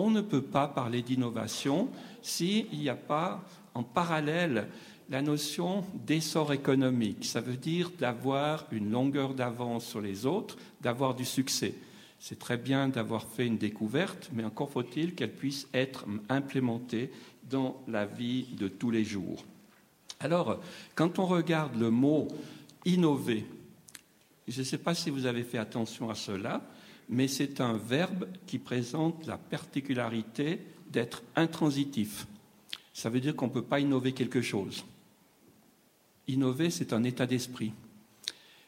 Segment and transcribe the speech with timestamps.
[0.00, 1.88] On ne peut pas parler d'innovation
[2.22, 3.42] s'il n'y a pas
[3.74, 4.68] en parallèle
[5.10, 7.24] la notion d'essor économique.
[7.24, 11.74] Ça veut dire d'avoir une longueur d'avance sur les autres, d'avoir du succès.
[12.20, 17.10] C'est très bien d'avoir fait une découverte, mais encore faut-il qu'elle puisse être implémentée
[17.50, 19.44] dans la vie de tous les jours.
[20.20, 20.60] Alors,
[20.94, 22.28] quand on regarde le mot
[22.84, 23.44] innover,
[24.46, 26.62] je ne sais pas si vous avez fait attention à cela,
[27.08, 32.26] mais c'est un verbe qui présente la particularité d'être intransitif.
[32.92, 34.84] Ça veut dire qu'on ne peut pas innover quelque chose.
[36.26, 37.72] Innover, c'est un état d'esprit.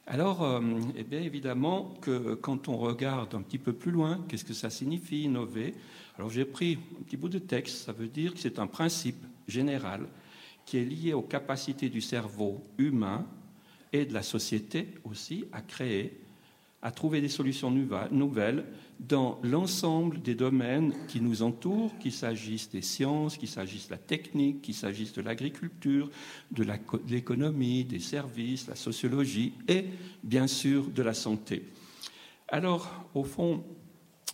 [0.07, 0.61] Alors, euh,
[0.97, 4.71] eh bien évidemment que quand on regarde un petit peu plus loin, qu'est-ce que ça
[4.71, 5.75] signifie innover?
[6.17, 9.25] Alors j'ai pris un petit bout de texte, ça veut dire que c'est un principe
[9.47, 10.07] général
[10.67, 13.27] qui est lié aux capacités du cerveau humain
[13.93, 16.21] et de la société aussi à créer,
[16.83, 18.65] à trouver des solutions nouvelles
[18.99, 23.99] dans l'ensemble des domaines qui nous entourent, qu'il s'agisse des sciences, qu'il s'agisse de la
[23.99, 26.11] technique, qu'il s'agisse de l'agriculture,
[26.51, 26.65] de
[27.09, 29.87] l'économie, des services, la sociologie et
[30.23, 31.65] bien sûr de la santé.
[32.49, 33.63] Alors, au fond,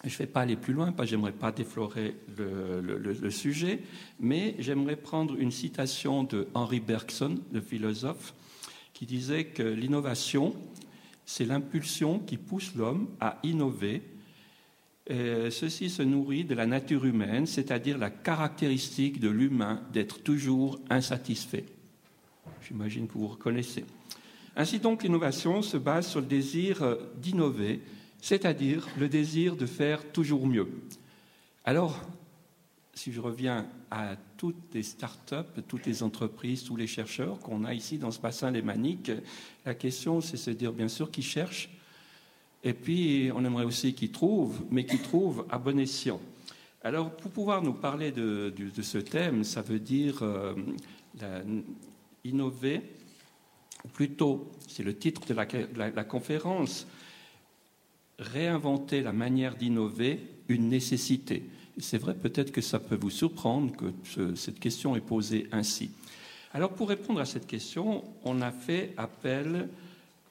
[0.05, 3.81] je ne vais pas aller plus loin, parce que j'aimerais pas déflorer le, le sujet,
[4.21, 8.35] mais j'aimerais prendre une citation de Henri Bergson, le philosophe,
[8.93, 10.55] qui disait que l'innovation,
[11.27, 14.03] c'est l'impulsion qui pousse l'homme à innover
[15.09, 21.65] ceci se nourrit de la nature humaine, c'est-à-dire la caractéristique de l'humain d'être toujours insatisfait.
[22.67, 23.85] J'imagine que vous reconnaissez.
[24.57, 27.81] Ainsi donc, l'innovation se base sur le désir euh, d'innover,
[28.21, 30.69] c'est-à-dire le désir de faire toujours mieux.
[31.65, 32.01] Alors,
[32.95, 37.75] si je reviens à toutes les start-up, toutes les entreprises, tous les chercheurs qu'on a
[37.75, 39.11] ici dans ce bassin lémanique,
[39.65, 41.71] la question, c'est se dire bien sûr qui cherchent
[42.67, 46.21] et puis, on aimerait aussi qu'ils trouvent, mais qu'ils trouvent à bon escient.
[46.83, 50.53] Alors, pour pouvoir nous parler de, ce thème, ça veut dire euh,
[52.25, 52.83] innover,
[53.85, 56.89] ou plutôt, c'est le titre de la, conférence,
[58.19, 60.19] réinventer la manière d'innover,
[60.49, 61.49] une nécessité.
[61.79, 65.91] C'est vrai, peut-être que ça peut vous surprendre que cette question est posée ainsi.
[66.55, 69.69] Alors, pour répondre à cette question, on a fait appel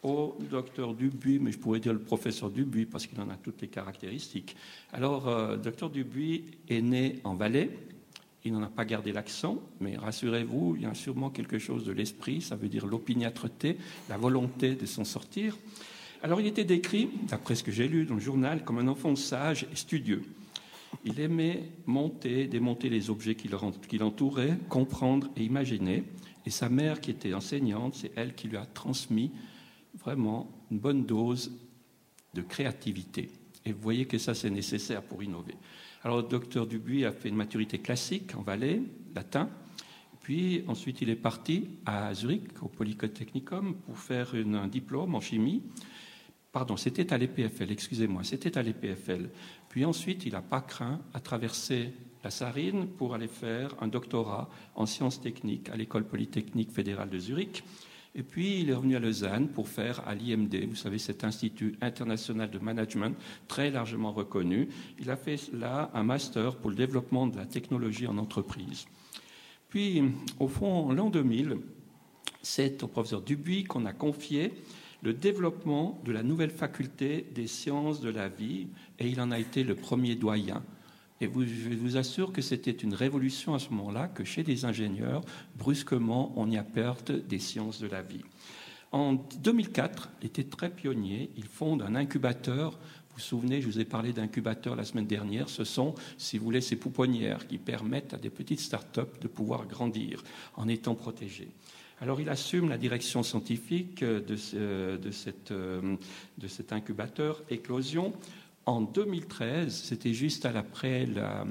[0.02, 3.62] au docteur Dubuis, mais je pourrais dire le professeur Dubuis parce qu'il en a toutes
[3.62, 4.56] les caractéristiques.
[4.92, 7.70] Alors, euh, docteur Dubuis est né en Valais.
[8.44, 11.92] Il n'en a pas gardé l'accent, mais rassurez-vous, il y a sûrement quelque chose de
[11.92, 13.78] l'esprit, ça veut dire l'opiniâtreté,
[14.10, 15.58] la volonté de s'en sortir.
[16.24, 19.16] Alors, il était décrit, d'après ce que j'ai lu dans le journal, comme un enfant
[19.16, 20.24] sage et studieux.
[21.04, 23.50] Il aimait monter, démonter les objets qui
[23.98, 26.04] l'entouraient, comprendre et imaginer.
[26.46, 29.32] Et sa mère, qui était enseignante, c'est elle qui lui a transmis
[29.96, 31.52] vraiment une bonne dose
[32.34, 33.30] de créativité.
[33.66, 35.56] Et vous voyez que ça, c'est nécessaire pour innover.
[36.04, 38.82] Alors, le docteur Dubuis a fait une maturité classique en Valais,
[39.16, 39.50] latin.
[40.22, 45.64] Puis ensuite, il est parti à Zurich, au Polytechnicum, pour faire un diplôme en chimie.
[46.56, 49.30] Pardon, c'était à l'EPFL, excusez-moi, c'était à l'EPFL.
[49.68, 51.90] Puis ensuite, il n'a pas craint à traverser
[52.24, 57.20] la Sarine pour aller faire un doctorat en sciences techniques à l'École polytechnique fédérale de
[57.20, 57.62] Zurich.
[58.16, 61.76] Et puis, il est revenu à Lausanne pour faire à l'IMD, vous savez, cet institut
[61.82, 63.18] international de management
[63.50, 64.70] très largement reconnu.
[64.98, 68.86] Il a fait là un master pour le développement de la technologie en entreprise.
[69.68, 70.02] Puis,
[70.40, 71.58] au fond, en l'an 2000,
[72.42, 74.54] c'est au professeur Dubuis qu'on a confié
[75.06, 78.68] le développement de la nouvelle faculté des sciences de la vie,
[78.98, 80.64] et il en a été le premier doyen.
[81.22, 85.22] Et je vous assure que c'était une révolution à ce moment-là, que chez les ingénieurs,
[85.58, 88.24] brusquement, on y a perte des sciences de la vie.
[88.92, 91.30] En 2004, il était très pionnier.
[91.38, 92.72] Il fonde un incubateur.
[92.72, 95.50] Vous vous souvenez, je vous ai parlé d'incubateur la semaine dernière.
[95.50, 99.68] Ce sont, si vous voulez, ces pouponnières qui permettent à des petites start-up de pouvoir
[99.68, 100.24] grandir
[100.56, 101.52] en étant protégées.
[102.02, 105.12] Alors il assume la direction scientifique de, de,
[106.48, 108.14] cet incubateur Éclosion
[108.66, 111.46] en 2013, c'était juste après la,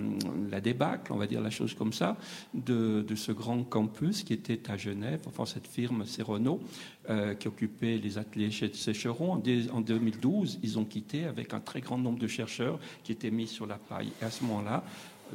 [0.50, 2.17] la, débâcle, on va dire la chose comme ça,
[2.55, 6.61] de, ce grand campus qui était à Genève, enfin cette firme Cerono,
[7.08, 9.40] euh, qui occupait les ateliers chez Sécheron.
[9.73, 13.47] En, 2012, ils ont quitté avec un très grand nombre de chercheurs qui étaient mis
[13.47, 14.11] sur la paille.
[14.20, 14.82] Et à ce moment-là,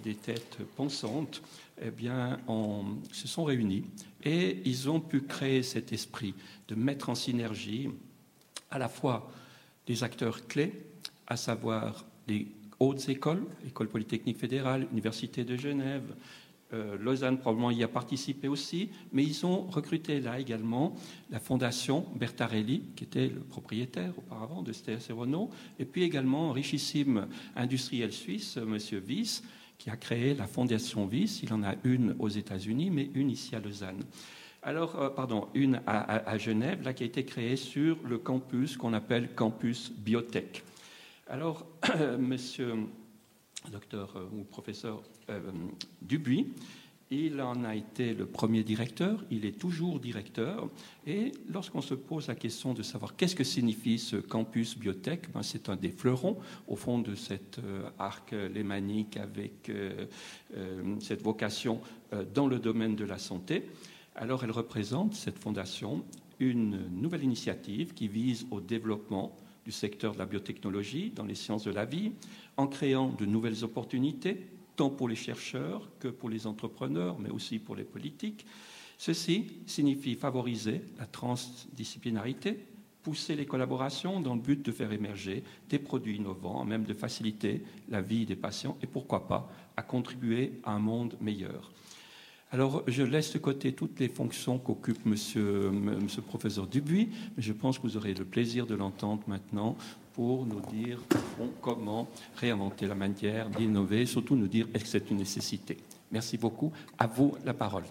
[0.03, 1.41] des têtes pensantes,
[1.81, 2.39] eh bien,
[3.11, 3.85] se sont réunis
[4.23, 6.33] et ils ont pu créer cet esprit
[6.67, 7.89] de mettre en synergie
[8.71, 9.31] à la fois
[9.87, 10.73] des acteurs clés
[11.27, 12.47] à savoir les
[12.79, 16.13] hautes écoles, École polytechnique fédérale, Université de Genève,
[16.71, 20.95] Euh, Lausanne probablement y a participé aussi, mais ils ont recruté là également
[21.31, 25.49] la fondation Bertarelli, qui était le propriétaire auparavant de STS Renault,
[25.79, 28.77] et puis également un richissime industriel suisse, M.
[29.07, 29.43] Wyss,
[29.79, 31.41] qui a créé la fondation Wyss.
[31.41, 34.03] Il en a une aux États-Unis, mais une ici à Lausanne.
[34.61, 38.93] Alors, euh, pardon, une à, Genève, là, qui a été créée sur le campus qu'on
[38.93, 40.63] appelle campus biotech.
[41.27, 41.65] Alors,
[42.19, 42.75] monsieur
[43.71, 45.39] docteur euh, ou professeur euh,
[46.01, 46.53] Dubuis,
[47.11, 50.69] il en a été le premier directeur, il est toujours directeur.
[51.07, 55.41] Et lorsqu'on se pose la question de savoir qu'est-ce que signifie ce campus biotech, ben
[55.41, 57.59] c'est un des fleurons au fond de cet
[57.97, 59.71] arc lémanique avec
[60.99, 61.81] cette vocation
[62.33, 63.65] dans le domaine de la santé.
[64.15, 66.03] Alors elle représente, cette fondation,
[66.39, 69.35] une nouvelle initiative qui vise au développement
[69.65, 72.11] du secteur de la biotechnologie dans les sciences de la vie,
[72.55, 74.45] en créant de nouvelles opportunités,
[74.79, 78.45] tant pour les chercheurs que pour les entrepreneurs, mais aussi pour les politiques.
[78.97, 82.65] Ceci signifie favoriser la transdisciplinarité,
[83.03, 87.61] pousser les collaborations dans le but de faire émerger des produits innovants, même de faciliter
[87.89, 91.73] la vie des patients et pourquoi pas à contribuer à un monde meilleur.
[92.51, 97.51] Alors, je laisse de côté toutes les fonctions qu'occupe monsieur, monsieur, professeur Dubuis, mais je
[97.51, 99.75] pense que vous aurez le plaisir de l'entendre maintenant
[100.19, 100.99] pour nous dire
[101.61, 102.05] comment
[102.35, 105.77] réinventer la manière d'innover, surtout nous dire est-ce que c'est une nécessité?
[106.11, 106.73] Merci beaucoup.
[106.97, 107.83] À vous la parole.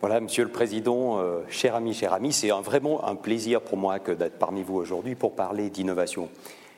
[0.00, 3.98] Voilà, Monsieur le Président, euh, cher ami, cher ami, c'est vraiment un plaisir pour moi
[3.98, 6.30] que d'être parmi vous aujourd'hui pour parler d'innovation.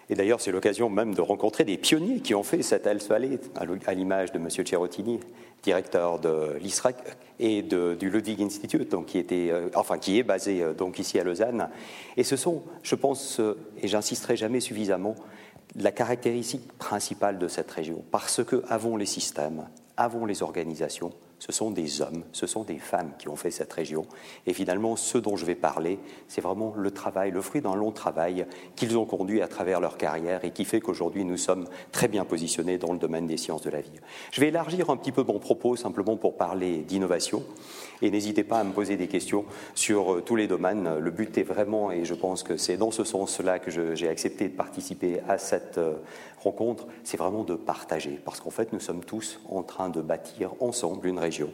[0.09, 3.39] Et d'ailleurs, c'est l'occasion même de rencontrer des pionniers qui ont fait cette Health Valley,
[3.87, 4.49] à l'image de M.
[4.51, 5.21] Cerottini,
[5.62, 6.97] directeur de l'ISRAC
[7.39, 11.19] et du Ludwig Institute, donc qui, était, euh, enfin, qui est basé euh, donc ici
[11.19, 11.71] à Lausanne.
[12.17, 15.17] Et ce sont, je pense, euh, et j'insisterai jamais suffisamment,
[15.77, 21.53] la caractéristique principale de cette région, parce que avons les systèmes, avons les organisations, ce
[21.53, 24.07] sont des hommes, ce sont des femmes qui ont fait cette région.
[24.47, 25.99] Et finalement, ce dont je vais parler,
[26.29, 28.47] c'est vraiment le travail, le fruit d'un long travail
[28.77, 32.27] qu'ils ont conduit à travers leur carrière et qui fait qu'aujourd'hui, nous sommes très bien
[32.27, 33.91] positionnés dans le domaine des sciences de la vie.
[34.31, 37.43] Je vais élargir un petit peu mon propos simplement pour parler d'innovation.
[38.02, 39.44] Et n'hésitez pas à me poser des questions
[39.75, 40.99] sur euh, tous les domaines.
[40.99, 44.49] Le but est vraiment, et je pense que c'est dans ce sens-là que j'ai accepté
[44.49, 45.94] de participer à cette euh,
[46.38, 48.19] rencontre, c'est vraiment de partager.
[48.25, 51.50] Parce qu'en fait, nous sommes tous en train de bâtir ensemble une région.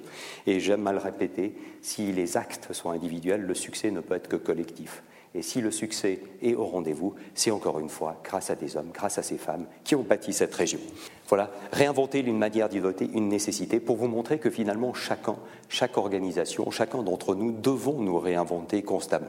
[0.46, 4.28] Et j'aime à le répéter, si les actes sont individuels, le succès ne peut être
[4.28, 5.02] que collectif.
[5.36, 8.88] Et si le succès est au rendez-vous, c'est encore une fois grâce à des hommes,
[8.94, 10.80] grâce à ces femmes qui ont bâti cette région.
[11.28, 15.36] Voilà, réinventer une manière d'y voter, une nécessité pour vous montrer que finalement chacun,
[15.68, 19.26] chaque organisation, chacun d'entre nous devons nous réinventer constamment.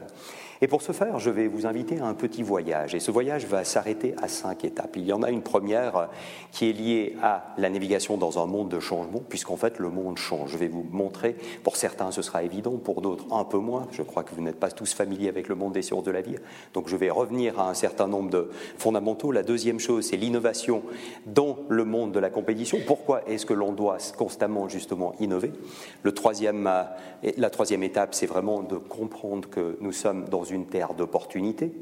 [0.60, 2.94] Et pour ce faire, je vais vous inviter à un petit voyage.
[2.94, 4.96] Et ce voyage va s'arrêter à cinq étapes.
[4.96, 6.08] Il y en a une première
[6.50, 10.18] qui est liée à la navigation dans un monde de changement, puisqu'en fait le monde
[10.18, 10.50] change.
[10.50, 13.86] Je vais vous montrer, pour certains ce sera évident, pour d'autres un peu moins.
[13.92, 16.22] Je crois que vous n'êtes pas tous familiers avec le monde des sciences de la
[16.22, 16.36] vie.
[16.74, 19.30] Donc je vais revenir à un certain nombre de fondamentaux.
[19.30, 20.82] La deuxième chose, c'est l'innovation
[21.26, 22.78] dans le monde de la compétition.
[22.84, 25.52] Pourquoi est-ce que l'on doit constamment justement innover?
[26.02, 30.66] Le troisième, euh, La troisième étape, c'est vraiment de comprendre que nous sommes dans une
[30.66, 31.72] terre d'opportunité.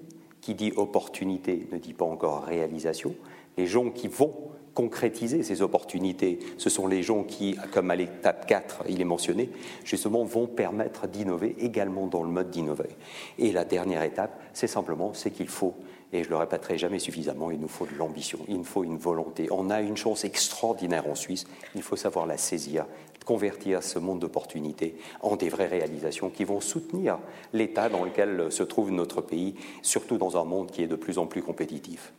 [0.41, 3.15] Qui dit opportunité ne dit pas encore réalisation.
[3.57, 4.33] Les gens qui vont
[4.75, 9.51] concrétiser ces opportunités, ce sont les gens qui, comme à l'étape 4, il est mentionné,
[9.85, 12.91] justement vont permettre d'innover également dans le mode d'innover.
[13.39, 15.75] Et la dernière étape, c'est simplement c'est qu'il faut
[16.13, 18.97] et je le répéterai jamais suffisamment, il nous faut de l'ambition, il nous faut une
[18.97, 19.49] volonté.
[19.51, 22.87] On a une chance extraordinaire en Suisse, il faut savoir la saisir,
[23.27, 27.19] convertir ce monde d'opportunités en des vraies réalisations qui vont soutenir
[27.53, 31.19] l'état dans lequel se trouve notre pays, surtout dans un monde qui est de plus
[31.19, 32.15] en plus compétitif.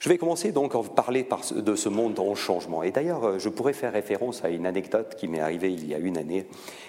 [0.00, 2.82] Je vais commencer donc à parler de ce monde en changement.
[2.82, 5.98] Et d'ailleurs, je pourrais faire référence à une anecdote qui m'est arrivée il y a
[5.98, 6.46] une année,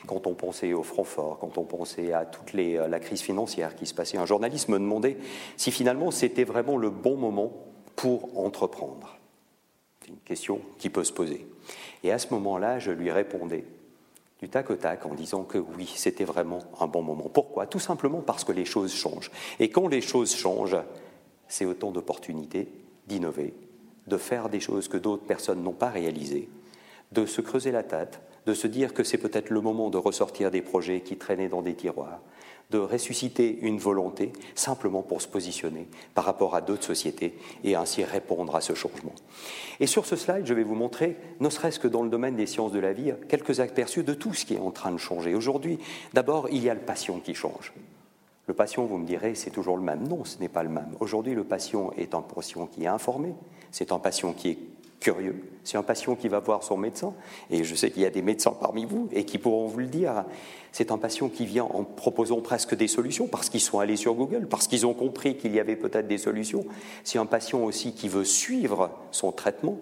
[0.07, 3.93] quand on pensait au Francfort, quand on pensait à toute la crise financière qui se
[3.93, 4.17] passait.
[4.17, 5.17] Un journaliste me demandait
[5.57, 7.51] si finalement c'était vraiment le bon moment
[7.97, 9.17] pour entreprendre.
[10.01, 11.45] C'est une question qui peut se poser.
[12.03, 13.65] Et à ce moment-là, je lui répondais
[14.39, 17.29] du tac au tac en disant que oui, c'était vraiment un bon moment.
[17.31, 17.67] Pourquoi?
[17.67, 19.31] Tout simplement parce que les choses changent.
[19.59, 20.77] Et quand les choses changent,
[21.47, 22.67] c'est autant d'opportunités
[23.07, 23.53] d'innover,
[24.07, 26.49] de faire des choses que d'autres personnes n'ont pas réalisées,
[27.11, 30.49] de se creuser la tête, de se dire que c'est peut-être le moment de ressortir
[30.49, 32.21] des projets qui traînaient dans des tiroirs,
[32.71, 38.03] de ressusciter une volonté simplement pour se positionner par rapport à d'autres sociétés et ainsi
[38.03, 39.13] répondre à ce changement.
[39.79, 42.47] Et sur ce slide, je vais vous montrer, ne serait-ce que dans le domaine des
[42.47, 45.35] sciences de la vie, quelques aperçus de tout ce qui est en train de changer.
[45.35, 45.79] Aujourd'hui,
[46.13, 47.73] d'abord, il y a le patient qui change.
[48.47, 50.07] Le patient, vous me direz, c'est toujours le même.
[50.07, 50.95] Non, ce n'est pas le même.
[50.99, 53.33] Aujourd'hui, le patient est un patient qui est informé,
[53.71, 54.57] c'est un patient qui est
[55.01, 57.13] curieux, c'est un patient qui va voir son médecin,
[57.49, 59.87] et je sais qu'il y a des médecins parmi vous et qui pourront vous le
[59.87, 60.23] dire,
[60.71, 64.13] c'est un patient qui vient en proposant presque des solutions parce qu'ils sont allés sur
[64.13, 66.63] Google, parce qu'ils ont compris qu'il y avait peut-être des solutions.
[67.03, 69.79] C'est un patient aussi qui veut suivre son traitement,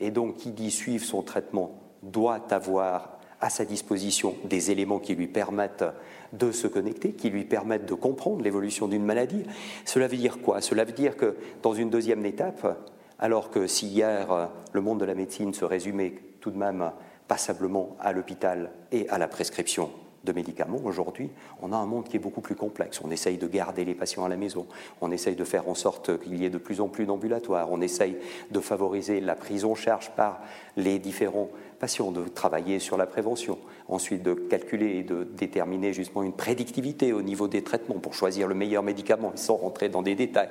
[0.00, 5.14] et donc qui dit suivre son traitement doit avoir à sa disposition des éléments qui
[5.14, 5.84] lui permettent
[6.32, 9.42] de se connecter, qui lui permettent de comprendre l'évolution d'une maladie.
[9.84, 10.60] Cela veut dire quoi?
[10.60, 12.76] Cela veut dire que dans une deuxième étape,
[13.18, 16.92] alors que si hier le monde de la médecine se résumait tout de même
[17.26, 19.90] passablement à l'hôpital et à la prescription
[20.24, 21.30] de médicaments, aujourd'hui,
[21.62, 23.00] on a un monde qui est beaucoup plus complexe.
[23.04, 24.66] On essaye de garder les patients à la maison,
[25.00, 27.80] on essaye de faire en sorte qu'il y ait de plus en plus d'ambulatoires, on
[27.80, 28.16] essaye
[28.50, 30.40] de favoriser la prise en charge par
[30.76, 33.58] les différents patients, de travailler sur la prévention,
[33.88, 38.48] ensuite de calculer et de déterminer justement une prédictivité au niveau des traitements pour choisir
[38.48, 40.50] le meilleur médicament sans rentrer dans des détails.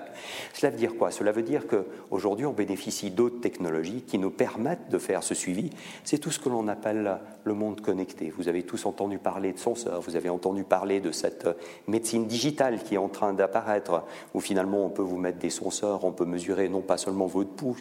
[0.53, 1.11] Cela veut dire quoi?
[1.11, 5.69] Cela veut dire qu'aujourd'hui on bénéficie d'autres technologies qui nous permettent de faire ce suivi.
[6.03, 8.31] C'est tout ce que l'on appelle le monde connecté.
[8.35, 11.47] Vous avez tous entendu parler de senseurs, vous avez entendu parler de cette
[11.87, 16.05] médecine digitale qui est en train d'apparaître, où finalement on peut vous mettre des senseurs,
[16.05, 17.77] on peut mesurer non pas seulement votre pouls,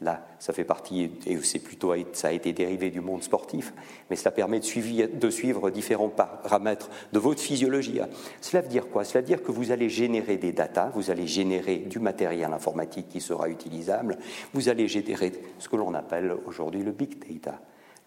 [0.00, 3.72] là ça fait partie, et c'est plutôt, ça a été dérivé du monde sportif,
[4.10, 8.00] mais cela permet de, suivre différents paramètres de votre physiologie.
[8.40, 9.04] Cela veut dire quoi?
[9.04, 13.08] Cela veut dire que vous allez générer des datas, vous allez générer du matériel informatique
[13.08, 14.18] qui sera utilisable,
[14.52, 17.58] vous allez générer ce que l'on appelle aujourd'hui le big data.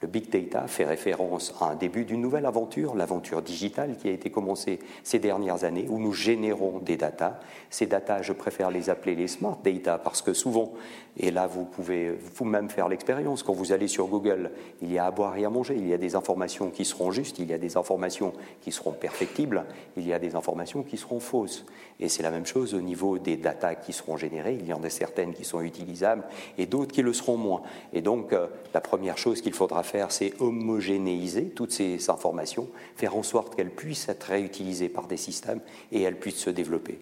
[0.04, 4.12] Le big data fait référence à un début d'une nouvelle aventure, l'aventure digitale qui a
[4.12, 7.40] été commencée ces dernières années, où nous générons des datas.
[7.70, 10.74] Ces datas, je préfère les appeler les smart data parce que souvent,
[11.18, 14.52] et là vous pouvez vous-même faire l'expérience, quand vous allez sur Google,
[14.82, 17.12] il y a à boire et à manger, il y a des informations qui seront
[17.12, 19.66] justes, il y a des informations qui seront perfectibles,
[19.96, 21.66] il y a des informations qui seront fausses.
[22.00, 24.84] Et c'est la même chose au niveau des datas qui seront générées, il y en
[24.84, 26.24] a certaines qui sont utilisables
[26.58, 27.62] et d'autres qui le seront moins.
[27.94, 33.16] Et donc, euh, la première chose qu'il faudra faire, c'est homogénéiser toutes ces informations, faire
[33.16, 35.60] en sorte qu'elles puissent être réutilisées par des systèmes
[35.92, 37.00] et elles puissent se développer.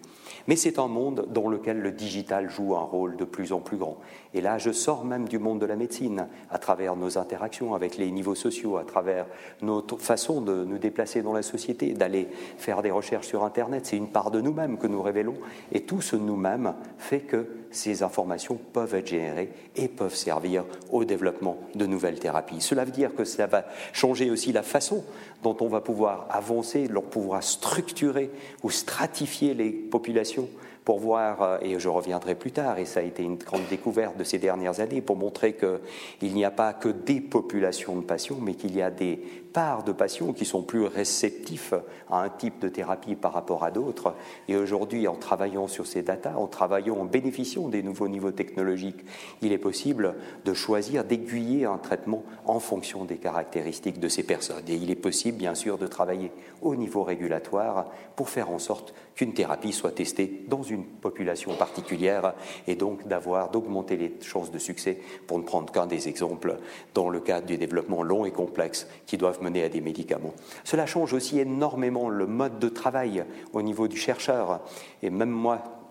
[0.48, 3.76] Mais c'est un monde dans lequel le digital joue un rôle de plus en plus
[3.76, 3.98] grand.
[4.34, 7.96] Et là, je sors même du monde de la médecine, à travers nos interactions avec
[7.96, 9.26] les niveaux sociaux, à travers
[9.60, 13.86] notre façon de nous déplacer dans la société, d'aller faire des recherches sur Internet.
[13.86, 15.36] C'est une part de nous-mêmes que nous révélons.
[15.72, 21.04] Et tout ce nous-mêmes fait que ces informations peuvent être générées et peuvent servir au
[21.04, 22.60] développement de nouvelles thérapies.
[22.60, 25.04] Cela veut dire que cela va changer aussi la façon
[25.42, 28.30] dont on va pouvoir avancer, leur pouvoir structurer
[28.62, 30.48] ou stratifier les populations
[30.84, 34.16] pour voir, euh, et je reviendrai plus tard, et ça a été une grande découverte
[34.16, 38.38] de ces dernières années, pour montrer qu'il n'y a pas que des populations de patients,
[38.40, 39.20] mais qu'il y a des
[39.52, 41.74] parts de patients qui sont plus réceptifs
[42.10, 44.14] à un type de thérapie par rapport à d'autres.
[44.48, 49.04] Et aujourd'hui, en travaillant sur ces datas, en travaillant, en bénéficiant des nouveaux niveaux technologiques,
[49.42, 54.64] il est possible de choisir, d'aiguiller un traitement en fonction des caractéristiques de ces personnes.
[54.68, 57.86] Et il est possible, bien sûr, de travailler au niveau régulatoire
[58.16, 62.34] pour faire en sorte qu'une thérapie soit testée dans une population particulière
[62.66, 66.58] et donc d'avoir, d'augmenter les chances de succès, pour ne prendre qu'un des exemples,
[66.94, 70.34] dans le cadre du développement long et complexe qui doivent mener à des médicaments.
[70.64, 74.60] Cela change aussi énormément le mode de travail au niveau du chercheur.
[75.02, 75.81] Et même moi,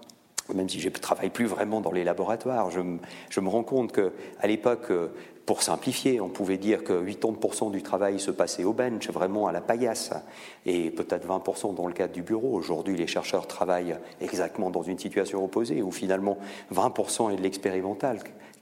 [0.54, 2.82] même si je ne travaille plus vraiment dans les laboratoires, je,
[3.40, 4.92] me rends compte qu'à l'époque,
[5.46, 9.52] pour simplifier, on pouvait dire que 80% du travail se passait au bench, vraiment à
[9.52, 10.12] la paillasse,
[10.66, 12.54] et peut-être 20% dans le cadre du bureau.
[12.54, 16.38] Aujourd'hui, les chercheurs travaillent exactement dans une situation opposée, où finalement
[16.74, 18.20] 20% est de l'expérimental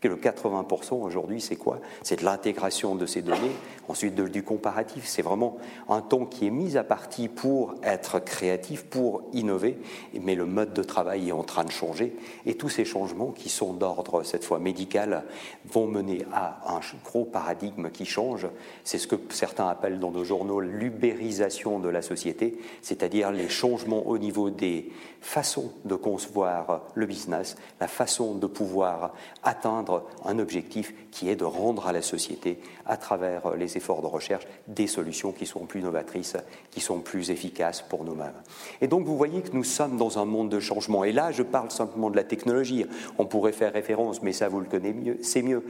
[0.08, 1.80] le 80% aujourd'hui, c'est quoi?
[2.04, 3.52] C'est de l'intégration de ces données,
[3.90, 5.06] ensuite du comparatif.
[5.06, 5.58] C'est vraiment
[5.90, 9.78] un temps qui est mis à partie pour être créatif, pour innover,
[10.22, 12.16] mais le mode de travail est en train de changer.
[12.46, 15.24] Et tous ces changements qui sont d'ordre, cette fois médical,
[15.66, 18.48] vont mener à un gros paradigme qui change.
[18.84, 24.08] C'est ce que certains appellent dans nos journaux l'ubérisation de la société, c'est-à-dire les changements
[24.08, 24.92] au niveau des
[25.22, 29.14] façons de concevoir le business, la façon de pouvoir
[29.44, 29.89] atteindre
[30.26, 34.48] un objectif qui est de rendre à la société, à travers les efforts de recherche,
[34.68, 36.38] des solutions qui sont plus novatrices,
[36.72, 38.34] qui sont plus efficaces pour nous-mêmes.
[38.82, 41.04] Et donc vous voyez que nous sommes dans un monde de changement.
[41.04, 42.86] Et là, je parle simplement de la technologie.
[43.18, 45.64] On pourrait faire référence, mais ça vous le connaissez mieux, c'est mieux,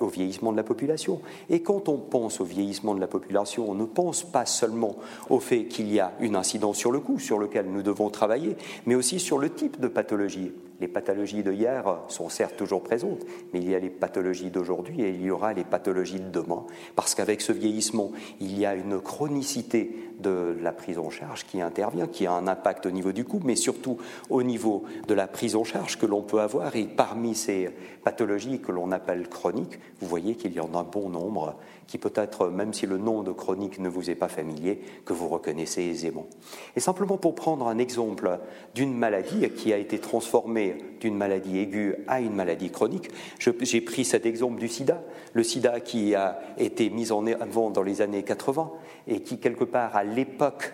[0.00, 1.20] au vieillissement de la population.
[1.48, 4.96] Et quand on pense au vieillissement de la population, on ne pense pas seulement
[5.30, 8.56] au fait qu'il y a une incidence sur le coût sur lequel nous devons travailler,
[8.86, 13.24] mais aussi sur le type de pathologie Les pathologies de hier sont certes toujours présentes,
[13.52, 16.64] mais il y a les pathologies d'aujourd'hui et il y aura les pathologies de demain,
[16.94, 21.60] parce qu'avec ce vieillissement, il y a une chronicité de la prise en charge qui
[21.60, 23.98] intervient, qui a un impact au niveau du coût, mais surtout
[24.30, 26.74] au niveau de la prise en charge que l'on peut avoir.
[26.76, 27.70] Et parmi ces
[28.04, 31.56] pathologies que l'on appelle chroniques, vous voyez qu'il y en a un bon nombre
[31.86, 35.28] qui peut-être, même si le nom de chronique ne vous est pas familier, que vous
[35.28, 36.26] reconnaissez aisément.
[36.74, 38.38] Et simplement pour prendre un exemple
[38.74, 44.04] d'une maladie qui a été transformée d'une maladie aiguë à une maladie chronique, j'ai pris
[44.04, 45.02] cet exemple du sida,
[45.32, 48.70] le sida qui a été mis en avant dans les années 80
[49.06, 50.72] et qui, quelque part, à l'époque,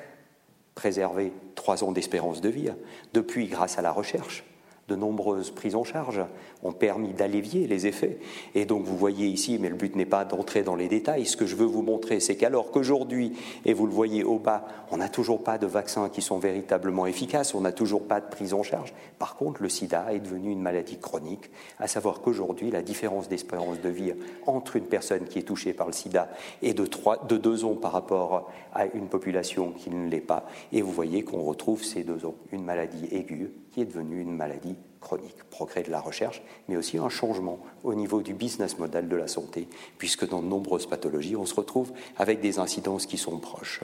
[0.75, 2.71] préservait trois ans d'espérance de vie.
[3.13, 4.45] Depuis, grâce à la recherche,
[4.93, 6.21] de nombreuses prises en charge
[6.63, 8.19] ont permis d'allévier les effets.
[8.55, 11.37] Et donc vous voyez ici, mais le but n'est pas d'entrer dans les détails, ce
[11.37, 13.33] que je veux vous montrer, c'est qu'alors qu'aujourd'hui,
[13.65, 17.07] et vous le voyez au bas, on n'a toujours pas de vaccins qui sont véritablement
[17.07, 18.93] efficaces, on n'a toujours pas de prise en charge.
[19.19, 23.81] Par contre, le sida est devenu une maladie chronique, à savoir qu'aujourd'hui, la différence d'espérance
[23.81, 24.13] de vie
[24.47, 26.29] entre une personne qui est touchée par le sida
[26.63, 26.87] est de,
[27.29, 30.45] de deux ans par rapport à une population qui ne l'est pas.
[30.73, 34.37] Et vous voyez qu'on retrouve ces deux ans, une maladie aiguë qui est devenue une
[34.37, 39.09] maladie chronique, progrès de la recherche, mais aussi un changement au niveau du business model
[39.09, 39.67] de la santé,
[39.99, 43.81] puisque dans de nombreuses pathologies, on se retrouve avec des incidences qui sont proches.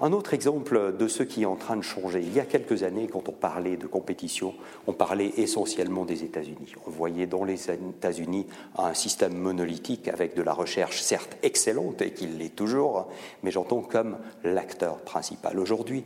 [0.00, 2.84] Un autre exemple de ce qui est en train de changer, il y a quelques
[2.84, 4.54] années, quand on parlait de compétition,
[4.86, 6.76] on parlait essentiellement des États-Unis.
[6.86, 8.46] On voyait dans les États-Unis
[8.76, 13.08] un système monolithique avec de la recherche certes excellente et qu'il l'est toujours,
[13.42, 15.58] mais j'entends comme l'acteur principal.
[15.58, 16.04] Aujourd'hui,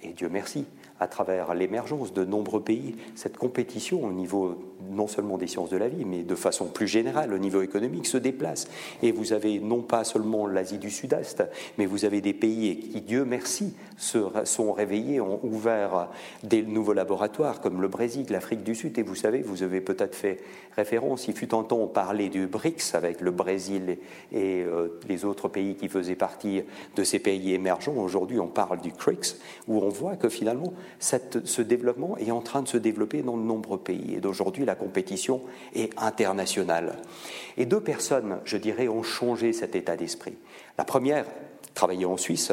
[0.00, 0.64] et Dieu merci,
[1.00, 4.56] à travers l'émergence de nombreux pays, cette compétition au niveau
[4.90, 8.06] non seulement des sciences de la vie, mais de façon plus générale au niveau économique
[8.06, 8.68] se déplace.
[9.02, 11.42] Et vous avez non pas seulement l'Asie du Sud-Est,
[11.76, 16.08] mais vous avez des pays qui, Dieu merci, se sont réveillés, ont ouvert
[16.42, 18.98] des nouveaux laboratoires comme le Brésil, l'Afrique du Sud.
[18.98, 20.38] Et vous savez, vous avez peut-être fait
[20.76, 23.98] référence, il fut un temps on du BRICS avec le Brésil
[24.32, 26.62] et euh, les autres pays qui faisaient partie
[26.96, 27.94] de ces pays émergents.
[27.96, 29.36] Aujourd'hui, on parle du CRICS,
[29.66, 33.42] où on voit que finalement, ce développement est en train de se développer dans de
[33.42, 34.14] nombreux pays.
[34.14, 35.42] Et d'aujourd'hui, la compétition
[35.74, 36.96] est internationale.
[37.56, 40.34] Et deux personnes, je dirais, ont changé cet état d'esprit.
[40.76, 41.26] La première,
[41.74, 42.52] travaillait en Suisse,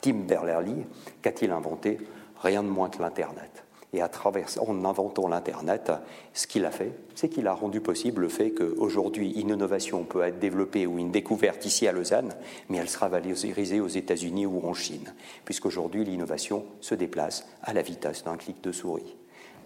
[0.00, 0.86] Tim Berners-Lee,
[1.22, 1.98] qu'a-t-il inventé?
[2.40, 3.64] Rien de moins que l'Internet.
[3.94, 5.90] Et en inventant l'Internet,
[6.34, 10.22] ce qu'il a fait, c'est qu'il a rendu possible le fait qu'aujourd'hui, une innovation peut
[10.22, 12.34] être développée ou une découverte ici à Lausanne,
[12.68, 15.14] mais elle sera valorisée aux États-Unis ou en Chine,
[15.46, 19.16] puisqu'aujourd'hui, l'innovation se déplace à la vitesse d'un clic de souris.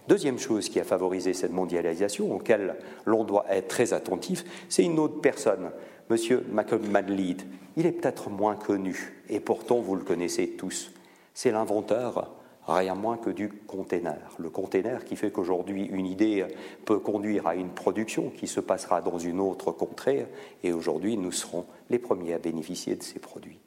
[0.07, 4.99] Deuxième chose qui a favorisé cette mondialisation, auquel l'on doit être très attentif, c'est une
[4.99, 5.71] autre personne,
[6.09, 7.41] Monsieur Malcolm Madlead.
[7.75, 10.91] Il est peut-être moins connu, et pourtant vous le connaissez tous.
[11.33, 12.29] C'est l'inventeur
[12.67, 14.19] rien moins que du container.
[14.37, 16.45] Le container qui fait qu'aujourd'hui une idée
[16.85, 20.27] peut conduire à une production qui se passera dans une autre contrée
[20.63, 23.59] et aujourd'hui nous serons les premiers à bénéficier de ces produits.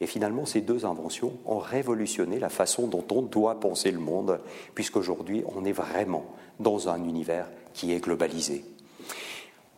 [0.00, 4.38] Et finalement, ces deux inventions ont révolutionné la façon dont on doit penser le monde,
[4.74, 6.24] puisqu'aujourd'hui, on est vraiment
[6.60, 8.64] dans un univers qui est globalisé.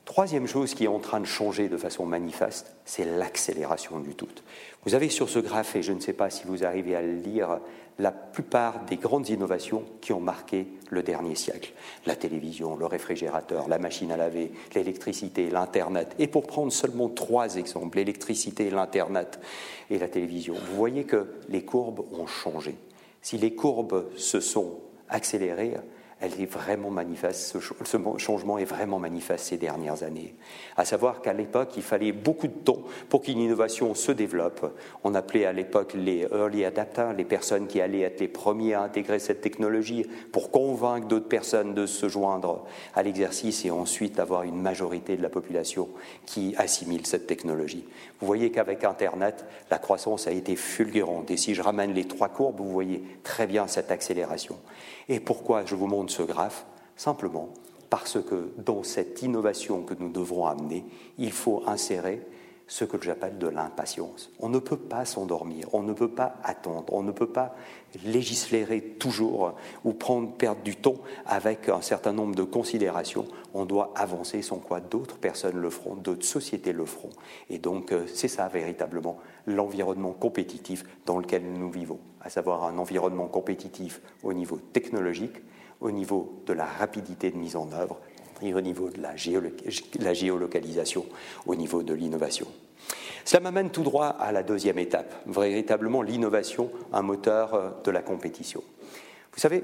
[0.05, 4.29] Troisième chose qui est en train de changer de façon manifeste, c'est l'accélération du tout.
[4.85, 7.15] Vous avez sur ce graphe, et je ne sais pas si vous arrivez à le
[7.15, 7.61] lire,
[8.01, 11.73] la plupart des grandes innovations qui ont marqué le dernier siècle.
[12.07, 16.15] La télévision, le réfrigérateur, la machine à laver, l'électricité, l'Internet.
[16.19, 19.39] Et pour prendre seulement trois exemples, l'électricité, l'Internet
[19.91, 22.75] et la télévision, vous voyez que les courbes ont changé.
[23.21, 24.79] Si les courbes se sont
[25.11, 25.75] accélérées,
[26.21, 30.35] elle est vraiment manifeste, ce changement est vraiment manifeste ces dernières années.
[30.77, 34.71] À savoir qu'à l'époque, il fallait beaucoup de temps pour qu'une innovation se développe.
[35.03, 38.83] On appelait à l'époque les early adapters, les personnes qui allaient être les premiers à
[38.83, 44.43] intégrer cette technologie pour convaincre d'autres personnes de se joindre à l'exercice et ensuite avoir
[44.43, 45.89] une majorité de la population
[46.27, 47.85] qui assimile cette technologie.
[48.21, 51.31] Vous voyez qu'avec Internet, la croissance a été fulgurante.
[51.31, 54.57] Et si je ramène les trois courbes, vous voyez très bien cette accélération.
[55.09, 57.49] Et pourquoi je vous montre ce graphe Simplement
[57.89, 60.85] parce que dans cette innovation que nous devrons amener,
[61.19, 62.23] il faut insérer
[62.71, 64.31] ce que j'appelle de l'impatience.
[64.39, 67.57] On ne peut pas s'endormir, on ne peut pas attendre, on ne peut pas
[68.05, 73.27] législérer toujours ou prendre, perdre du temps avec un certain nombre de considérations.
[73.55, 77.11] On doit avancer sans quoi d'autres personnes le feront, d'autres sociétés le feront.
[77.49, 82.79] Et donc euh, c'est ça véritablement l'environnement compétitif dans lequel nous vivons, à savoir un
[82.79, 85.43] environnement compétitif au niveau technologique,
[85.81, 87.99] au niveau de la rapidité de mise en œuvre
[88.43, 89.15] et au niveau de la,
[90.01, 91.07] la géolocalisation,
[91.47, 92.47] au niveau de l'innovation.
[93.25, 98.03] Cela m'amène tout droit à la deuxième étape, véritablement l'innovation, un moteur euh, de la
[98.03, 98.63] compétition.
[99.33, 99.63] Vous savez,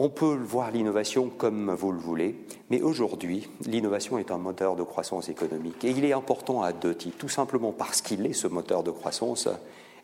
[0.00, 2.36] On peut voir l'innovation comme vous le voulez,
[2.70, 5.84] mais aujourd'hui, l'innovation est un moteur de croissance économique.
[5.84, 8.92] Et il est important à deux titres, tout simplement parce qu'il est ce moteur de
[8.92, 9.48] croissance.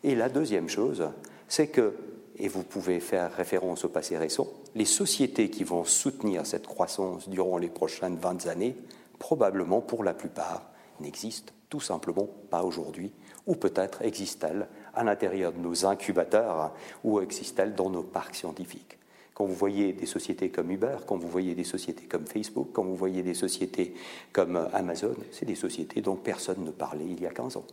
[0.03, 1.07] Et la deuxième chose,
[1.47, 1.93] c'est que,
[2.37, 7.29] et vous pouvez faire référence au passé récent, les sociétés qui vont soutenir cette croissance
[7.29, 8.75] durant les prochaines 20 années,
[9.19, 10.69] probablement pour la plupart,
[10.99, 13.11] n'existent tout simplement pas aujourd'hui,
[13.47, 18.97] ou peut-être existent-elles à l'intérieur de nos incubateurs, ou existent-elles dans nos parcs scientifiques.
[19.33, 22.83] Quand vous voyez des sociétés comme Uber, quand vous voyez des sociétés comme Facebook, quand
[22.83, 23.93] vous voyez des sociétés
[24.31, 27.65] comme Amazon, c'est des sociétés dont personne ne parlait il y a 15 ans.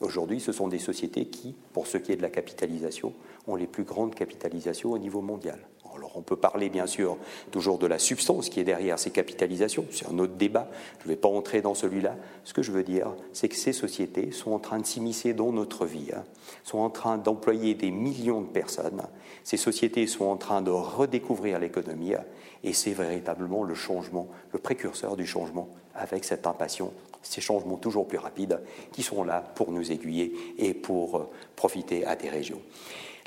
[0.00, 3.12] Aujourd'hui, ce sont des sociétés qui, pour ce qui est de la capitalisation,
[3.46, 5.58] ont les plus grandes capitalisations au niveau mondial.
[5.94, 7.16] Alors on peut parler bien sûr
[7.52, 11.10] toujours de la substance qui est derrière ces capitalisations, c'est un autre débat, je ne
[11.10, 12.16] vais pas entrer dans celui-là.
[12.42, 15.52] Ce que je veux dire, c'est que ces sociétés sont en train de s'immiscer dans
[15.52, 16.24] notre vie, hein.
[16.64, 19.02] sont en train d'employer des millions de personnes,
[19.44, 22.24] ces sociétés sont en train de redécouvrir l'économie hein.
[22.64, 26.92] et c'est véritablement le changement, le précurseur du changement avec cette impatience
[27.24, 28.60] ces changements toujours plus rapides
[28.92, 32.60] qui sont là pour nous aiguiller et pour euh, profiter à des régions.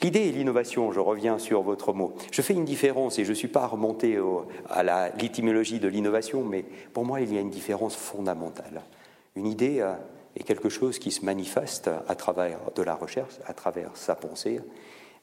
[0.01, 2.15] L'idée et l'innovation, je reviens sur votre mot.
[2.32, 4.19] Je fais une différence et je ne suis pas remonté
[4.69, 8.84] à l'étymologie de l'innovation, mais pour moi, il y a une différence fondamentale.
[9.36, 9.93] Une idée euh,
[10.36, 14.62] est quelque chose qui se manifeste à travers de la recherche, à travers sa pensée,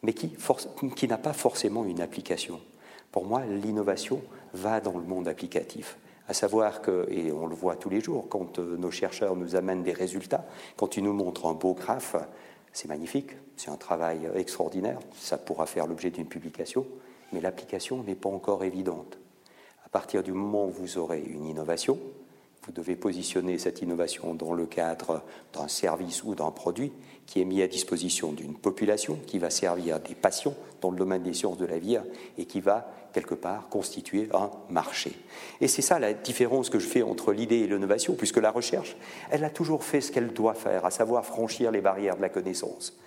[0.03, 0.33] mais qui,
[0.97, 2.61] qui n'a pas forcément une application.
[3.13, 4.21] Pour moi, l'innovation
[4.55, 5.97] va dans le monde applicatif
[6.29, 9.57] à savoir que, et on le voit tous les jours, quand euh, nos chercheurs nous
[9.57, 10.45] amènent des résultats,
[10.77, 12.17] quand ils nous montrent un beau graphe,
[12.73, 16.87] c'est magnifique, c'est un travail extraordinaire, ça pourra faire l'objet d'une publication,
[17.33, 19.19] mais l'application n'est pas encore évidente.
[19.85, 21.99] À partir du moment où vous aurez une innovation,
[22.67, 25.23] vous devez positionner cette innovation dans le cadre
[25.53, 26.93] d'un service ou d'un produit
[27.27, 31.23] qui est mis à disposition d'une population, qui va servir des patients dans le domaine
[31.23, 31.99] des sciences de la vie
[32.39, 35.13] et qui va quelque part constituer un marché.
[35.61, 38.97] Et c'est ça la différence que je fais entre l'idée et l'innovation, puisque la recherche,
[39.31, 42.29] elle a toujours fait ce qu'elle doit faire, à savoir franchir les barrières de la
[42.29, 42.99] connaissance.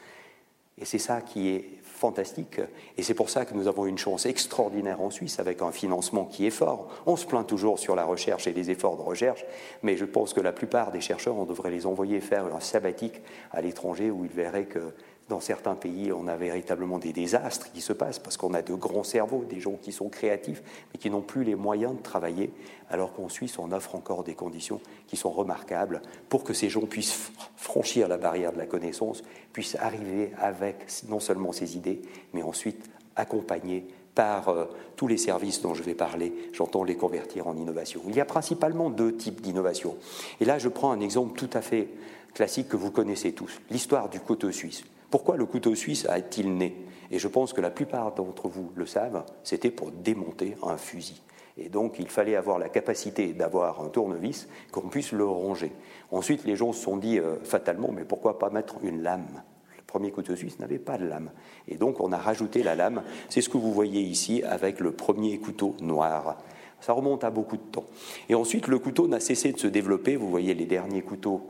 [0.80, 2.62] Et c'est ça qui est fantastique.
[2.98, 6.26] Et c'est pour ça que nous avons une chance extraordinaire en Suisse avec un financement
[6.26, 6.88] qui est fort.
[7.06, 9.44] On se plaint toujours sur la recherche et les efforts de recherche,
[9.82, 13.22] mais je pense que la plupart des chercheurs, on devrait les envoyer faire un sabbatique
[13.52, 14.94] à l'étranger où ils verraient que
[15.30, 18.74] dans certains pays, on a véritablement des désastres qui se passent parce qu'on a de
[18.74, 20.64] grands cerveaux, des gens qui sont créatifs,
[20.94, 22.52] mais qui n'ont plus les moyens de travailler,
[22.90, 26.86] alors qu'en Suisse, on offre encore des conditions qui sont remarquables pour que ces gens
[26.86, 32.02] puissent franchir la barrière de la connaissance, puissent arriver avec non seulement ces idées,
[32.34, 33.86] mais ensuite accompagnés
[34.16, 38.02] par euh, tous les services dont je vais parler, j'entends les convertir en innovation.
[38.08, 39.96] Il y a principalement deux types d'innovation.
[40.40, 41.90] Et là, je prends un exemple tout à fait
[42.34, 44.84] classique que vous connaissez tous, l'histoire du couteau suisse.
[45.10, 46.76] Pourquoi le couteau suisse a-t-il né?
[47.12, 51.22] Et je pense que la plupart d'entre vous le savent, c'était pour démonter un fusil.
[51.58, 55.72] Et donc, il fallait avoir la capacité d'avoir un tournevis qu'on puisse le ronger.
[56.12, 59.42] Ensuite, les gens se sont dit euh, fatalement, mais pourquoi pas mettre une lame?
[59.76, 61.32] Le premier couteau suisse n'avait pas de lame.
[61.68, 63.02] Et donc, on a rajouté la lame.
[63.30, 66.38] C'est ce que vous voyez ici avec le premier couteau noir.
[66.80, 67.86] Ça remonte à beaucoup de temps.
[68.30, 70.16] Et ensuite, le couteau n'a cessé de se développer.
[70.16, 71.42] Vous voyez les derniers couteaux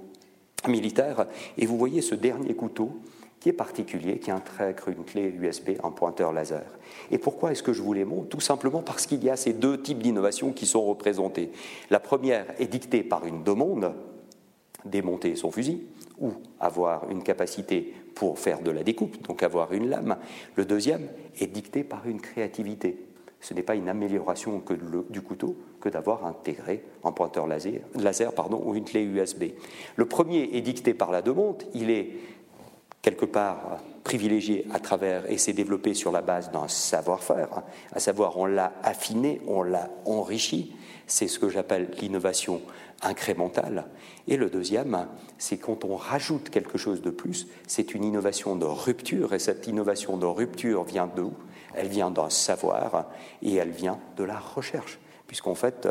[0.69, 1.25] militaires.
[1.57, 2.91] Et vous voyez ce dernier couteau
[3.47, 6.65] qui est particulier, qui intègre une clé USB, un pointeur laser.
[7.11, 8.27] Et pourquoi est-ce que je vous les montre?
[8.27, 11.53] Tout simplement parce qu'il y a ces deux types d'innovations qui sont représentés.
[11.89, 13.93] La première est dictée par une demande,
[14.83, 15.87] démonter son fusil,
[16.19, 20.17] ou avoir une capacité pour faire de la découpe, donc avoir une lame.
[20.55, 21.07] Le deuxième
[21.39, 23.01] est dicté par une créativité.
[23.39, 24.73] Ce n'est pas une amélioration que
[25.09, 29.43] du couteau que d'avoir intégré un pointeur laser, laser pardon, ou une clé USB.
[29.95, 32.09] Le premier est dicté par la demande, il est
[33.07, 38.35] quelque part privilégié à travers et s'est développé sur la base d'un savoir-faire, à savoir
[38.35, 42.61] on l'a affiné, on l'a enrichi, c'est ce que j'appelle l'innovation
[43.01, 43.85] incrémentale.
[44.27, 48.65] Et le deuxième, c'est quand on rajoute quelque chose de plus, c'est une innovation de
[48.65, 51.31] rupture, et cette innovation de rupture vient d'où
[51.75, 53.05] Elle vient d'un savoir
[53.41, 55.87] et elle vient de la recherche, puisqu'en fait,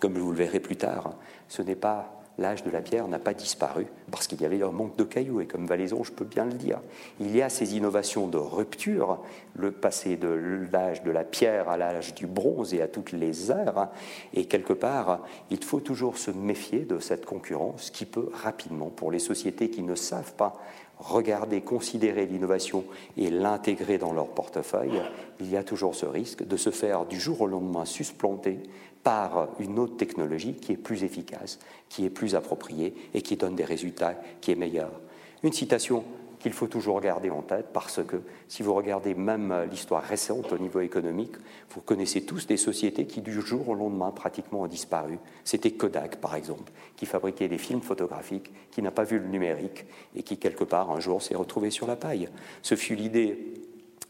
[0.00, 1.14] comme vous le verrez plus tard,
[1.48, 4.72] ce n'est pas l'âge de la pierre n'a pas disparu parce qu'il y avait un
[4.72, 5.40] manque de cailloux.
[5.40, 6.80] Et comme Valaison, je peux bien le dire,
[7.20, 9.20] il y a ces innovations de rupture,
[9.54, 10.28] le passé de
[10.72, 13.88] l'âge de la pierre à l'âge du bronze et à toutes les ères.
[14.34, 19.12] Et quelque part, il faut toujours se méfier de cette concurrence qui peut rapidement, pour
[19.12, 20.58] les sociétés qui ne savent pas
[21.00, 22.84] regarder, considérer l'innovation
[23.16, 25.00] et l'intégrer dans leur portefeuille,
[25.40, 28.58] il y a toujours ce risque de se faire du jour au lendemain susplanter
[29.02, 31.58] par une autre technologie qui est plus efficace,
[31.88, 35.00] qui est plus appropriée et qui donne des résultats qui est meilleurs.
[35.42, 36.04] Une citation
[36.40, 38.16] qu'il faut toujours garder en tête parce que
[38.48, 41.36] si vous regardez même l'histoire récente au niveau économique,
[41.70, 45.18] vous connaissez tous des sociétés qui du jour au lendemain pratiquement ont disparu.
[45.44, 49.84] C'était Kodak par exemple, qui fabriquait des films photographiques, qui n'a pas vu le numérique
[50.16, 52.28] et qui quelque part un jour s'est retrouvé sur la paille.
[52.62, 53.54] Ce fut l'idée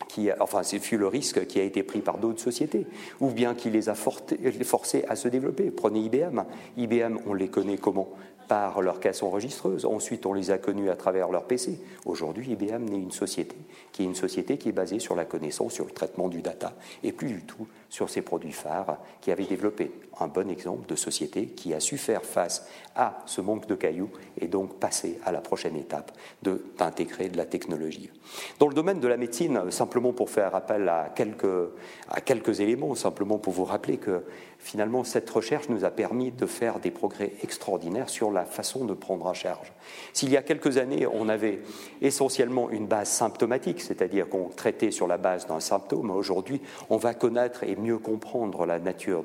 [0.08, 2.86] qui, enfin, ce fut le risque qui a été pris par d'autres sociétés,
[3.20, 5.70] ou bien qui les a forcés à se développer.
[5.70, 6.42] Prenez IBM.
[6.76, 8.08] IBM, on les connaît comment?
[8.50, 9.86] Par leur caisse enregistreuse.
[9.86, 11.78] Ensuite, on les a connus à travers leur PC.
[12.04, 13.54] Aujourd'hui, IBM n'est une société
[13.92, 16.72] qui est une société qui est basée sur la connaissance, sur le traitement du data,
[17.04, 19.92] et plus du tout sur ses produits phares qui avaient développé.
[20.18, 24.10] Un bon exemple de société qui a su faire face à ce manque de cailloux
[24.40, 28.10] et donc passer à la prochaine étape d'intégrer de, la technologie.
[28.58, 31.70] Dans le domaine de la médecine, simplement pour faire appel à quelques,
[32.08, 34.24] à quelques éléments, simplement pour vous rappeler que
[34.60, 38.94] finalement, cette recherche nous a permis de faire des progrès extraordinaires sur la façon de
[38.94, 39.72] prendre en charge.
[40.12, 41.60] S'il y a quelques années, on avait
[42.02, 47.14] essentiellement une base symptomatique, c'est-à-dire qu'on traitait sur la base d'un symptôme, aujourd'hui, on va
[47.14, 49.24] connaître et mieux comprendre la nature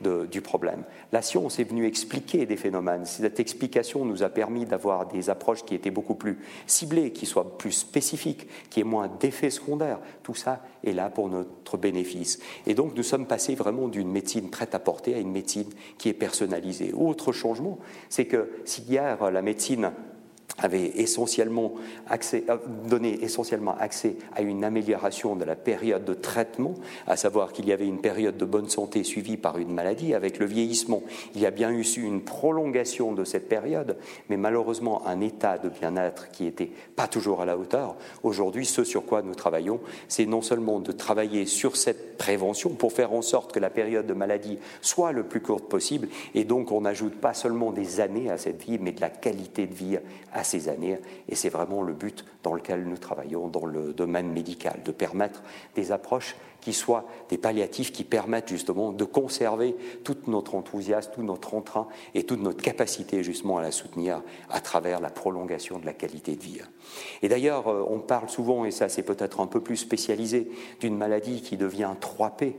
[0.00, 0.84] du problème.
[1.12, 3.04] La science est venue expliquer des phénomènes.
[3.04, 7.58] Cette explication nous a permis d'avoir des approches qui étaient beaucoup plus ciblées, qui soient
[7.58, 10.00] plus spécifiques, qui aient moins d'effets secondaires.
[10.22, 12.38] Tout ça est là pour notre bénéfice.
[12.66, 16.08] Et donc, nous sommes passés vraiment d'une médecine prête à porter à une médecine qui
[16.08, 16.92] est personnalisée.
[16.92, 19.92] Autre changement, c'est que si hier la médecine
[20.58, 21.74] avait essentiellement
[22.08, 22.56] accès, euh,
[22.88, 26.74] donné essentiellement accès à une amélioration de la période de traitement,
[27.06, 30.14] à savoir qu'il y avait une période de bonne santé suivie par une maladie.
[30.14, 31.02] Avec le vieillissement,
[31.34, 33.96] il y a bien eu une prolongation de cette période,
[34.28, 37.96] mais malheureusement un état de bien-être qui n'était pas toujours à la hauteur.
[38.22, 42.92] Aujourd'hui, ce sur quoi nous travaillons, c'est non seulement de travailler sur cette prévention pour
[42.92, 46.72] faire en sorte que la période de maladie soit le plus courte possible, et donc
[46.72, 49.98] on n'ajoute pas seulement des années à cette vie, mais de la qualité de vie
[50.32, 50.98] à ces années.
[51.28, 55.42] Et c'est vraiment le but dans lequel nous travaillons dans le domaine médical, de permettre
[55.74, 61.22] des approches qui soient des palliatifs qui permettent justement de conserver tout notre enthousiasme, tout
[61.22, 65.86] notre entrain et toute notre capacité justement à la soutenir à travers la prolongation de
[65.86, 66.60] la qualité de vie.
[67.22, 70.96] Et d'ailleurs, euh, on parle souvent, et ça c'est peut-être un peu plus spécialisé, d'une
[70.96, 72.54] maladie qui devient 3P,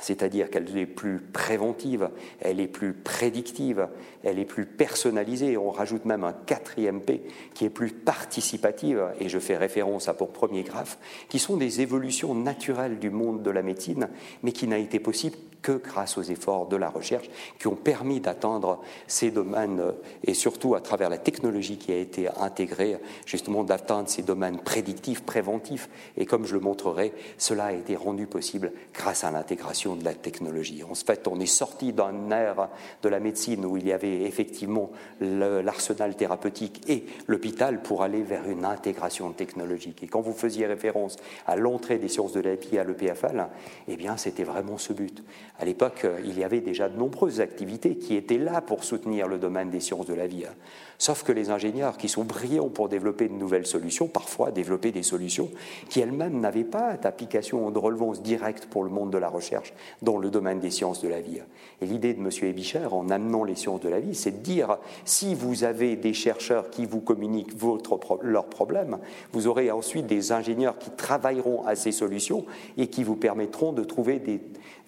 [0.00, 2.08] c'est-à-dire qu'elle est plus préventive,
[2.40, 3.88] elle est plus prédictive,
[4.24, 5.56] elle est plus personnalisée.
[5.56, 7.22] On rajoute même un quatrième P
[7.54, 11.82] qui est plus participative, et je fais référence à pour premier graphe, qui sont des
[11.82, 14.08] évolutions naturelles du monde de la médecine,
[14.42, 18.20] mais qui n'a été possible que grâce aux efforts de la recherche qui ont permis
[18.20, 19.92] d'atteindre ces domaines euh,
[20.24, 25.22] et surtout à travers la technologie qui a été intégrée, justement d'atteindre ces domaines prédictifs,
[25.22, 25.88] préventifs.
[26.16, 30.14] Et comme je le montrerai, cela a été rendu possible grâce à l'intégration de la
[30.14, 30.82] technologie.
[30.84, 32.68] En fait, on est sorti d'un ère
[33.02, 38.48] de la médecine où il y avait effectivement l'arsenal thérapeutique et l'hôpital pour aller vers
[38.48, 40.02] une intégration technologique.
[40.02, 43.46] Et quand vous faisiez référence à l'entrée des sciences de la vie à l'EPFL,
[43.88, 45.22] eh bien, c'était vraiment ce but.
[45.58, 49.28] À l'époque, euh, il y avait déjà de nombreuses activités qui étaient là pour soutenir
[49.28, 50.44] le domaine des sciences de la vie.
[50.46, 50.54] Hein.
[50.98, 55.02] Sauf que les ingénieurs qui sont brillants pour développer de nouvelles solutions, parfois développer des
[55.02, 55.50] solutions
[55.88, 60.16] qui elles-mêmes n'avaient pas d'application de relevance directe pour le monde de la recherche dans
[60.16, 61.40] le domaine des sciences de la vie.
[61.80, 62.30] Et l'idée de M.
[62.42, 66.14] Ebicher, en amenant les sciences de la vie, c'est de dire si vous avez des
[66.14, 68.98] chercheurs qui vous communiquent votre, leurs problèmes,
[69.32, 72.46] vous aurez ensuite des ingénieurs qui travailleront à ces solutions
[72.78, 74.40] et qui vous permettront de trouver des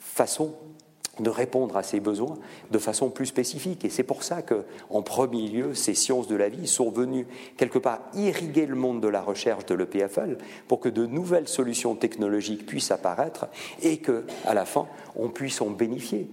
[0.04, 0.54] façons
[1.20, 2.36] de répondre à ces besoins
[2.70, 3.84] de façon plus spécifique.
[3.84, 7.26] Et c'est pour ça que, en premier lieu, ces sciences de la vie sont venues
[7.56, 11.94] quelque part irriguer le monde de la recherche de l'EPFL pour que de nouvelles solutions
[11.94, 13.46] technologiques puissent apparaître
[13.82, 14.86] et que, à la fin,
[15.16, 16.28] on puisse en bénéficier.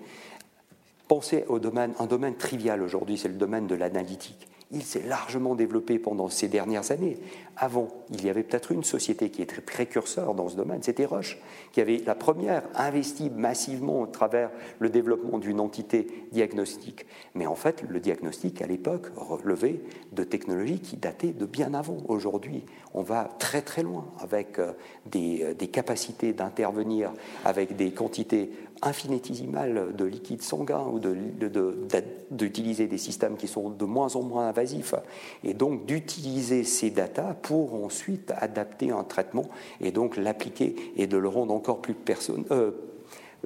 [1.08, 5.56] Pensez au domaine, un domaine trivial aujourd'hui, c'est le domaine de l'analytique il s'est largement
[5.56, 7.18] développé pendant ces dernières années.
[7.64, 11.38] Avant, il y avait peut-être une société qui était précurseur dans ce domaine, c'était Roche,
[11.72, 17.06] qui avait la première investi massivement à travers le développement d'une entité diagnostique.
[17.36, 19.80] Mais en fait, le diagnostic, à l'époque, relevait
[20.12, 21.98] de technologies qui dataient de bien avant.
[22.08, 24.74] Aujourd'hui, on va très très loin avec euh,
[25.06, 27.14] des, des capacités d'intervenir
[27.46, 28.50] avec des quantités
[28.82, 34.48] infinitésimales de liquide sanguin ou d'utiliser de, des systèmes qui sont de moins en moins
[34.48, 34.96] invasifs
[35.44, 39.46] et donc d'utiliser ces datas pour ensuite adapter un traitement
[39.80, 41.96] et donc l'appliquer et de le rendre encore plus
[42.30, 42.72] euh, euh,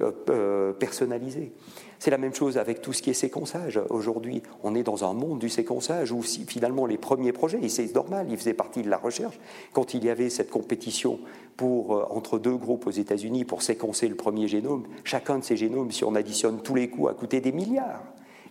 [0.00, 1.52] euh, personnalisé.
[1.98, 3.80] C'est la même chose avec tout ce qui est séquençage.
[3.88, 7.94] Aujourd'hui, on est dans un monde du séquençage où finalement les premiers projets, et c'est
[7.94, 9.38] normal, ils faisaient partie de la recherche,
[9.72, 11.18] quand il y avait cette compétition
[11.62, 15.90] euh, entre deux groupes aux États-Unis pour séquencer le premier génome, chacun de ces génomes,
[15.90, 18.02] si on additionne tous les coûts, a coûté des milliards.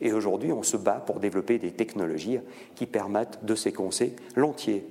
[0.02, 2.40] Et aujourd'hui, on se bat pour développer des technologies
[2.74, 4.88] qui permettent de séquencer l'entier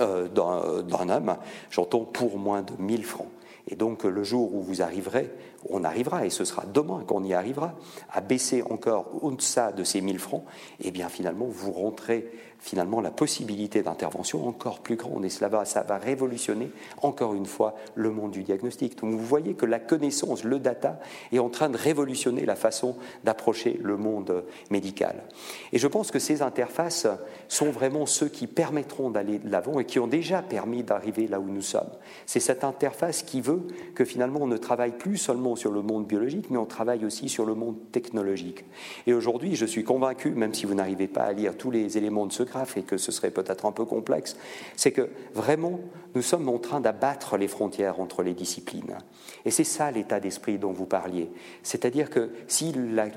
[0.00, 1.36] euh, d'un homme,
[1.70, 3.28] j'entends pour moins de 1000 francs.
[3.70, 5.30] Et donc le jour où vous arriverez,
[5.68, 7.74] on arrivera, et ce sera demain qu'on y arrivera,
[8.10, 10.44] à baisser encore au-delà de ces 1000 francs,
[10.80, 12.30] et eh bien finalement vous rentrez
[12.60, 15.24] finalement la possibilité d'intervention encore plus grande.
[15.24, 15.64] Et cela va,
[15.98, 16.70] révolutionner
[17.02, 18.98] encore une fois le monde du diagnostic.
[19.00, 21.00] Donc vous voyez que la connaissance, le data,
[21.32, 25.24] est en train de révolutionner la façon d'approcher le monde médical.
[25.72, 27.06] Et je pense que ces interfaces
[27.48, 31.40] sont vraiment ceux qui permettront d'aller de l'avant et qui ont déjà permis d'arriver là
[31.40, 31.90] où nous sommes.
[32.26, 36.06] C'est cette interface qui veut que finalement on ne travaille plus seulement sur le monde
[36.06, 38.64] biologique, mais on travaille aussi sur le monde technologique.
[39.06, 42.26] Et aujourd'hui, je suis convaincu, même si vous n'arrivez pas à lire tous les éléments
[42.26, 42.42] de ce
[42.76, 44.36] et que ce serait peut-être un peu complexe,
[44.76, 45.80] c'est que vraiment,
[46.14, 48.98] nous sommes en train d'abattre les frontières entre les disciplines.
[49.44, 51.30] Et c'est ça l'état d'esprit dont vous parliez.
[51.62, 52.74] C'est-à-dire que si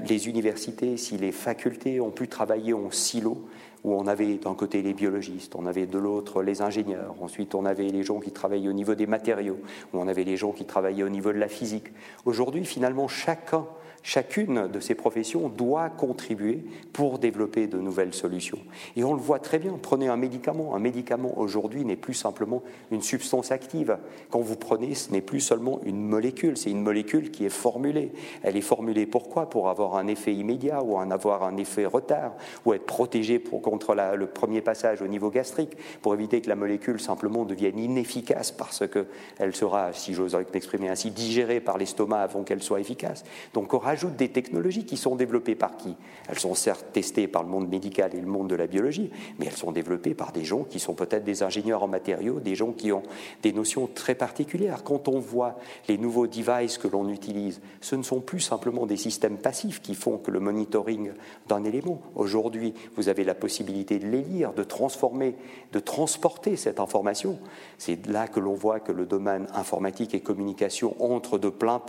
[0.08, 3.48] les universités, si les facultés ont pu travailler en silo,
[3.84, 7.66] où on avait d'un côté les biologistes, on avait de l'autre les ingénieurs, ensuite on
[7.66, 9.60] avait les gens qui travaillaient au niveau des matériaux,
[9.94, 11.88] où on avait les gens qui travaillaient au niveau de la physique.
[12.26, 13.66] Aujourd'hui, finalement, chacun
[14.06, 18.60] Chacune de ces professions doit contribuer pour développer de nouvelles solutions.
[18.98, 19.80] Et on le voit très bien.
[19.82, 20.76] Prenez un médicament.
[20.76, 23.98] Un médicament aujourd'hui n'est plus simplement une substance active.
[24.30, 28.12] Quand vous prenez, ce n'est plus seulement une molécule, c'est une molécule qui est formulée.
[28.44, 32.34] Elle est formulée pourquoi Pour avoir un effet immédiat ou en avoir un effet retard,
[32.66, 37.00] ou être protégée contre le premier passage au niveau gastrique, pour éviter que la molécule
[37.00, 42.62] simplement devienne inefficace parce qu'elle sera, si j'ose m'exprimer ainsi, digérée par l'estomac avant qu'elle
[42.62, 43.24] soit efficace.
[43.54, 45.96] Donc aura ajoute des technologies qui sont développées par qui?
[46.28, 49.46] Elles sont certes testées par le monde médical et le monde de la biologie, mais
[49.46, 52.72] elles sont développées par des gens qui sont peut-être des ingénieurs en matériaux, des gens
[52.72, 53.04] qui ont
[53.44, 54.84] des notions très particulières.
[54.84, 58.98] Quand on voit les nouveaux devices que l'on utilise, ce ne sont plus simplement des
[58.98, 61.12] systèmes passifs qui font que le monitoring
[61.48, 62.02] d'un élément.
[62.16, 65.36] Aujourd'hui, vous avez la possibilité de les lire, de transformer,
[65.72, 67.38] de transporter cette information.
[67.78, 71.80] C'est là que l'on voit que le domaine informatique et communication entre de plein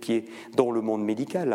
[0.00, 0.24] pied
[0.56, 1.49] dans le monde médical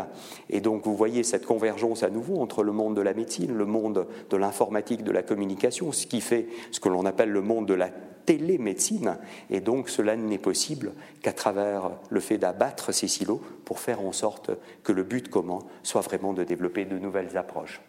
[0.49, 3.65] et donc vous voyez cette convergence à nouveau entre le monde de la médecine, le
[3.65, 7.67] monde de l'informatique, de la communication, ce qui fait ce que l'on appelle le monde
[7.67, 7.89] de la
[8.25, 9.17] télémédecine.
[9.49, 14.11] Et donc cela n'est possible qu'à travers le fait d'abattre ces silos pour faire en
[14.11, 14.51] sorte
[14.83, 17.81] que le but commun soit vraiment de développer de nouvelles approches.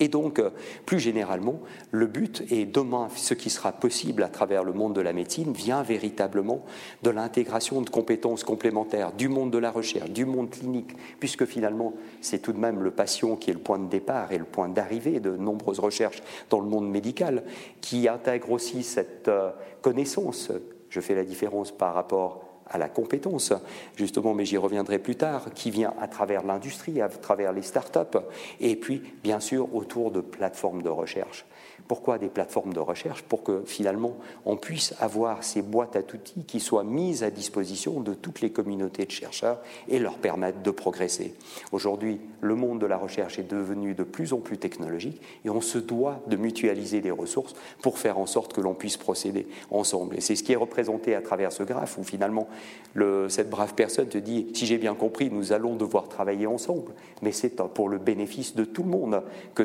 [0.00, 0.50] Et donc, euh,
[0.86, 5.00] plus généralement, le but, et demain, ce qui sera possible à travers le monde de
[5.00, 6.64] la médecine, vient véritablement
[7.02, 11.94] de l'intégration de compétences complémentaires du monde de la recherche, du monde clinique, puisque finalement,
[12.20, 14.68] c'est tout de même le patient qui est le point de départ et le point
[14.68, 17.42] d'arrivée de nombreuses recherches dans le monde médical,
[17.80, 19.50] qui intègre aussi cette euh,
[19.82, 20.52] connaissance.
[20.90, 23.52] Je fais la différence par rapport à la compétence,
[23.96, 28.16] justement, mais j'y reviendrai plus tard, qui vient à travers l'industrie, à travers les start-up,
[28.60, 31.44] et puis, bien sûr, autour de plateformes de recherche.
[31.88, 36.44] Pourquoi des plateformes de recherche Pour que finalement on puisse avoir ces boîtes à outils
[36.46, 40.70] qui soient mises à disposition de toutes les communautés de chercheurs et leur permettre de
[40.70, 41.34] progresser.
[41.72, 45.60] Aujourd'hui, le monde de la recherche est devenu de plus en plus technologique et on
[45.60, 50.16] se doit de mutualiser des ressources pour faire en sorte que l'on puisse procéder ensemble.
[50.16, 52.48] Et c'est ce qui est représenté à travers ce graphe où finalement
[52.94, 56.92] le, cette brave personne te dit, si j'ai bien compris, nous allons devoir travailler ensemble,
[57.22, 59.22] mais c'est pour le bénéfice de tout le monde
[59.54, 59.62] que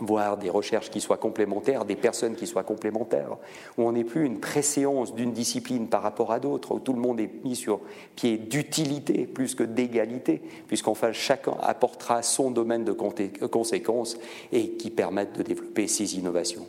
[0.00, 3.36] voire des recherches qui soient complémentaires, des personnes qui soient complémentaires,
[3.78, 7.00] où on n'est plus une préséance d'une discipline par rapport à d'autres, où tout le
[7.00, 7.80] monde est mis sur
[8.16, 14.16] pied d'utilité plus que d'égalité, puisqu'enfin chacun apportera son domaine de conséquences
[14.52, 16.66] et qui permettent de développer ces innovations.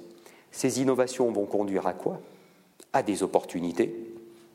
[0.51, 2.19] Ces innovations vont conduire à quoi?
[2.93, 3.95] À des opportunités,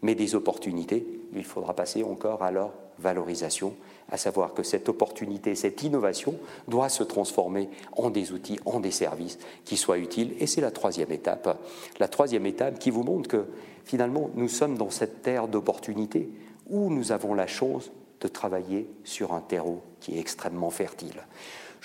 [0.02, 3.74] mais des opportunités, il faudra passer encore à leur valorisation
[4.10, 6.34] à savoir que cette opportunité, cette innovation
[6.68, 10.34] doit se transformer en des outils, en des services qui soient utiles.
[10.38, 11.58] Et c'est la troisième étape.
[11.98, 13.46] La troisième étape qui vous montre que
[13.84, 16.30] finalement, nous sommes dans cette terre d'opportunités
[16.68, 17.90] où nous avons la chance
[18.20, 21.24] de travailler sur un terreau qui est extrêmement fertile.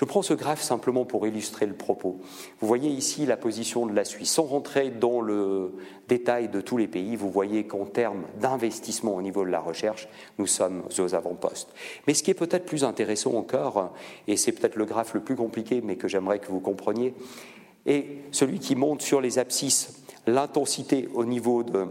[0.01, 2.17] Je prends ce graphe simplement pour illustrer le propos.
[2.59, 4.31] Vous voyez ici la position de la Suisse.
[4.31, 5.73] Sans rentrer dans le
[6.07, 10.07] détail de tous les pays, vous voyez qu'en termes d'investissement au niveau de la recherche,
[10.39, 11.69] nous sommes aux avant-postes.
[12.07, 13.93] Mais ce qui est peut-être plus intéressant encore,
[14.27, 17.13] et c'est peut-être le graphe le plus compliqué, mais que j'aimerais que vous compreniez,
[17.85, 21.85] est celui qui montre sur les abscisses l'intensité au niveau de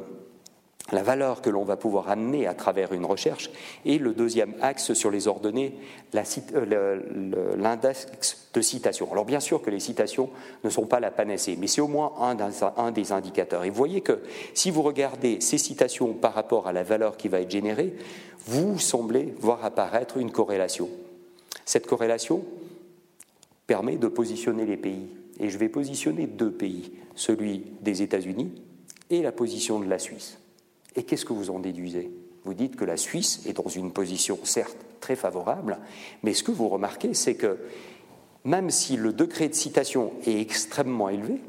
[0.92, 3.50] la valeur que l'on va pouvoir amener à travers une recherche,
[3.84, 5.74] et le deuxième axe sur les ordonnées,
[6.14, 9.10] euh, l'index de citation.
[9.12, 10.30] Alors bien sûr que les citations
[10.64, 13.64] ne sont pas la panacée, mais c'est au moins un, des indicateurs.
[13.64, 14.20] Et vous voyez que
[14.54, 17.94] si vous regardez ces citations par rapport à la valeur qui va être générée,
[18.46, 20.88] vous semblez voir apparaître une corrélation.
[21.64, 22.44] Cette corrélation
[23.66, 25.06] permet de positionner les pays
[25.38, 28.50] Et je vais positionner deux pays, celui des États-Unis
[29.10, 30.39] et la position de la Suisse.
[30.96, 32.10] Et qu'est-ce que vous en déduisez?
[32.44, 35.78] Vous dites que la Suisse est dans une position certes très favorable,
[36.22, 37.58] mais ce que vous remarquez, c'est que
[38.44, 41.40] même si le degré de citation est extrêmement élevé,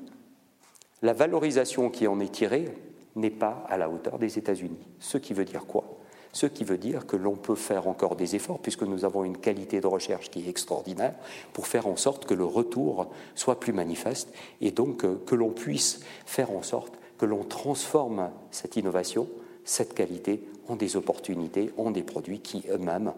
[1.02, 2.70] la valorisation qui en est tirée
[3.16, 4.88] n'est pas à la hauteur des États-Unis.
[5.00, 5.98] Ce qui veut dire quoi?
[6.34, 9.38] Ce qui veut dire que l'on peut faire encore des efforts, puisque nous avons une
[9.38, 11.16] qualité de recherche qui est extraordinaire,
[11.54, 14.30] pour faire en sorte que le retour soit plus manifeste
[14.62, 19.28] et donc euh, que l'on puisse faire en sorte que l'on transforme cette innovation,
[19.64, 23.14] cette qualité, en des opportunités, en des produits qui eux-mêmes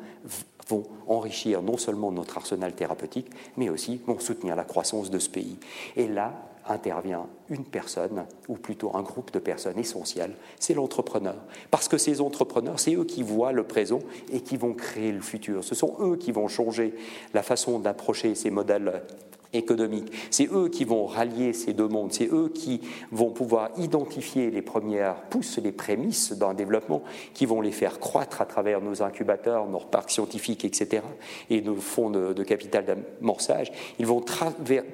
[0.67, 5.29] vont enrichir non seulement notre arsenal thérapeutique, mais aussi vont soutenir la croissance de ce
[5.29, 5.57] pays.
[5.95, 6.33] Et là,
[6.67, 11.37] intervient une personne, ou plutôt un groupe de personnes essentielles, c'est l'entrepreneur.
[11.71, 13.99] Parce que ces entrepreneurs, c'est eux qui voient le présent
[14.33, 15.63] et qui vont créer le futur.
[15.63, 16.93] Ce sont eux qui vont changer
[17.33, 19.01] la façon d'approcher ces modèles
[19.53, 20.11] économique.
[20.29, 22.81] C'est eux qui vont rallier ces deux mondes, c'est eux qui
[23.11, 28.41] vont pouvoir identifier les premières pousses, les prémices d'un développement, qui vont les faire croître
[28.41, 31.03] à travers nos incubateurs, nos parcs scientifiques, etc.,
[31.49, 33.71] et nos fonds de, capital d'amorçage.
[33.99, 34.23] Ils vont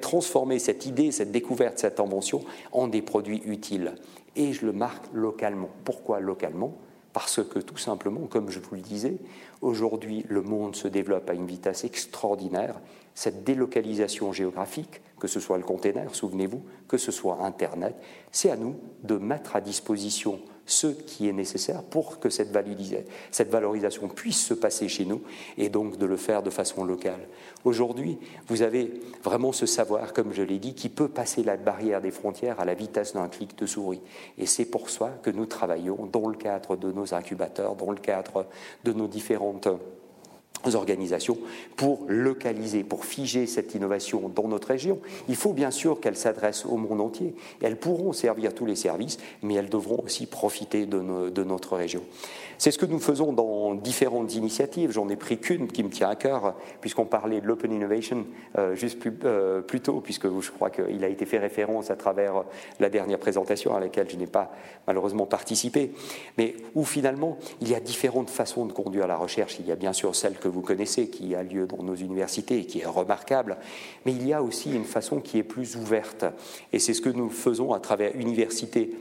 [0.00, 2.42] transformer cette idée, cette découverte, cette invention
[2.72, 3.94] en des produits utiles.
[4.36, 5.68] Et je le marque localement.
[5.84, 6.74] Pourquoi localement?
[7.12, 9.16] Parce que tout simplement, comme je vous le disais,
[9.60, 12.76] aujourd'hui le monde se développe à une vitesse extraordinaire
[13.14, 17.94] cette délocalisation géographique, que ce soit le container, souvenez-vous, que ce soit Internet,
[18.32, 20.40] c'est à nous de mettre à disposition
[20.70, 25.20] ce qui est nécessaire pour que cette, valorisation puisse se passer chez nous
[25.58, 27.28] et donc de le faire de façon locale.
[27.64, 28.92] Aujourd'hui, vous avez
[29.22, 32.64] vraiment ce savoir, comme je l'ai dit, qui peut passer la barrière des frontières à
[32.64, 34.00] la vitesse d'un clic de souris.
[34.38, 37.98] Et c'est pour ça que nous travaillons dans le cadre de nos incubateurs, dans le
[37.98, 38.46] cadre
[38.84, 39.68] de nos différentes
[40.74, 41.38] organisations
[41.76, 44.98] pour localiser, pour figer cette innovation dans notre région.
[45.28, 47.34] Il faut bien sûr qu'elle s'adresse au monde entier.
[47.62, 51.00] Elles pourront servir tous les services, mais elles devront aussi profiter de,
[51.44, 52.02] notre région.
[52.58, 54.90] C'est ce que nous faisons dans différentes initiatives.
[54.92, 58.26] J'en ai pris qu'une qui me tient à cœur, puisqu'on parlait de l'open innovation
[58.58, 61.96] euh, juste plus, euh, plus, tôt, puisque je crois qu'il a été fait référence à
[61.96, 62.44] travers
[62.78, 64.52] la dernière présentation à laquelle je n'ai pas
[64.86, 65.92] malheureusement participé,
[66.36, 69.58] mais où finalement il y a différentes façons de conduire la recherche.
[69.60, 72.58] Il y a bien sûr celle que vous connaissez, qui a lieu dans nos universités
[72.58, 73.56] et qui est remarquable,
[74.04, 76.24] mais il y a aussi une façon qui est plus ouverte.
[76.72, 78.94] Et c'est ce que nous faisons à travers Université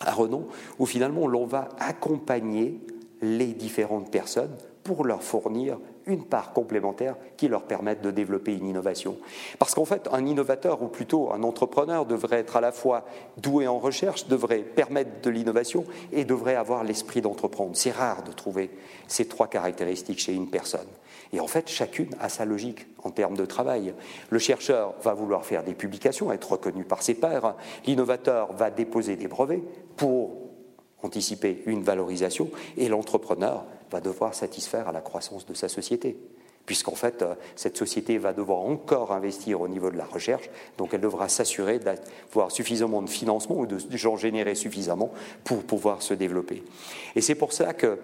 [0.00, 0.46] à Renon,
[0.78, 2.80] où finalement l'on va accompagner
[3.22, 4.54] les différentes personnes
[4.84, 9.16] pour leur fournir une part complémentaire qui leur permette de développer une innovation.
[9.58, 13.04] Parce qu'en fait, un innovateur, ou plutôt un entrepreneur, devrait être à la fois
[13.36, 17.72] doué en recherche, devrait permettre de l'innovation et devrait avoir l'esprit d'entreprendre.
[17.74, 18.70] C'est rare de trouver
[19.08, 20.86] ces trois caractéristiques chez une personne.
[21.32, 23.94] Et en fait, chacune a sa logique en termes de travail.
[24.30, 27.56] Le chercheur va vouloir faire des publications, être reconnu par ses pairs.
[27.84, 29.62] L'innovateur va déposer des brevets
[29.96, 30.36] pour
[31.02, 32.48] anticiper une valorisation.
[32.76, 36.16] Et l'entrepreneur va devoir satisfaire à la croissance de sa société
[36.66, 40.92] puisqu'en fait, euh, cette société va devoir encore investir au niveau de la recherche, donc
[40.92, 45.12] elle devra s'assurer d'avoir suffisamment de financement ou de gens générer suffisamment
[45.44, 46.64] pour pouvoir se développer.
[47.14, 47.98] Et c'est pour ça que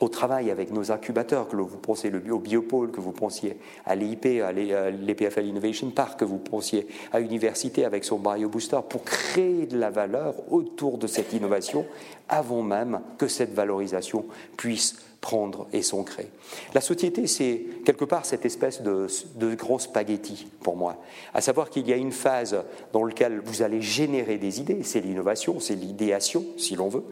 [0.00, 4.42] au travail avec nos incubateurs, que vous pensiez au Biopôle, que vous pensiez à l'EIP,
[4.42, 9.78] à l'EPFL Innovation Park, que vous pensiez à l'université avec son BioBooster, pour créer de
[9.78, 11.84] la valeur autour de cette innovation
[12.30, 14.24] avant même que cette valorisation
[14.56, 16.30] puisse prendre et s'ancrer.
[16.72, 20.96] La société, c'est quelque part cette espèce de, de, gros spaghetti pour moi.
[21.34, 22.56] À savoir qu'il y a une phase
[22.92, 27.04] dans laquelle vous allez générer des idées, c'est l'innovation, c'est l'idéation, si l'on veut.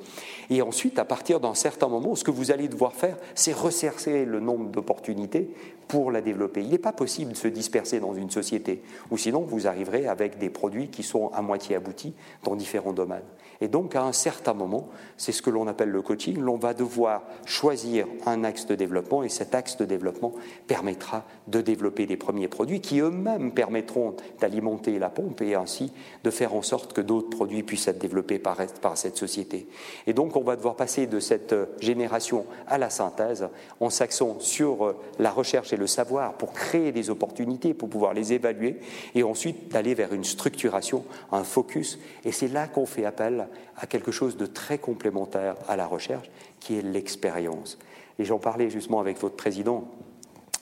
[0.49, 4.25] Et ensuite, à partir d'un certain moment, ce que vous allez devoir faire, c'est ressercer
[4.25, 5.51] le nombre d'opportunités
[5.87, 6.63] pour la développer.
[6.63, 10.39] Il n'est pas possible de se disperser dans une société, ou sinon vous arriverez avec
[10.39, 12.15] des produits qui sont à moitié aboutis
[12.45, 13.23] dans différents domaines.
[13.61, 16.75] Et donc, à un certain moment, c'est ce que l'on appelle le coaching, l'on va
[16.75, 20.33] devoir choisir un axe de développement, et cet axe de développement
[20.69, 25.93] permettra de développer des premiers produits qui eux-mêmes permettront d'alimenter la pompe et ainsi
[26.23, 28.59] de faire en sorte que d'autres produits puissent être développés par,
[28.95, 29.69] cette société.
[30.07, 33.49] Et donc, on va devoir passer de cette génération à la synthèse
[33.81, 38.33] en s'axant sur la recherche et le savoir pour créer des opportunités, pour pouvoir les
[38.33, 38.79] évaluer,
[39.15, 41.99] et ensuite d'aller vers une structuration, un focus.
[42.25, 46.31] Et c'est là qu'on fait appel à quelque chose de très complémentaire à la recherche,
[46.61, 47.79] qui est l'expérience.
[48.19, 49.85] Et j'en parlais justement avec votre président,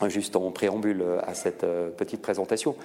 [0.08, 2.76] juste en préambule à cette euh, petite présentation.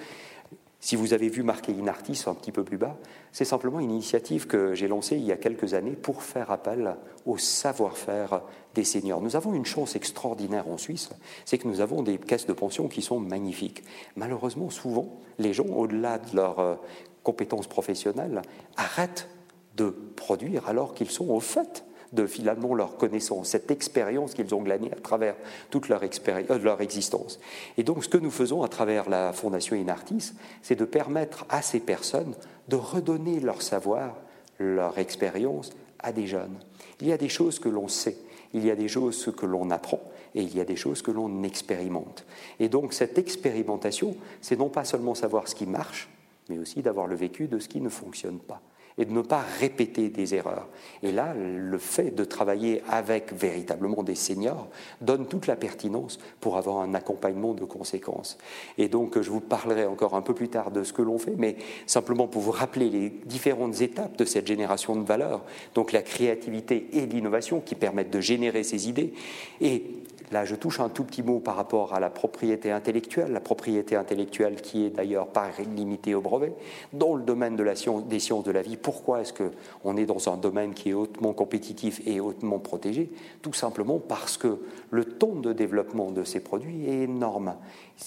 [0.84, 2.96] Si vous avez vu marqué Inartis un petit peu plus bas,
[3.30, 6.96] c'est simplement une initiative que j'ai lancée il y a quelques années pour faire appel
[7.24, 8.42] au savoir-faire
[8.74, 9.20] des seniors.
[9.20, 11.10] Nous avons une chance extraordinaire en Suisse,
[11.44, 13.84] c'est que nous avons des caisses de pension qui sont magnifiques.
[14.16, 16.74] Malheureusement, souvent, les gens, au-delà de leurs euh,
[17.22, 18.42] compétences professionnelles,
[18.76, 19.28] arrêtent
[19.76, 24.62] de produire alors qu'ils sont au fait de finalement leur connaissance, cette expérience qu'ils ont
[24.62, 25.34] glanée à travers
[25.70, 27.40] toute leur, euh, leur existence.
[27.78, 31.62] Et donc ce que nous faisons à travers la Fondation Inartis, c'est de permettre à
[31.62, 32.34] ces personnes
[32.68, 34.16] de redonner leur savoir,
[34.58, 36.58] leur expérience à des jeunes.
[37.00, 38.18] Il y a des choses que l'on sait,
[38.52, 40.00] il y a des choses que l'on apprend
[40.34, 42.26] et il y a des choses que l'on expérimente.
[42.60, 46.10] Et donc cette expérimentation, c'est non pas seulement savoir ce qui marche,
[46.50, 48.60] mais aussi d'avoir le vécu de ce qui ne fonctionne pas
[48.98, 50.68] et de ne pas répéter des erreurs.
[51.02, 54.68] Et là, le fait de travailler avec véritablement des seniors
[55.00, 58.38] donne toute la pertinence pour avoir un accompagnement de conséquences.
[58.78, 61.34] Et donc, je vous parlerai encore un peu plus tard de ce que l'on fait,
[61.36, 65.42] mais simplement pour vous rappeler les différentes étapes de cette génération de valeur,
[65.74, 69.12] donc la créativité et l'innovation qui permettent de générer ces idées,
[69.60, 69.84] et
[70.32, 73.96] Là, je touche un tout petit mot par rapport à la propriété intellectuelle, la propriété
[73.96, 76.54] intellectuelle qui est d'ailleurs pas limitée au brevet.
[76.94, 80.72] Dans le domaine des sciences de la vie, pourquoi est-ce qu'on est dans un domaine
[80.72, 83.12] qui est hautement compétitif et hautement protégé?
[83.42, 84.60] Tout simplement parce que
[84.90, 87.54] le temps de développement de ces produits est énorme.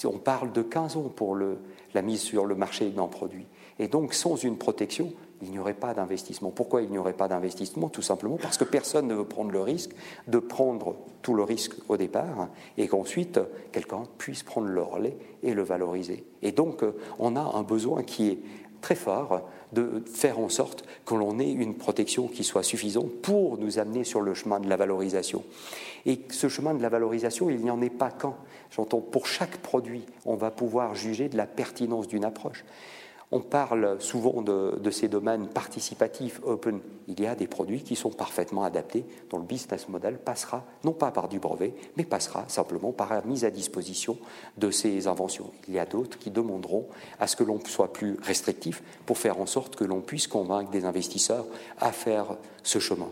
[0.03, 3.45] On parle de 15 ans pour la mise sur le marché d'un produit.
[3.77, 6.49] Et donc, sans une protection, il n'y aurait pas d'investissement.
[6.51, 7.89] Pourquoi il n'y aurait pas d'investissement?
[7.89, 9.91] Tout simplement parce que personne ne veut prendre le risque
[10.27, 13.39] de prendre tout le risque au départ et qu'ensuite
[13.71, 16.23] quelqu'un puisse prendre le relais et le valoriser.
[16.41, 16.83] Et donc
[17.19, 18.39] on a un besoin qui est
[18.81, 19.41] très fort
[19.73, 24.03] de faire en sorte que l'on ait une protection qui soit suffisante pour nous amener
[24.03, 25.43] sur le chemin de la valorisation.
[26.05, 28.35] Et ce chemin de la valorisation, il n'y en est pas qu'un.
[28.69, 32.63] J'entends, pour chaque produit, on va pouvoir juger de la pertinence d'une approche.
[33.31, 36.79] On parle souvent de, ces domaines participatifs, open.
[37.07, 40.93] Il y a des produits qui sont parfaitement adaptés, dont le business model passera non
[40.93, 44.17] pas par du brevet, mais passera simplement par la mise à disposition
[44.57, 45.51] de ces inventions.
[45.67, 46.87] Il y a d'autres qui demanderont
[47.19, 50.69] à ce que l'on soit plus restrictif pour faire en sorte que l'on puisse convaincre
[50.69, 51.45] des investisseurs
[51.79, 53.09] à faire ce chemin.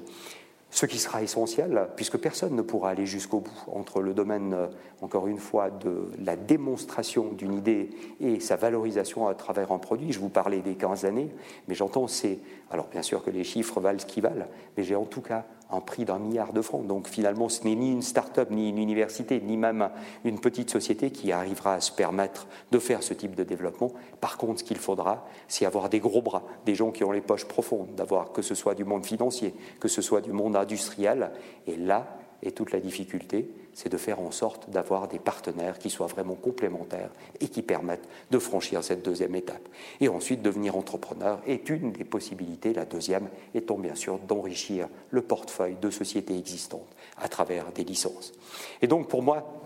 [0.74, 4.68] Ce qui sera essentiel, puisque personne ne pourra aller jusqu'au bout entre le domaine, euh,
[5.02, 10.12] encore une fois, de la démonstration d'une idée et sa valorisation à travers un produit.
[10.12, 11.30] Je vous parlais des 15 années,
[11.68, 12.40] mais j'entends, c'est.
[12.72, 15.46] Alors, bien sûr que les chiffres valent ce qu'ils valent, mais j'ai en tout cas
[15.74, 16.86] un prix d'un milliard de francs.
[16.86, 19.90] Donc finalement, ce n'est ni une start-up, ni une université, ni même
[20.24, 23.92] une petite société qui arrivera à se permettre de faire ce type de développement.
[24.22, 27.22] Par contre, ce qu'il faudra, c'est avoir des gros bras, des gens qui ont les
[27.22, 31.32] poches profondes, d'avoir que ce soit du monde financier, que ce soit du monde industriel.
[31.68, 35.90] Et là est toute la difficulté, c'est de faire en sorte d'avoir des partenaires qui
[35.90, 39.68] soient vraiment complémentaires et qui permettent de franchir cette deuxième étape.
[40.00, 45.22] Et ensuite, devenir entrepreneur est une des possibilités, la deuxième étant bien sûr d'enrichir le
[45.22, 46.88] portefeuille de sociétés existantes
[47.18, 48.34] à travers des licences.
[48.82, 49.63] Et donc pour moi,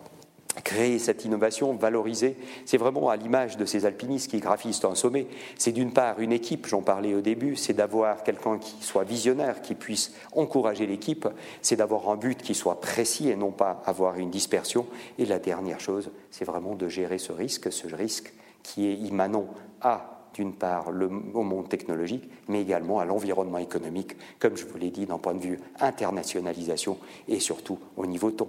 [0.61, 5.27] créer cette innovation, valoriser, c'est vraiment à l'image de ces alpinistes qui graphissent un sommet.
[5.57, 9.61] C'est d'une part une équipe, j'en parlais au début, c'est d'avoir quelqu'un qui soit visionnaire,
[9.61, 11.27] qui puisse encourager l'équipe,
[11.61, 14.85] c'est d'avoir un but qui soit précis et non pas avoir une dispersion.
[15.17, 18.33] Et la dernière chose, c'est vraiment de gérer ce risque, ce risque
[18.63, 19.47] qui est immanent
[19.81, 24.91] à d'une part au monde technologique, mais également à l'environnement économique, comme je vous l'ai
[24.91, 28.47] dit, d'un point de vue internationalisation et surtout au niveau ton.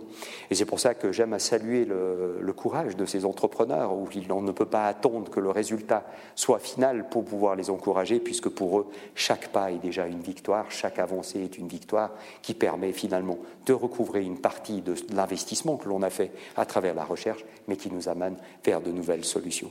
[0.50, 4.42] Et c'est pour ça que j'aime à saluer le, courage de ces entrepreneurs, où on
[4.42, 8.80] ne peut pas attendre que le résultat soit final pour pouvoir les encourager, puisque pour
[8.80, 12.10] eux, chaque pas est déjà une victoire, chaque avancée est une victoire
[12.42, 16.94] qui permet finalement de recouvrer une partie de l'investissement que l'on a fait à travers
[16.94, 19.70] la recherche, mais qui nous amène vers de nouvelles solutions.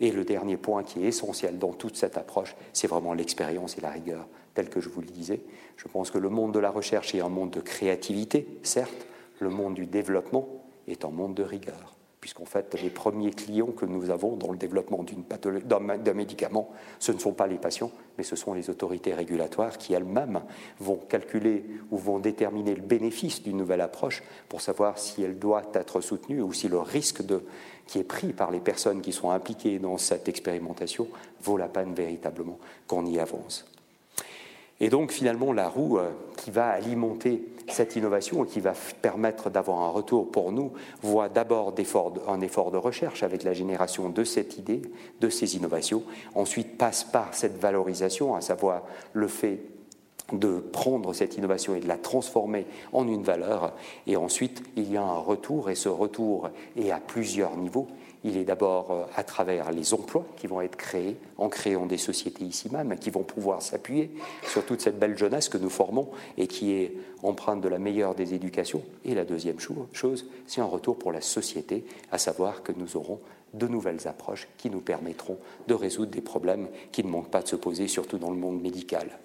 [0.00, 3.80] Et le dernier point qui est essentiel dans toute cette approche, c'est vraiment l'expérience et
[3.80, 5.40] la rigueur, tel que je vous le disais.
[5.76, 9.06] Je pense que le monde de la recherche est un monde de créativité, certes,
[9.40, 10.48] le monde du développement
[10.86, 14.56] est un monde de rigueur puisqu'en fait, les premiers clients que nous avons dans le
[14.56, 16.70] développement d'un médicament,
[17.00, 20.40] ce ne sont pas les patients, mais ce sont les autorités régulatoires qui elles-mêmes
[20.78, 25.64] vont calculer ou vont déterminer le bénéfice d'une nouvelle approche pour savoir si elle doit
[25.74, 27.42] être soutenue ou si le risque de,
[27.86, 31.08] qui est pris par les personnes qui sont impliquées dans cette expérimentation
[31.42, 33.66] vaut la peine véritablement qu'on y avance.
[34.80, 39.48] Et donc finalement, la roue euh, qui va alimenter cette innovation et qui va permettre
[39.48, 40.72] d'avoir un retour pour nous
[41.02, 41.72] voit d'abord
[42.26, 44.82] un effort de recherche avec la génération de cette idée,
[45.20, 46.02] de ces innovations,
[46.34, 49.60] ensuite passe par cette valorisation, à savoir le fait
[50.32, 53.72] de prendre cette innovation et de la transformer en une valeur.
[54.06, 57.88] Et ensuite, il y a un retour, et ce retour est à plusieurs niveaux.
[58.24, 61.98] Il est d'abord euh, à travers les emplois qui vont être créés en créant des
[61.98, 64.12] sociétés ici même, qui vont pouvoir s'appuyer
[64.44, 66.08] sur toute cette belle jeunesse que nous formons
[66.38, 66.92] et qui est
[67.24, 68.82] empreinte de la meilleure des éducations.
[69.04, 73.18] Et la deuxième chose, c'est un retour pour la société, à savoir que nous aurons
[73.54, 77.48] de nouvelles approches qui nous permettront de résoudre des problèmes qui ne manquent pas de
[77.48, 79.18] se poser, surtout dans le monde médical.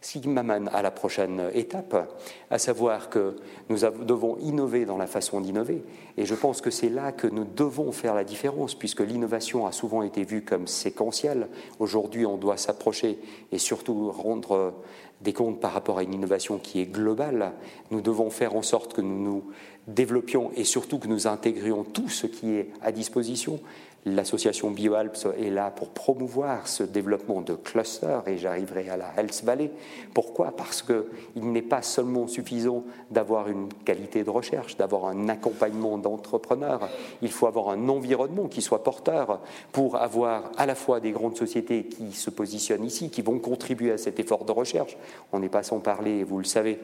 [0.00, 2.14] Ce qui m'amène à la prochaine étape,
[2.50, 3.36] à savoir que
[3.68, 5.82] nous devons innover dans la façon d'innover.
[6.16, 9.72] Et je pense que c'est là que nous devons faire la différence, puisque l'innovation a
[9.72, 11.48] souvent été vue comme séquentielle.
[11.80, 13.18] Aujourd'hui, on doit s'approcher
[13.50, 14.74] et surtout rendre
[15.20, 17.52] des comptes par rapport à une innovation qui est globale.
[17.90, 19.44] Nous devons faire en sorte que nous nous
[19.88, 23.58] développions et surtout que nous intégrions tout ce qui est à disposition.
[24.06, 29.42] L'association BioAlps est là pour promouvoir ce développement de clusters et j'arriverai à la Health
[29.44, 29.70] Valley.
[30.14, 30.52] Pourquoi?
[30.56, 36.88] Parce qu'il n'est pas seulement suffisant d'avoir une qualité de recherche, d'avoir un accompagnement d'entrepreneurs.
[37.22, 39.40] Il faut avoir un environnement qui soit porteur
[39.72, 43.92] pour avoir à la fois des grandes sociétés qui se positionnent ici, qui vont contribuer
[43.92, 44.96] à cet effort de recherche.
[45.32, 46.78] On n'est pas sans parler, vous le savez,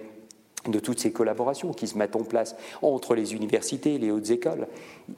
[0.67, 4.67] de toutes ces collaborations qui se mettent en place entre les universités, les hautes écoles.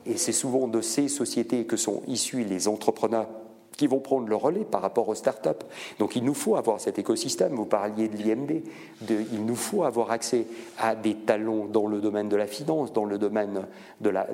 [0.04, 3.28] Et c'est souvent de ces sociétés que sont issus les entrepreneurs
[3.76, 5.62] qui vont prendre le relais par rapport aux start-up.
[5.98, 7.54] Donc il nous faut avoir cet écosystème.
[7.54, 8.62] Vous parliez de l'IMD.
[9.10, 10.46] il nous faut avoir accès
[10.78, 13.66] à des talents dans le domaine de la finance, dans le domaine
[14.00, 14.26] de la,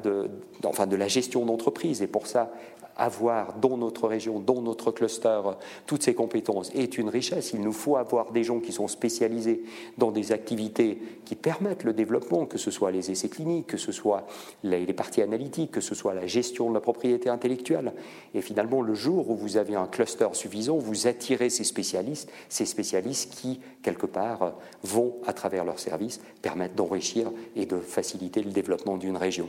[0.65, 2.03] enfin de la gestion d'entreprise.
[2.03, 2.53] Et pour ça,
[2.97, 5.40] avoir dans notre région, dans notre cluster,
[5.86, 7.53] toutes ces compétences est une richesse.
[7.53, 9.62] Il nous faut avoir des gens qui sont spécialisés
[9.99, 13.93] dans des activités qui permettent le développement, que ce soit les essais cliniques, que ce
[13.93, 14.26] soit
[14.62, 17.93] les parties analytiques, que ce soit la gestion de la propriété intellectuelle.
[18.34, 22.66] Et finalement, le jour où vous avez un cluster suffisant, vous attirez ces spécialistes, ces
[22.66, 28.51] spécialistes qui, quelque part, vont, à travers leurs services, permettre d'enrichir et de faciliter le
[28.51, 29.49] développement d'une région.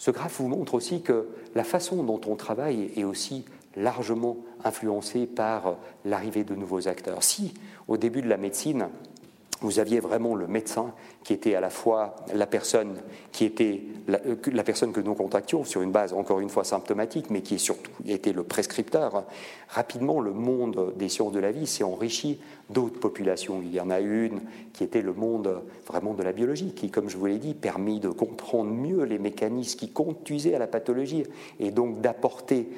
[0.00, 3.44] Ce graphe vous montre aussi que la façon dont on travaille est aussi
[3.76, 5.76] largement influencée par
[6.06, 7.22] l'arrivée de nouveaux acteurs.
[7.22, 7.52] Si,
[7.86, 8.88] au début de la médecine,
[9.60, 10.92] vous aviez vraiment le médecin
[11.22, 12.96] qui était à la fois la personne
[13.32, 17.30] qui était euh, la, personne que nous contactions sur une base encore une fois symptomatique,
[17.30, 19.24] mais qui surtout était le prescripteur.
[19.68, 22.40] Rapidement, le monde des sciences de la vie s'est enrichi
[22.70, 23.60] d'autres populations.
[23.62, 24.40] Il y en a une
[24.72, 28.00] qui était le monde vraiment de la biologie, qui, comme je vous l'ai dit, permis
[28.00, 31.24] de comprendre mieux les mécanismes qui conduisaient à la pathologie
[31.58, 32.68] et donc d'apporter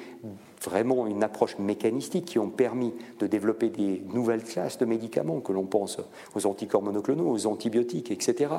[0.63, 5.51] vraiment une approche mécanistique qui ont permis de développer des nouvelles classes de médicaments, que
[5.51, 5.99] l'on pense
[6.35, 8.53] aux anticorps monoclonaux, aux antibiotiques, etc.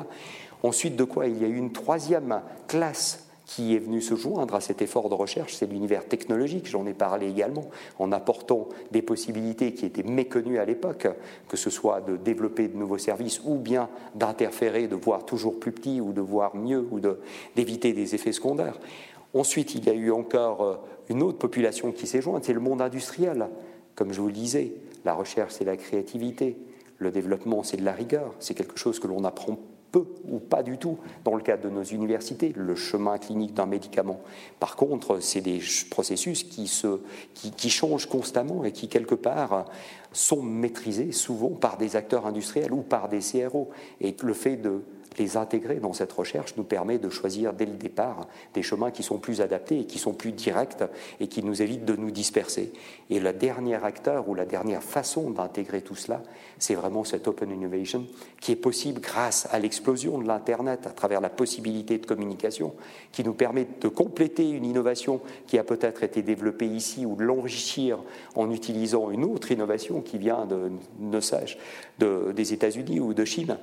[0.63, 4.55] Ensuite de quoi il y a eu une troisième classe qui est venue se joindre
[4.55, 7.65] à cet effort de recherche, c'est l'univers technologique, j'en ai parlé également,
[7.99, 11.07] en apportant des possibilités qui étaient méconnues à l'époque,
[11.47, 15.71] que ce soit de développer de nouveaux services ou bien d'interférer, de voir toujours plus
[15.71, 16.99] petit ou de voir mieux ou
[17.55, 18.79] d'éviter des effets secondaires.
[19.35, 20.75] Ensuite, il y a eu encore euh,
[21.09, 23.49] une autre population qui s'est jointe, c'est le monde industriel.
[23.93, 24.73] Comme je vous le disais,
[25.03, 26.57] la recherche, c'est la créativité,
[26.97, 29.59] le développement, c'est de la rigueur, c'est quelque chose que l'on apprend
[29.91, 33.65] peu ou pas du tout dans le cadre de nos universités, le chemin clinique d'un
[33.65, 34.21] médicament.
[34.59, 35.59] Par contre, c'est des
[35.89, 36.71] processus qui,
[37.33, 39.65] qui, changent constamment et qui, quelque part,
[40.13, 43.69] sont maîtrisés souvent par des acteurs industriels ou par des CRO.
[43.99, 44.81] Et le fait de
[45.17, 49.03] les intégrer dans cette recherche nous permet de choisir dès le départ des chemins qui
[49.03, 50.83] sont plus adaptés et qui sont plus directs
[51.19, 52.71] et qui nous évitent de nous disperser.
[53.09, 56.21] Et le dernier acteur ou la dernière façon d'intégrer tout cela,
[56.59, 58.05] c'est vraiment cette open innovation
[58.41, 62.73] qui est possible grâce à l'explosion de l'Internet à travers la possibilité de communication
[63.11, 67.23] qui nous permet de compléter une innovation qui a peut-être été développée ici ou de
[67.23, 67.99] l'enrichir
[68.35, 71.35] en utilisant une autre innovation qui vient de, ne sais
[71.99, 73.57] de, des États-Unis ou de Chine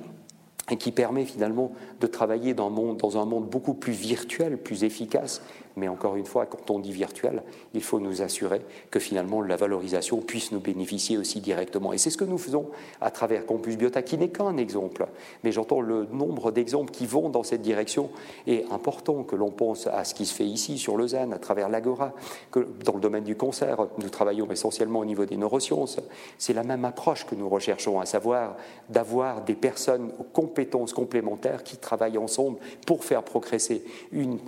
[0.70, 5.42] et qui permet finalement de travailler dans un, monde, beaucoup plus virtuel, plus efficace
[5.76, 7.42] mais encore une fois, quand on dit virtuel,
[7.74, 8.60] il faut nous assurer
[8.90, 11.92] que finalement la valorisation puisse nous bénéficier aussi directement.
[11.92, 12.66] Et c'est ce que nous faisons
[13.00, 15.06] à travers Campus Biota, qui n'est qu'un exemple.
[15.44, 18.10] Mais j'entends le nombre d'exemples qui vont dans cette direction.
[18.46, 21.68] Et important que l'on pense à ce qui se fait ici sur Lausanne, à travers
[21.68, 22.12] l'Agora,
[22.50, 25.98] que dans le domaine du concert, nous travaillons essentiellement au niveau des neurosciences.
[26.38, 28.56] C'est la même approche que nous recherchons, à savoir
[28.88, 34.38] d'avoir des personnes aux compétences complémentaires qui travaillent ensemble pour faire progresser une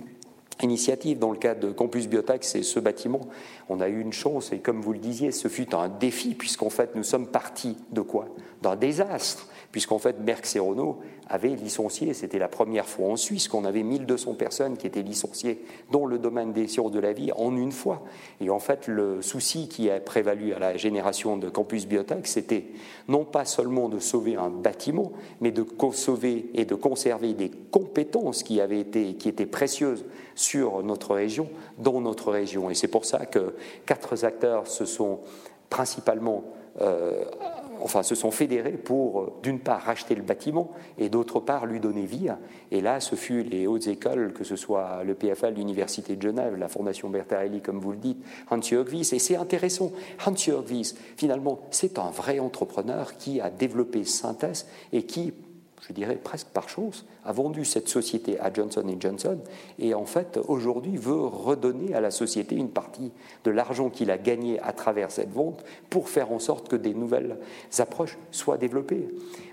[0.61, 1.19] initiative.
[1.19, 3.21] Dans le cadre de Campus Biotech, c'est ce bâtiment.
[3.69, 6.69] On a eu une chance, et comme vous le disiez, ce fut un défi, puisqu'en
[6.69, 8.27] fait, nous sommes partis de quoi?
[8.61, 13.65] D'un désastre puisqu'en fait Merck Serono avait licencié, c'était la première fois en Suisse qu'on
[13.65, 17.57] avait 1200 personnes qui étaient licenciées dans le domaine des sciences de la vie en
[17.57, 18.01] une fois.
[18.39, 22.67] Et en fait, le souci qui a prévalu à la génération de Campus Biotech, c'était
[23.09, 25.11] non pas seulement de sauver un bâtiment,
[25.41, 30.05] mais de sauver et de conserver des compétences qui avaient été, qui étaient précieuses
[30.35, 31.49] sur notre région,
[31.79, 32.69] dans notre région.
[32.69, 33.55] Et c'est pour ça que
[33.85, 35.19] quatre acteurs se sont
[35.69, 36.45] principalement
[37.85, 41.79] enfin, se sont fédérés pour, euh, d'une part, racheter le bâtiment et d'autre part, lui
[41.79, 42.29] donner vie.
[42.71, 46.55] Et là, ce fut les hautes écoles, que ce soit le PFA, l'Université de Genève,
[46.57, 49.13] la Fondation Bertarelli, comme vous le dites, Hans-Jörg Wyss.
[49.13, 49.91] Et c'est intéressant,
[50.25, 55.33] Hans-Jörg Wyss, finalement, c'est un vrai entrepreneur qui a développé Synthèse et qui,
[55.87, 59.37] je dirais presque par chance, a vendu cette société à Johnson Johnson
[59.79, 63.11] et en fait aujourd'hui veut redonner à la société une partie
[63.43, 66.93] de l'argent qu'il a gagné à travers cette vente pour faire en sorte que des
[66.93, 67.37] nouvelles
[67.77, 69.07] approches soient développées.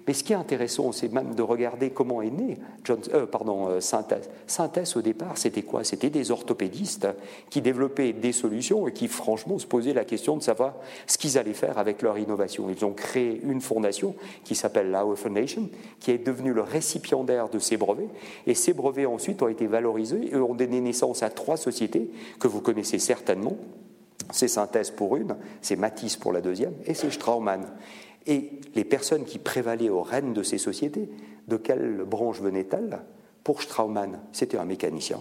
[0.06, 2.58] Mais ce qui est intéressant, c'est même de regarder comment est né
[2.90, 4.28] euh, pardon, euh, Synthèse.
[4.46, 5.84] Synthèse, au départ, c'était quoi?
[5.84, 7.06] C'était des orthopédistes
[7.50, 10.74] qui développaient des solutions et qui, franchement, se posaient la question de savoir
[11.06, 12.68] ce qu'ils allaient faire avec leur innovation.
[12.68, 15.68] Ils ont créé une fondation qui s'appelle Lauer Foundation,
[16.00, 18.08] qui est devenue le récipiendaire de ces brevets.
[18.46, 22.48] Et ces brevets, ensuite, ont été valorisés et ont donné naissance à trois sociétés que
[22.48, 23.56] vous connaissez certainement.
[24.30, 27.66] C'est Synthèse pour une, c'est Matisse pour la deuxième, et c'est Straumann.
[28.26, 31.08] Et les personnes qui prévalaient aux rênes de ces sociétés,
[31.48, 33.00] de quelle branche venaient-elles?
[33.42, 35.20] Pour Straumann, c'était un mécanicien.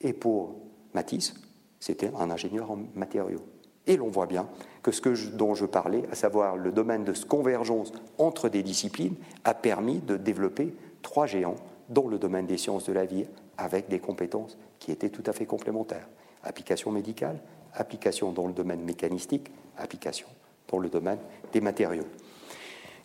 [0.00, 0.56] Et pour
[0.94, 1.34] Matisse,
[1.80, 3.40] c'était un ingénieur en matériaux.
[3.86, 4.46] Et l'on voit bien
[4.82, 9.14] que ce dont je parlais, à savoir le domaine de convergence entre des disciplines,
[9.44, 11.56] a permis de développer trois géants
[11.88, 13.24] dans le domaine des sciences de la vie
[13.56, 16.08] avec des compétences qui étaient tout à fait complémentaires.
[16.42, 17.40] Application médicale,
[17.74, 20.28] application dans le domaine mécanistique, application
[20.70, 21.18] dans le domaine
[21.52, 22.06] des matériaux.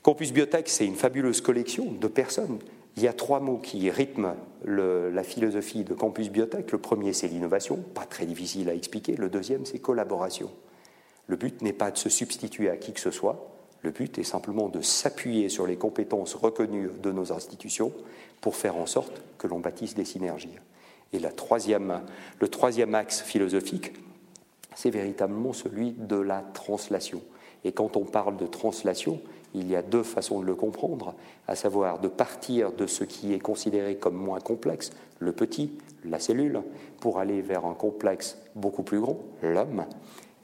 [0.01, 2.59] Campus Biotech, c'est une fabuleuse collection de personnes.
[2.97, 4.35] Il y a trois mots qui rythment
[4.65, 6.71] la philosophie de Campus Biotech.
[6.71, 9.15] Le premier, c'est l'innovation, pas très difficile à expliquer.
[9.15, 10.51] Le deuxième, c'est collaboration.
[11.27, 13.49] Le but n'est pas de se substituer à qui que ce soit.
[13.81, 17.93] Le but est simplement de s'appuyer sur les compétences reconnues de nos institutions
[18.41, 20.57] pour faire en sorte que l'on bâtisse des synergies.
[21.13, 21.29] Et le
[22.47, 23.93] troisième axe philosophique,
[24.75, 27.21] c'est véritablement celui de la translation.
[27.63, 29.21] Et quand on parle de translation,
[29.53, 31.13] il y a deux façons de le comprendre,
[31.47, 35.71] à savoir de partir de ce qui est considéré comme moins complexe, le petit,
[36.03, 36.61] la cellule,
[36.99, 39.85] pour aller vers un complexe beaucoup plus grand, l'homme.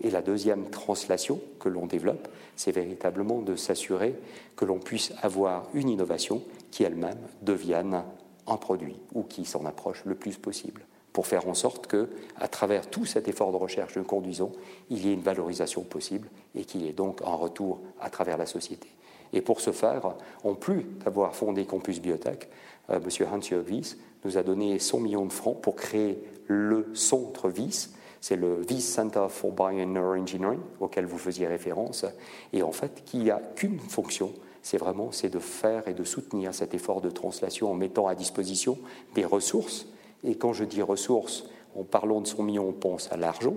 [0.02, 4.16] Et la deuxième translation que l'on développe, c'est véritablement de s'assurer
[4.56, 8.04] que l'on puisse avoir une innovation qui elle-même devienne
[8.48, 12.48] un produit ou qui s'en approche le plus possible pour faire en sorte que, à
[12.48, 14.52] travers tout cet effort de recherche que nous conduisons,
[14.90, 18.38] il y ait une valorisation possible et qu'il y ait donc un retour à travers
[18.38, 18.88] la société.
[19.34, 22.50] Et pour ce faire, en plus d'avoir fondé Campus Biotech,
[22.90, 23.28] euh, M.
[23.32, 27.94] Hans-Jörg Wyss nous a donné 100 millions de francs pour créer le centre Wyss.
[28.22, 32.06] C'est le Wyss Center for Bioneuroengineering auquel vous faisiez référence,
[32.52, 36.54] et en fait, qui n'a qu'une fonction, c'est vraiment c'est de faire et de soutenir
[36.54, 38.78] cet effort de translation en mettant à disposition
[39.16, 39.88] des ressources
[40.24, 41.46] et quand je dis ressources,
[41.76, 43.56] en parlant de son million, on pense à l'argent,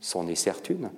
[0.00, 0.90] c'en est certes une,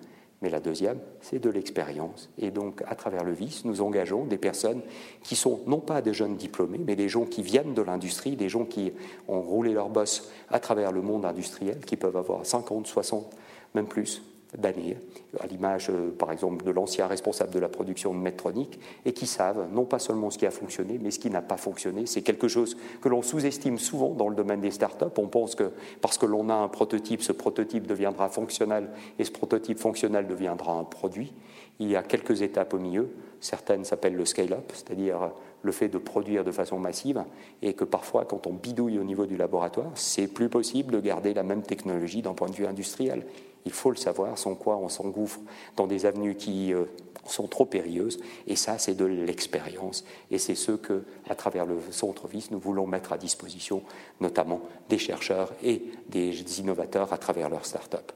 [0.42, 2.28] mais la deuxième, c'est de l'expérience.
[2.38, 4.82] Et donc, à travers le VIS, nous engageons des personnes
[5.22, 8.50] qui sont non pas des jeunes diplômés, mais des gens qui viennent de l'industrie, des
[8.50, 8.92] gens qui
[9.28, 13.30] ont roulé leur boss à travers le monde industriel, qui peuvent avoir 50, 60,
[13.74, 14.22] même plus,
[14.56, 14.96] d'années,
[15.38, 19.26] à l'image euh, par exemple de l'ancien responsable de la production de Medtronic, et qui
[19.26, 22.06] savent non pas seulement ce qui a fonctionné, mais ce qui n'a pas fonctionné.
[22.06, 25.04] C'est quelque chose que l'on sous-estime souvent dans le domaine des startups.
[25.18, 28.88] On pense que parce que l'on a un prototype, ce prototype deviendra fonctionnel,
[29.18, 31.32] et ce prototype fonctionnel deviendra un produit.
[31.78, 33.10] Il y a quelques étapes au milieu.
[33.40, 35.30] Certaines s'appellent le scale-up, c'est-à-dire
[35.62, 37.24] le fait de produire de façon massive,
[37.60, 41.34] et que parfois, quand on bidouille au niveau du laboratoire, c'est plus possible de garder
[41.34, 43.26] la même technologie d'un point de vue industriel.
[43.66, 45.40] Il faut le savoir, sans quoi on s'engouffre
[45.76, 46.84] dans des avenues qui euh,
[47.26, 48.20] sont trop périlleuses.
[48.46, 50.04] Et ça, c'est de l'expérience.
[50.30, 53.82] Et c'est ce que, à travers le Centre VIS, nous voulons mettre à disposition,
[54.20, 58.12] notamment des chercheurs et des innovateurs à travers leurs start-up.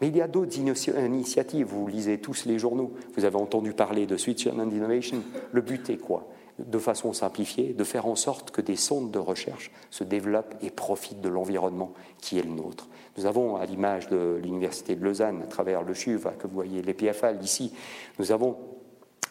[0.00, 1.66] Mais il y a d'autres initiatives.
[1.66, 2.92] Vous lisez tous les journaux.
[3.16, 5.22] Vous avez entendu parler de Switzerland Innovation.
[5.52, 6.28] Le but est quoi?
[6.58, 10.70] De façon simplifiée, de faire en sorte que des centres de recherche se développent et
[10.70, 12.88] profitent de l'environnement qui est le nôtre.
[13.16, 16.82] Nous avons, à l'image de l'Université de Lausanne, à travers le CHUV, que vous voyez,
[16.82, 16.96] les
[17.42, 17.72] ici,
[18.18, 18.56] nous avons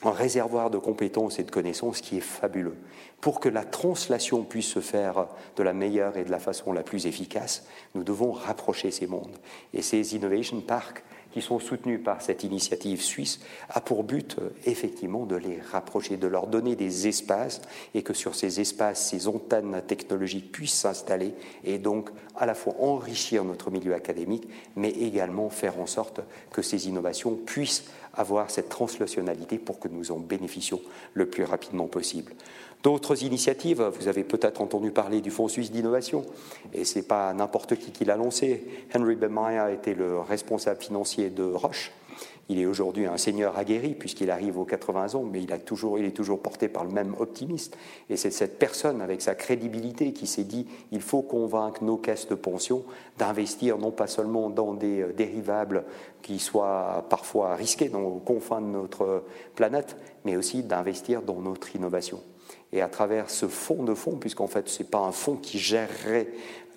[0.06, 2.76] un réservoir de compétences et de connaissances qui est fabuleux.
[3.22, 6.84] Pour que la translation puisse se faire de la meilleure et de la façon la
[6.84, 7.66] plus efficace,
[7.96, 9.38] nous devons rapprocher ces mondes.
[9.74, 11.04] Et ces Innovation Parks
[11.34, 16.16] qui sont soutenus par cette initiative suisse a pour but euh, effectivement de les rapprocher,
[16.18, 17.62] de leur donner des espaces
[17.94, 22.76] et que sur ces espaces, ces antennes technologiques puissent s'installer et donc à la fois
[22.80, 26.22] enrichir notre milieu académique, mais également faire en sorte
[26.52, 30.82] que ces innovations puissent avoir cette translationnalité pour que nous en bénéficions
[31.14, 32.34] le plus rapidement possible.
[32.84, 36.26] D'autres initiatives, vous avez peut-être entendu parler du Fonds suisse d'innovation,
[36.74, 38.68] et ce n'est pas n'importe qui qui l'a lancé.
[38.94, 41.94] Henry Bemaya était le responsable financier de Roche.
[42.50, 45.60] Il est aujourd'hui un seigneur aguerri puisqu'il arrive aux 80 ans, mais il, est
[46.12, 47.78] toujours porté par le même optimiste.
[48.10, 52.28] Et c'est cette personne avec sa crédibilité qui s'est dit il faut convaincre nos caisses
[52.28, 52.84] de pension
[53.18, 55.86] d'investir non pas seulement dans des euh, dérivables
[56.22, 59.24] qui soient parfois risqués dans, aux confins de notre
[59.56, 62.20] planète, mais aussi d'investir dans notre innovation
[62.74, 65.60] et à travers ce fonds de fonds, puisqu'en fait ce n'est pas un fonds qui
[65.60, 66.28] gérerait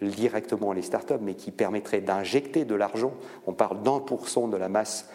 [0.03, 3.15] directement les startups, mais qui permettrait d'injecter de l'argent,
[3.47, 5.09] on parle d'un pour cent de la masse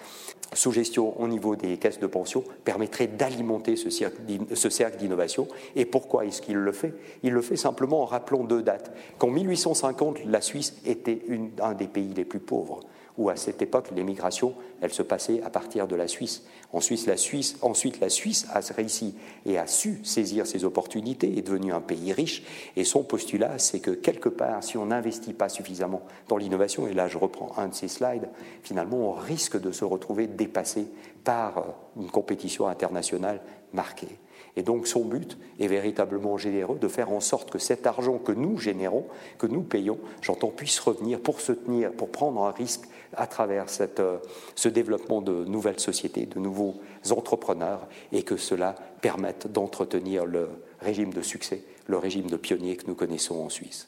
[0.54, 5.48] sous gestion au niveau des caisses de pension, permettrait d'alimenter ce cercle d'innovation.
[5.78, 6.94] Et pourquoi est-ce qu'il le fait?
[7.24, 8.92] Il le fait simplement en rappelant deux dates.
[9.18, 11.22] Qu'en 1850, la Suisse était
[11.62, 12.82] un des pays les plus pauvres
[13.18, 16.44] où à cette époque, l'émigration, elle se passait à partir de la Suisse.
[16.74, 21.42] Ensuite, la Suisse, ensuite, la Suisse a réussi et a su saisir ses opportunités, est
[21.42, 22.44] devenue un pays riche,
[22.76, 26.94] et son postulat, c'est que quelque part, si on n'investit pas suffisamment dans l'innovation, et
[26.94, 28.30] là je reprends un de ces slides,
[28.64, 30.88] finalement, on risque de se retrouver dépassé
[31.24, 31.62] par euh,
[31.98, 33.42] une compétition internationale
[33.74, 34.20] marquée.
[34.56, 38.32] Et donc son but est véritablement généreux de faire en sorte que cet argent que
[38.32, 39.06] nous générons,
[39.38, 42.84] que nous payons, j'entends, puisse revenir pour se tenir, pour prendre un risque
[43.16, 43.66] à travers
[44.00, 44.18] euh,
[44.56, 46.76] ce développement de nouvelles sociétés, de nouveaux
[47.10, 50.50] entrepreneurs, et que cela permette d'entretenir le
[50.80, 53.88] régime de succès, le régime de pionnier que nous connaissons en Suisse.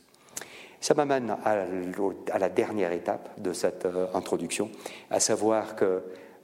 [0.81, 4.69] Ça m'amène à, la dernière étape de cette euh, introduction,
[5.09, 6.03] à savoir que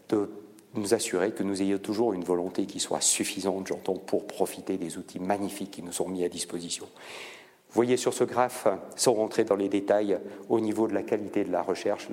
[0.10, 0.30] de
[0.76, 4.98] nous assurer que nous ayons toujours une volonté qui soit suffisante, j'entends, pour profiter des
[4.98, 6.88] outils magnifiques qui nous sont mis à disposition.
[7.70, 10.18] Vous voyez sur ce graphe, sans rentrer dans les détails,
[10.50, 12.08] au niveau de la qualité de la recherche,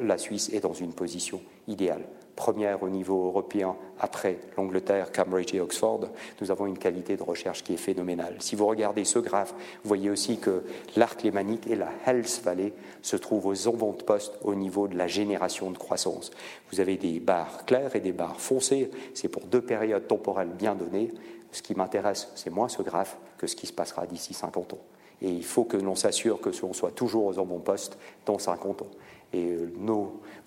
[0.00, 2.02] la, Suisse est dans une position idéale.
[2.34, 6.08] Première au niveau européen, après l'Angleterre, Cambridge et Oxford,
[6.40, 8.34] nous avons une qualité de recherche qui est phénoménale.
[8.40, 9.54] Si vous regardez ce graphe,
[9.84, 10.64] vous voyez aussi que
[10.96, 15.70] l'arc lémanique et la Health Valley se trouvent aux avant-postes au niveau de la génération
[15.70, 16.32] de croissance.
[16.72, 20.74] Vous avez des barres claires et des barres foncées, c'est pour deux périodes temporelles bien
[20.74, 21.12] données.
[21.52, 24.80] Ce qui m'intéresse, c'est moins ce graphe que ce qui se passera d'ici 50 ans.
[25.22, 28.82] Et il faut que l'on s'assure que l'on soit toujours aux bon poste dans 50
[28.82, 28.90] ans.
[29.32, 29.70] Et euh,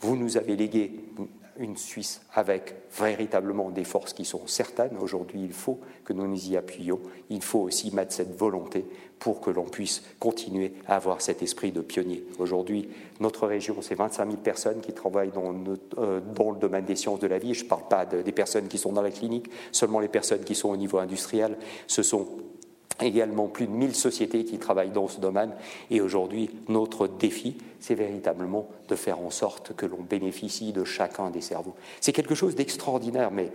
[0.02, 0.94] vous nous avez légué
[1.60, 4.98] une Suisse avec véritablement des forces qui sont certaines.
[4.98, 7.00] Aujourd'hui, il faut que nous nous y appuyions.
[7.30, 8.86] Il faut aussi mettre cette volonté
[9.20, 12.24] pour que l'on puisse continuer à avoir cet esprit de pionnier.
[12.40, 12.88] Aujourd'hui,
[13.20, 17.28] notre région, c'est 25 000 personnes qui travaillent euh, dans, le domaine des sciences de
[17.28, 17.54] la vie.
[17.54, 20.56] Je ne parle pas des personnes qui sont dans la clinique, seulement les personnes qui
[20.56, 21.58] sont au niveau industriel.
[21.88, 22.26] Ce sont
[23.02, 25.52] également plus de 1000 sociétés qui travaillent dans ce domaine.
[25.89, 31.30] Et aujourd'hui, notre défi, c'est véritablement de faire en sorte que l'on bénéficie de chacun
[31.30, 31.76] des cerveaux.
[32.02, 33.52] C'est quelque chose d'extraordinaire, mais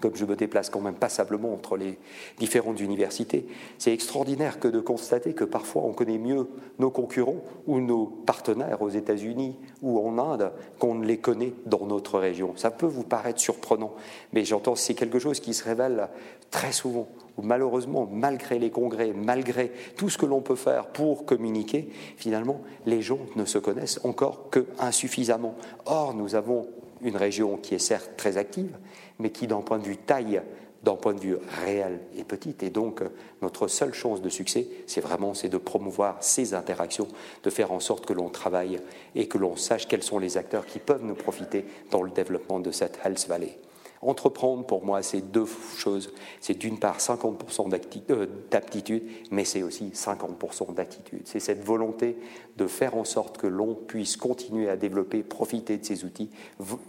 [0.00, 1.98] comme je me déplace quand même passablement entre les
[2.38, 3.46] différentes universités,
[3.78, 6.46] c'est extraordinaire que de constater que parfois on connaît mieux
[6.78, 11.86] nos concurrents ou nos partenaires aux États-Unis ou en Inde qu'on ne les connaît dans
[11.86, 12.52] notre région.
[12.56, 13.94] Ça peut vous paraître surprenant,
[14.34, 16.08] mais j'entends c'est quelque chose qui se révèle
[16.50, 17.08] très souvent
[17.38, 22.60] où malheureusement, malgré les congrès, malgré tout ce que l'on peut faire pour communiquer, finalement,
[22.84, 25.54] les gens ne se connaissent encore que insuffisamment.
[25.86, 26.66] Or, nous avons
[27.00, 28.76] une région qui est certes très active,
[29.20, 30.42] mais qui, d'un point de vue taille,
[30.82, 32.62] d'un point de vue réel, est petite.
[32.64, 33.02] Et donc,
[33.40, 37.08] notre seule chance de succès, c'est vraiment c'est de promouvoir ces interactions,
[37.44, 38.80] de faire en sorte que l'on travaille
[39.14, 42.58] et que l'on sache quels sont les acteurs qui peuvent nous profiter dans le développement
[42.58, 43.58] de cette Health Valley.
[44.00, 45.46] Entreprendre, pour moi, c'est deux
[45.76, 46.12] choses.
[46.40, 47.72] C'est d'une part 50%
[48.10, 51.22] euh, d'aptitude, mais c'est aussi 50% d'attitude.
[51.24, 52.16] C'est cette volonté
[52.56, 56.30] de faire en sorte que l'on puisse continuer à développer, profiter de ces outils.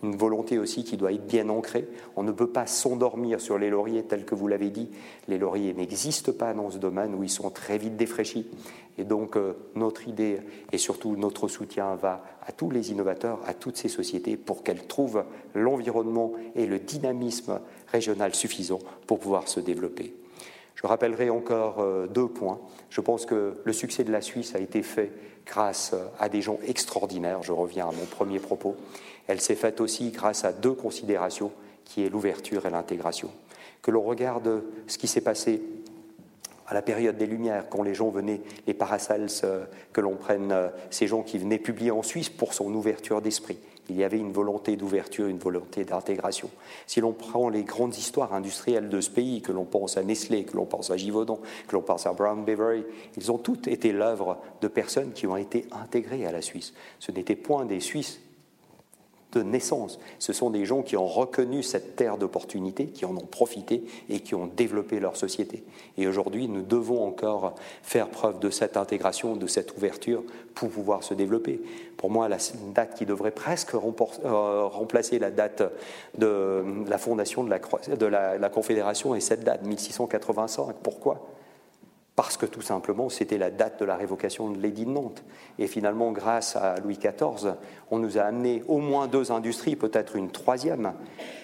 [0.04, 1.88] Une volonté aussi qui doit être bien ancrée.
[2.16, 4.90] On ne peut pas s'endormir sur les lauriers, tel que vous l'avez dit.
[5.28, 8.48] Les lauriers n'existent pas dans ce domaine où ils sont très vite défraîchis.
[9.00, 10.42] Et donc, euh, notre idée
[10.74, 14.88] et surtout notre soutien va à tous les innovateurs, à toutes ces sociétés pour qu'elles
[14.88, 15.24] trouvent
[15.56, 20.14] l'environnement et le dynamisme régional suffisant pour pouvoir se développer.
[20.76, 22.60] Je rappellerai encore euh, deux points.
[22.90, 25.14] Je pense que le succès de la Suisse a été fait
[25.46, 27.42] grâce à des gens extraordinaires.
[27.42, 28.76] Je reviens à mon premier propos.
[29.28, 31.52] Elle s'est faite aussi grâce à deux considérations
[31.86, 33.32] qui est l'ouverture et l'intégration.
[33.82, 35.62] Que l'on regarde ce qui s'est passé
[36.70, 40.52] à la période des Lumières, quand les gens venaient, les Paracels, euh, que l'on prenne
[40.52, 43.58] euh, ces gens qui venaient publier en Suisse pour son ouverture d'esprit.
[43.90, 46.52] Il y avait une volonté d'ouverture, une volonté d'intégration.
[46.86, 50.44] Si l'on prend les grandes histoires industrielles de ce pays, que l'on pense à Nestlé,
[50.44, 52.84] que l'on pense à Givaudan, que l'on pense à Brown Beverly,
[53.18, 56.74] ils ont toutes été l'œuvre de personnes qui ont été intégrées à la Suisse.
[57.00, 58.22] Ce n'étaient point des Suisses
[59.32, 60.00] de naissance.
[60.18, 64.22] Ce sont des gens qui ont reconnu cette terre d'opportunité, qui en ont profité et
[64.22, 65.64] qui ont développé leur société.
[65.98, 70.24] Et aujourd'hui, nous devons encore faire preuve de cette intégration, de cette ouverture
[70.56, 71.62] pour pouvoir se développer.
[71.98, 72.38] Pour moi, la
[72.74, 75.64] date qui devrait presque euh, remplacer la date
[76.18, 77.60] de la fondation de la,
[77.96, 80.76] de la Confédération est cette date, 1685.
[80.82, 81.39] Pourquoi?
[82.20, 85.24] Parce que tout simplement c'était la date de la révocation de l'édit de Nantes.
[85.58, 87.54] Et finalement, grâce à Louis XIV,
[87.92, 90.92] on nous a amené au moins deux industries, peut-être une troisième.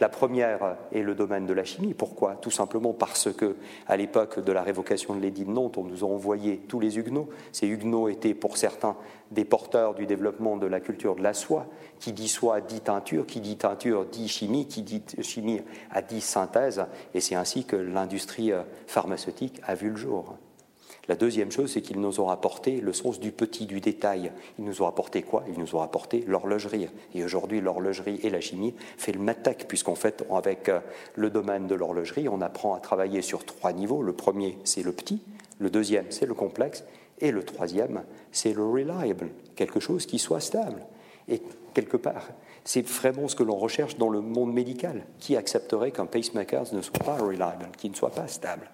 [0.01, 1.93] La première est le domaine de la chimie.
[1.93, 2.36] Pourquoi?
[2.36, 3.55] Tout simplement parce que,
[3.88, 6.97] à l'époque de la révocation de l'édit de Nantes, on nous a envoyé tous les
[6.97, 7.30] huguenots.
[7.53, 8.97] Ces huguenots étaient pour certains
[9.32, 11.67] des porteurs du développement de la culture de la soie.
[12.01, 16.19] Qui dit soie dit teinture, qui dit teinture dit chimie, qui dit chimie a dit
[16.19, 16.84] synthèse.
[17.13, 18.51] Et c'est ainsi que l'industrie
[18.88, 20.36] pharmaceutique a vu le jour.
[21.08, 24.32] La deuxième chose, c'est qu'ils nous ont apporté le sens du petit, du détail.
[24.58, 25.43] Ils nous ont apporté quoi?
[25.47, 26.89] Ils nous ont apporté l'horlogerie.
[27.14, 30.80] Et aujourd'hui, l'horlogerie et la chimie fait le MATEC, puisqu'en fait, avec euh,
[31.16, 34.01] le domaine de l'horlogerie, on apprend à travailler sur trois niveaux.
[34.01, 35.22] Le premier, c'est le petit.
[35.60, 36.84] Le deuxième, c'est le complexe.
[37.20, 40.86] Et le troisième, c'est le reliable, quelque chose qui soit stable.
[41.28, 41.41] Et
[41.74, 42.28] quelque part,
[42.64, 45.06] c'est vraiment ce que l'on recherche dans le monde médical.
[45.20, 48.70] Qui accepterait qu'un pacemaker ne soit pas reliable, qu'il ne soit pas stable?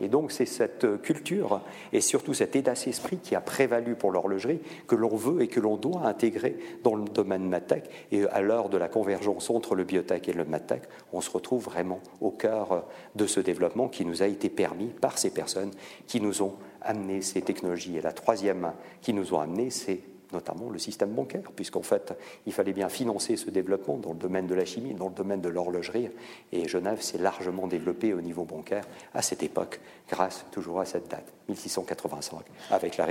[0.00, 1.60] Et donc c'est cette culture
[1.92, 5.60] et surtout cet état d'esprit qui a prévalu pour l'horlogerie que l'on veut et que
[5.60, 7.90] l'on doit intégrer dans le domaine MATEC.
[8.12, 11.64] Et à l'heure de la convergence entre le biotech et le MATEC, on se retrouve
[11.64, 15.70] vraiment au cœur de ce développement qui nous a été permis par ces personnes
[16.06, 17.96] qui nous ont amené ces technologies.
[17.96, 20.00] Et la troisième qui nous ont amené, c'est
[20.32, 22.16] notamment le système bancaire, puisqu'en fait,
[22.46, 25.40] il fallait bien financer ce développement dans le domaine de la chimie, dans le domaine
[25.40, 26.10] de l'horlogerie,
[26.52, 31.08] et Genève s'est largement développée au niveau bancaire à cette époque, grâce toujours à cette
[31.08, 33.06] date, 1685, avec la,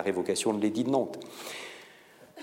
[0.00, 1.18] révocation de l'édit de Nantes.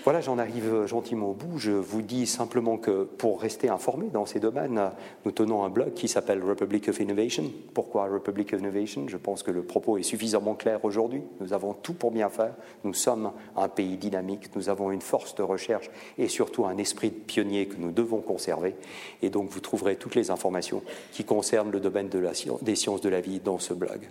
[0.02, 1.58] Voilà, j'en arrive gentiment au bout.
[1.58, 4.80] Je vous dis simplement que pour rester informé dans ces domaines,
[5.26, 7.44] nous tenons un blog qui s'appelle Republic of Innovation.
[7.74, 9.08] Pourquoi Republic of Innovation?
[9.08, 11.20] Je pense que le propos est suffisamment clair aujourd'hui.
[11.40, 12.54] Nous avons tout pour bien faire.
[12.82, 14.56] Nous sommes un pays dynamique.
[14.56, 18.22] Nous avons une force de recherche et surtout un esprit de pionnier que nous devons
[18.22, 18.76] conserver.
[19.20, 20.82] Et donc, vous trouverez toutes les informations
[21.12, 24.08] qui concernent le domaine des sciences de la vie dans ce blog.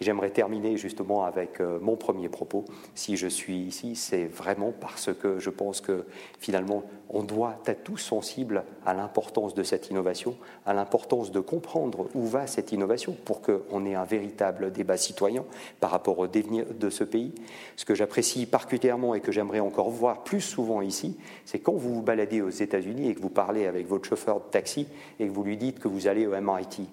[0.00, 2.64] J'aimerais terminer justement avec euh, mon premier propos.
[2.94, 6.06] Si je suis ici, c'est vraiment parce que je pense que
[6.38, 12.08] finalement, on doit être tous sensibles à l'importance de cette innovation, à l'importance de comprendre
[12.14, 15.44] où va cette innovation pour qu'on ait un véritable débat citoyen
[15.80, 17.34] par rapport au devenir de ce pays.
[17.76, 21.96] Ce que j'apprécie particulièrement et que j'aimerais encore voir plus souvent ici, c'est quand vous
[21.96, 24.86] vous baladez aux États-Unis et que vous parlez avec votre chauffeur de taxi
[25.18, 26.88] et que vous lui dites que vous allez au MIT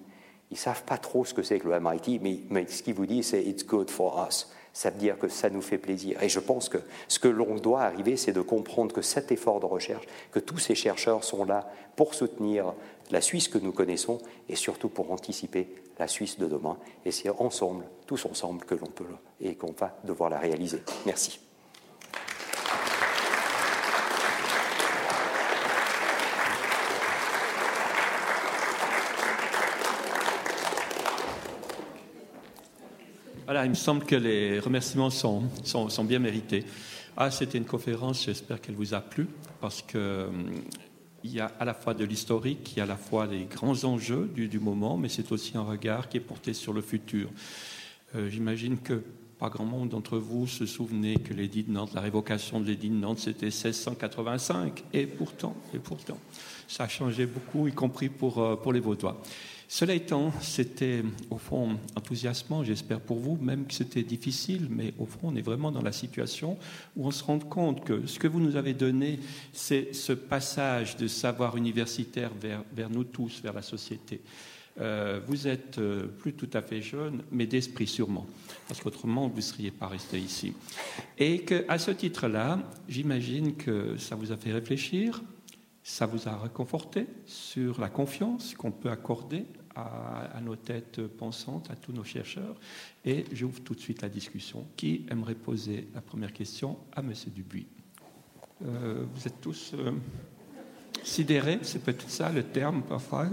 [0.50, 2.20] ils ne savent pas trop ce que c'est que le MIT,
[2.50, 4.50] mais, ce qu'ils vous disent, c'est It's good for us.
[4.72, 6.22] Ça veut dire que ça nous fait plaisir.
[6.22, 6.78] Et je pense que
[7.08, 10.58] ce que l'on doit arriver, c'est de comprendre que cet effort de recherche, que tous
[10.58, 12.74] ces chercheurs sont là pour soutenir
[13.10, 14.18] la Suisse que nous connaissons
[14.48, 15.68] et surtout pour anticiper
[15.98, 16.78] la Suisse de demain.
[17.04, 19.04] Et c'est ensemble, tous ensemble, que l'on peut
[19.40, 20.82] et qu'on va devoir la réaliser.
[21.06, 21.47] Merci.
[33.48, 36.66] Voilà, il me semble que les remerciements sont, sont, bien mérités.
[37.16, 39.26] Ah, c'était une conférence, j'espère qu'elle vous a plu,
[39.58, 40.50] parce qu'il hum,
[41.24, 43.46] il y a à la fois de l'historique, il y a à la fois les
[43.46, 47.30] grands enjeux du, moment, mais c'est aussi un regard qui est porté sur le futur.
[48.16, 49.02] Euh, j'imagine que
[49.38, 52.90] pas grand monde d'entre vous se souvenait que l'édit de Nantes, la révocation de l'édit
[52.90, 54.84] de Nantes, c'était 1685.
[54.92, 56.18] Et pourtant, et pourtant,
[56.66, 59.22] ça a changé beaucoup, y compris pour, euh, pour les Vaudois.
[59.70, 65.04] Cela étant, c'était au fond enthousiasmant, j'espère pour vous, même que c'était difficile, mais au
[65.04, 66.56] fond, on est vraiment dans la situation
[66.96, 69.20] où on se rend compte que ce que vous nous avez donné,
[69.52, 74.22] c'est ce passage de savoir universitaire vers, vers nous tous, vers la société.
[74.80, 78.26] Euh, vous êtes euh, plus tout à fait jeune, mais d'esprit sûrement,
[78.68, 80.54] parce qu'autrement vous ne seriez pas resté ici.
[81.18, 82.58] Et qu'à ce titre-là,
[82.88, 85.20] j'imagine que ça vous a fait réfléchir,
[85.82, 89.44] ça vous a réconforté sur la confiance qu'on peut accorder
[90.34, 92.56] à, nos têtes pensantes, à tous nos chercheurs.
[93.04, 94.66] Et j'ouvre tout de suite la discussion.
[94.76, 97.12] Qui aimerait poser la première question à M.
[97.34, 97.66] Dubuis?
[98.64, 99.72] Euh, Vous êtes tous.
[99.74, 99.92] Euh,
[101.04, 103.26] Sidéré, c'est peut-être ça le terme parfois.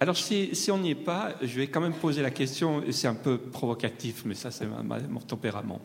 [0.00, 3.14] Alors si, on n'y est pas, je vais quand même poser la question, c'est un
[3.14, 5.80] peu provocatif, mais ça c'est mon tempérament.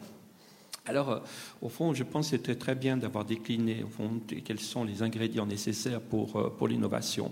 [0.87, 1.19] Alors, euh,
[1.61, 3.85] au fond, je pense que c'était très bien d'avoir décliné
[4.43, 7.31] quels sont les ingrédients nécessaires pour l'innovation.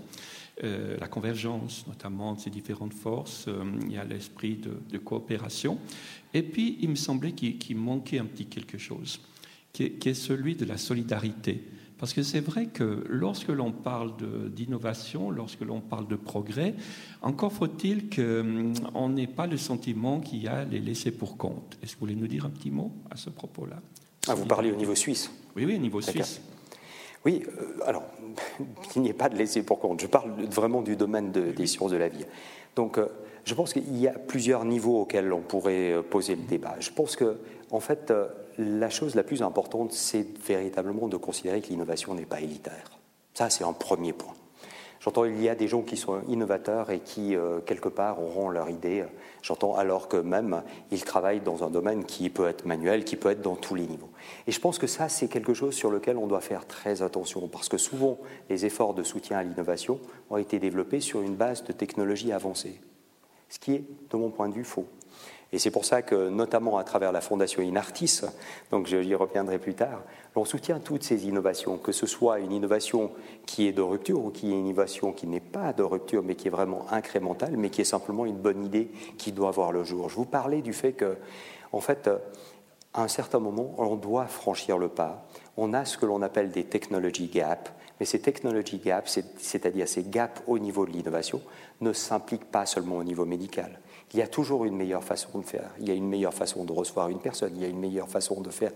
[0.64, 3.46] Euh, la convergence, notamment de ces différentes forces,
[3.82, 5.78] il y a l'esprit de, coopération.
[6.32, 9.20] Et puis, il me semblait qu'il manquait un petit quelque chose,
[9.72, 11.62] qui est celui de la solidarité.
[11.98, 14.12] Parce que c'est vrai que lorsque l'on parle
[14.50, 16.74] d'innovation, lorsque l'on parle de progrès,
[17.22, 21.78] encore faut-il qu'on hum, n'ait pas le sentiment qu'il y a les laissés pour compte.
[21.82, 23.80] Est-ce que vous voulez nous dire un petit mot à ce propos-là?
[24.28, 26.40] Ah, Vous parlez au niveau suisse Oui, oui, au niveau suisse.
[27.24, 28.04] Oui, euh, alors,
[28.96, 30.00] il n'y a pas de laissés pour compte.
[30.00, 32.24] Je parle vraiment du domaine des sciences de la vie.
[32.76, 33.08] Donc, euh,
[33.44, 36.76] je pense qu'il y a plusieurs niveaux auxquels on pourrait euh, poser le débat.
[36.80, 37.38] Je pense que,
[37.70, 38.12] en fait,
[38.58, 42.98] la chose la plus importante, c'est véritablement de considérer que l'innovation n'est pas élitaire.
[43.34, 44.35] Ça, c'est un premier point.
[45.06, 48.48] J'entends il y a des gens qui sont innovateurs et qui, euh, quelque part, auront
[48.48, 49.04] leur idée.
[49.40, 53.30] J'entends alors que même, ils travaillent dans un domaine qui peut être manuel, qui peut
[53.30, 54.10] être dans tous les niveaux.
[54.48, 57.46] Et je pense que ça, c'est quelque chose sur lequel on doit faire très attention,
[57.46, 58.18] parce que souvent,
[58.50, 62.80] les efforts de soutien à l'innovation ont été développés sur une base de technologies avancées,
[63.48, 64.86] ce qui est, de mon point de vue, faux.
[65.56, 68.20] Et c'est pour ça que, notamment à travers la fondation Inartis,
[68.70, 70.02] donc j'y reviendrai plus tard,
[70.34, 73.10] on soutient toutes ces innovations, que ce soit une innovation
[73.46, 76.34] qui est de rupture ou qui est une innovation qui n'est pas de rupture, mais
[76.34, 79.82] qui est vraiment incrémentale, mais qui est simplement une bonne idée qui doit voir le
[79.82, 80.10] jour.
[80.10, 81.16] Je vous parlais du fait que,
[81.72, 82.10] en fait,
[82.92, 85.26] à un certain moment, on doit franchir le pas.
[85.56, 90.02] On a ce que l'on appelle des technology gaps, mais ces technology gaps, c'est-à-dire ces
[90.02, 91.40] gaps au niveau de l'innovation,
[91.80, 93.80] ne s'impliquent pas seulement au niveau médical
[94.12, 95.70] il y a toujours une meilleure façon de faire.
[95.80, 97.52] Il y a une meilleure façon de recevoir une personne.
[97.56, 98.72] Il y a une meilleure façon de faire,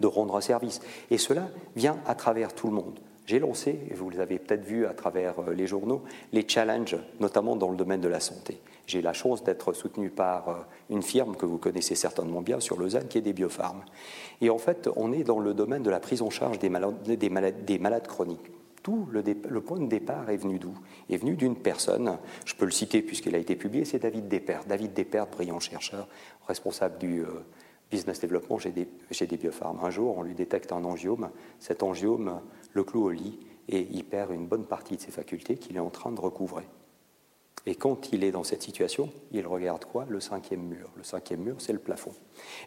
[0.00, 0.80] de rendre un service.
[1.10, 2.98] Et cela vient à travers tout le monde.
[3.26, 7.56] J'ai lancé, et vous l'avez peut-être vu à travers euh, les journaux, les challenges, notamment
[7.56, 8.60] dans le domaine de la santé.
[8.86, 10.54] J'ai la chance d'être soutenu par euh,
[10.90, 13.82] une firme que vous connaissez certainement bien sur Lausanne, qui est des biopharmes.
[14.40, 17.02] Et en fait, on est dans le domaine de la prise en charge des malades,
[17.02, 18.52] des malades, des malades chroniques
[19.10, 20.74] le, point de départ est venu d'où?
[21.10, 24.64] Est venu d'une personne, je peux le citer puisqu'il a été publié, c'est David Despert.
[24.66, 26.08] David Despert, brillant chercheur,
[26.46, 27.44] responsable du euh,
[27.90, 29.80] business development chez des, chez des biopharmes.
[29.82, 31.30] Un jour, on lui détecte un angiome.
[31.58, 32.40] Cet angiome
[32.72, 35.80] le cloue au lit et il perd une bonne partie de ses facultés qu'il est
[35.80, 36.64] en train de recouvrer.
[37.68, 40.06] Et quand il est dans cette situation, il regarde quoi?
[40.08, 40.88] Le cinquième mur.
[40.96, 42.12] Le cinquième mur, c'est le plafond.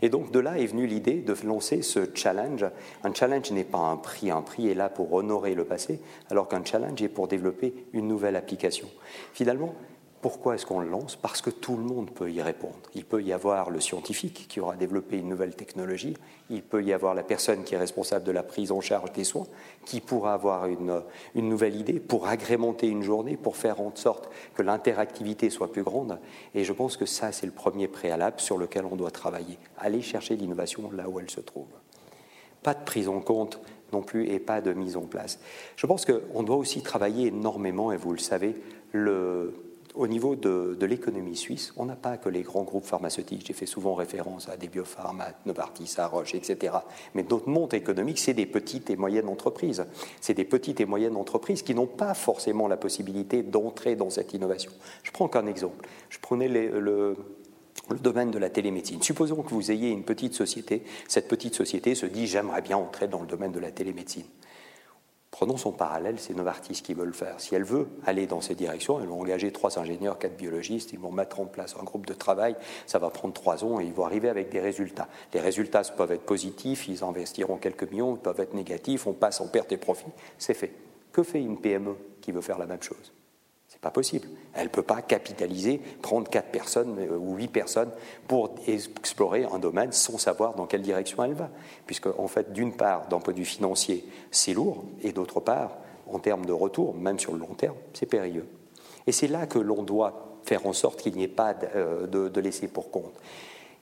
[0.01, 2.65] Et donc de là est venue l'idée de lancer ce challenge.
[3.03, 6.49] Un challenge n'est pas un prix, un prix est là pour honorer le passé, alors
[6.49, 8.89] qu'un challenge est pour développer une nouvelle application.
[9.33, 9.73] Finalement,
[10.21, 11.15] pourquoi est-ce qu'on le lance?
[11.15, 12.75] Parce que tout le monde peut y répondre.
[12.93, 16.17] Il peut y avoir le scientifique qui aura développé une nouvelle technologie,
[16.49, 19.23] il peut y avoir la personne qui est responsable de la prise en charge des
[19.23, 19.47] soins,
[19.85, 21.01] qui pourra avoir une,
[21.35, 26.19] nouvelle idée pour agrémenter une journée, pour faire en sorte que l'interactivité soit plus grande.
[26.53, 29.57] Et je pense que ça, c'est le premier préalable sur lequel on doit travailler.
[29.77, 31.67] Aller chercher l'innovation là où elle se trouve.
[32.61, 33.61] Pas de prise en compte
[33.93, 35.39] non plus et pas de mise en place.
[35.75, 38.55] Je pense qu'on doit aussi travailler énormément, et vous le savez,
[38.91, 39.68] le,
[39.99, 43.43] au niveau de, l'économie suisse, on n'a pas que les grands groupes pharmaceutiques.
[43.45, 46.73] J'ai fait souvent référence à des biopharma, à Novartis, à Roche, etc.
[47.15, 49.85] Mais notre monde économique, c'est des petites et moyennes entreprises.
[50.21, 54.33] C'est des petites et moyennes entreprises qui n'ont pas forcément la possibilité d'entrer dans cette
[54.33, 54.71] innovation.
[55.03, 55.85] Je prends qu'un exemple.
[56.07, 57.17] Je prenais le,
[57.89, 59.01] le domaine de la télémédecine.
[59.01, 60.83] Supposons que vous ayez une petite société.
[61.09, 64.25] Cette petite société se dit j'aimerais bien entrer dans le domaine de la télémédecine.
[65.39, 67.35] Prenons son parallèle, c'est Novartis qui veut le faire.
[67.39, 70.99] Si elle veut aller dans ces directions, elles vont engager trois ingénieurs, quatre biologistes, ils
[70.99, 73.93] vont mettre en place un groupe de travail, ça va prendre trois ans et ils
[73.93, 75.07] vont arriver avec des résultats.
[75.33, 79.39] Les résultats peuvent être positifs, ils investiront quelques millions, ils peuvent être négatifs, on passe
[79.39, 80.73] en perte et profit, c'est fait.
[81.13, 83.13] Que fait une PME qui veut faire la même chose?
[83.81, 84.27] Pas possible.
[84.53, 87.91] Elle ne peut pas capitaliser, prendre quatre personnes euh, ou huit personnes
[88.27, 91.49] pour explorer un domaine sans savoir dans quelle direction elle va.
[91.85, 95.77] Puisque, en fait, d'une part, d'un point de vue financier, c'est lourd, et d'autre part,
[96.07, 98.47] en termes de retour, même sur le long terme, c'est périlleux.
[99.07, 102.27] Et c'est là que l'on doit faire en sorte qu'il n'y ait pas euh, de,
[102.27, 103.13] de laisser pour compte.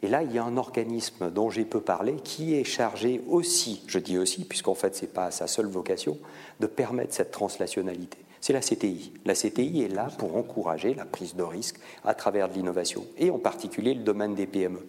[0.03, 3.81] Et là, il y a un organisme dont j'ai peu parlé qui est chargé aussi,
[3.87, 6.19] je dis aussi, puisqu'en fait, ce n'est pas sa seule vocation,
[6.59, 9.13] de permettre cette translationnalité c'est la CTI.
[9.25, 13.29] La CTI est là pour encourager la prise de risque à travers de l'innovation, et
[13.29, 14.87] en particulier le domaine des PME.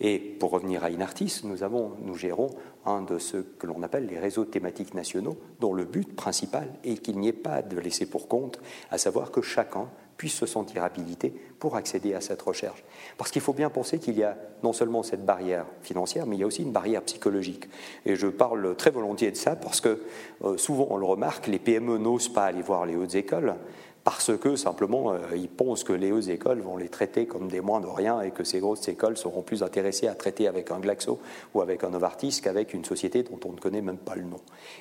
[0.00, 2.50] Et pour revenir à Inartis, nous, avons, nous gérons
[2.86, 6.96] un de ceux que l'on appelle les réseaux thématiques nationaux, dont le but principal est
[7.02, 9.88] qu'il n'y ait pas de laisser pour compte, à savoir que chacun
[10.20, 12.84] puisse se sentir habilité pour accéder à cette recherche.
[13.16, 16.40] Parce qu'il faut bien penser qu'il y a non seulement cette barrière financière, mais il
[16.40, 17.70] y a aussi une barrière psychologique.
[18.04, 20.02] Et je parle très volontiers de ça parce que
[20.44, 23.54] euh, souvent on le remarque, les PME n'osent pas aller voir les hautes écoles
[24.04, 27.62] parce que simplement euh, ils pensent que les hautes écoles vont les traiter comme des
[27.62, 30.80] moins de rien et que ces grosses écoles seront plus intéressées à traiter avec un
[30.80, 31.18] Glaxo
[31.54, 34.40] ou avec un Novartis qu'avec une société dont on ne connaît même pas le nom.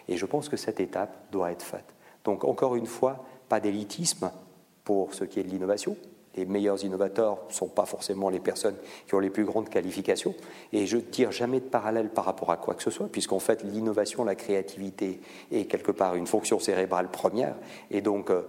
[0.10, 1.96] Et je pense que cette étape doit être faite.
[2.26, 4.32] Donc encore une fois, pas d'élitisme,
[4.90, 5.96] pour ce qui est de l'innovation.
[6.36, 8.74] Les meilleurs innovateurs ne sont pas forcément les personnes
[9.08, 10.34] qui ont les plus grandes qualifications.
[10.74, 13.38] Et je ne tire jamais de parallèle par rapport à quoi que ce soit, puisqu'en
[13.38, 15.20] fait, l'innovation, la créativité
[15.52, 17.54] est quelque part une fonction cérébrale première.
[17.92, 18.42] Et donc, euh,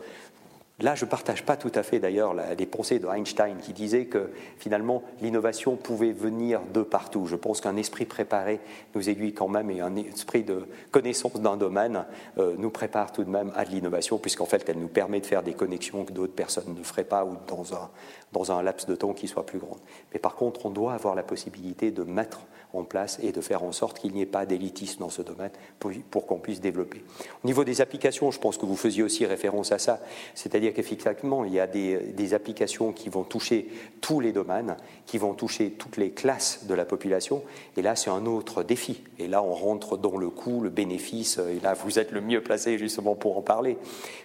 [0.81, 4.07] Là, je ne partage pas tout à fait d'ailleurs les pensées de Einstein qui disait
[4.07, 7.27] que finalement l'innovation pouvait venir de partout.
[7.27, 8.61] Je pense qu'un esprit préparé
[8.94, 12.07] nous aiguille quand même et un esprit de connaissance d'un domaine
[12.39, 15.27] euh, nous prépare tout de même à de l'innovation puisqu'en fait elle nous permet de
[15.27, 17.90] faire des connexions que d'autres personnes ne feraient pas ou dans un,
[18.32, 19.77] dans un laps de temps qui soit plus grand.
[20.15, 22.40] Mais par contre, on doit avoir la possibilité de mettre
[22.73, 25.51] en place et de faire en sorte qu'il n'y ait pas d'élitisme dans ce domaine
[25.79, 27.03] pour, qu'on puisse développer.
[27.43, 30.01] Au niveau des applications, je pense que vous faisiez aussi référence à ça,
[30.35, 33.69] c'est-à-dire qu'effectivement, il y a des, des, applications qui vont toucher
[34.01, 34.77] tous les domaines,
[35.07, 37.43] qui vont toucher toutes les classes de la population,
[37.77, 39.03] et là, c'est un autre défi.
[39.19, 42.43] Et là, on rentre dans le coût, le bénéfice, et là, vous êtes le mieux
[42.43, 43.77] placé justement pour en parler,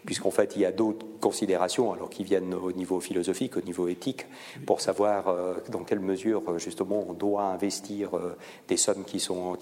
[0.06, 3.88] puisqu'en fait, il y a d'autres considérations, alors qui viennent au niveau philosophique, au niveau
[3.88, 4.28] éthique,
[4.66, 8.35] pour savoir euh, dans quelle mesure, justement, on doit investir euh,
[8.68, 9.58] des sommes qui sont,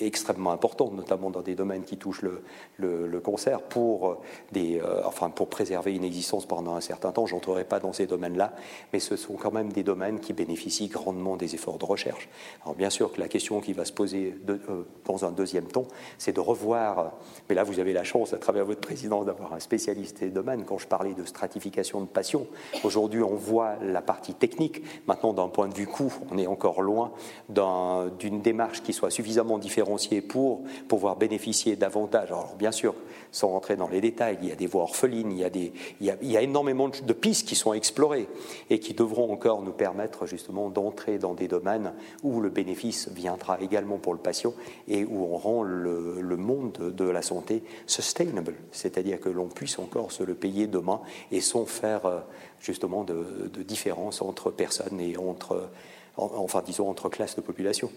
[0.00, 2.42] extrêmement importantes, notamment dans des domaines qui touchent le,
[2.78, 4.18] le, cancer, pour,
[4.52, 7.26] des, euh, enfin, pour préserver une existence pendant un certain temps.
[7.26, 8.54] Je n'entrerai pas dans ces domaines-là,
[8.92, 12.28] mais ce sont quand même des domaines qui bénéficient grandement des efforts de recherche.
[12.62, 15.86] Alors bien sûr que la question qui va se poser euh, dans un deuxième temps,
[16.18, 17.12] c'est de revoir,
[17.48, 20.64] mais là vous avez la chance à travers votre présidence d'avoir un spécialiste des domaines,
[20.64, 22.46] quand je parlais de stratification de passion,
[22.84, 26.82] aujourd'hui on voit la partie technique, maintenant d'un point de vue coût, on est encore
[26.82, 27.12] loin
[27.48, 27.85] d'un
[28.18, 32.28] d'une démarche qui soit suffisamment différenciée pour pouvoir bénéficier davantage.
[32.28, 32.94] Alors bien sûr,
[33.32, 35.72] sans rentrer dans les détails, il y a des voies orphelines, il y a, des,
[36.00, 38.28] il y a, énormément de pistes qui sont explorées
[38.70, 41.92] et qui devront encore nous permettre justement d'entrer dans des domaines
[42.22, 44.54] où le bénéfice viendra également pour le patient
[44.88, 49.78] et où on rend le, le monde de la santé sustainable, c'est-à-dire que l'on puisse
[49.78, 51.00] encore se le payer demain
[51.32, 52.20] et sans faire euh,
[52.60, 55.68] justement de différence entre personnes et entre
[56.16, 57.90] enfin disons entre classes de population.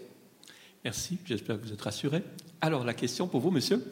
[0.84, 2.22] Merci, j'espère que vous êtes rassuré.
[2.60, 3.82] Alors la question pour vous, monsieur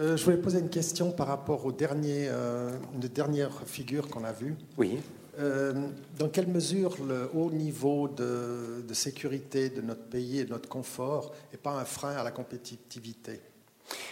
[0.00, 2.70] euh, je voulais poser une question par rapport aux derniers, euh,
[3.14, 4.56] dernières figures qu'on a vues.
[4.78, 4.98] Oui.
[5.38, 5.88] Euh,
[6.18, 10.68] dans quelle mesure le haut niveau de, de, sécurité de notre pays et de notre
[10.68, 13.40] confort n'est pas un frein à la compétitivité?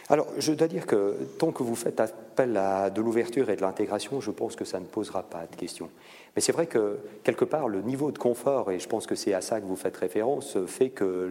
[0.09, 3.63] Alors, je dois dire que tant que vous faites appel à de l'ouverture et de
[3.63, 5.91] l'intégration, je pense que ça ne posera pas de questions.
[6.37, 9.35] Mais c'est vrai que, quelque part, le niveau de confort, et je pense que c'est
[9.35, 11.29] à ça que vous faites référence, fait que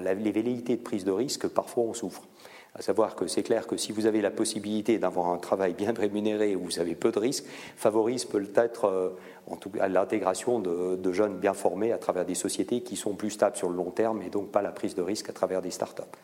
[0.00, 2.22] les velléités de prise de risque, parfois, on souffre.
[2.74, 5.92] À savoir que c'est clair que si vous avez la possibilité d'avoir un travail bien
[5.92, 7.44] rémunéré où vous avez peu de risques,
[7.76, 9.10] favorise peut-être euh,
[9.88, 13.68] l'intégration de, de, jeunes bien formés à travers des sociétés qui sont plus stables sur
[13.68, 16.16] le long terme et donc pas la prise de risque à travers des start-up.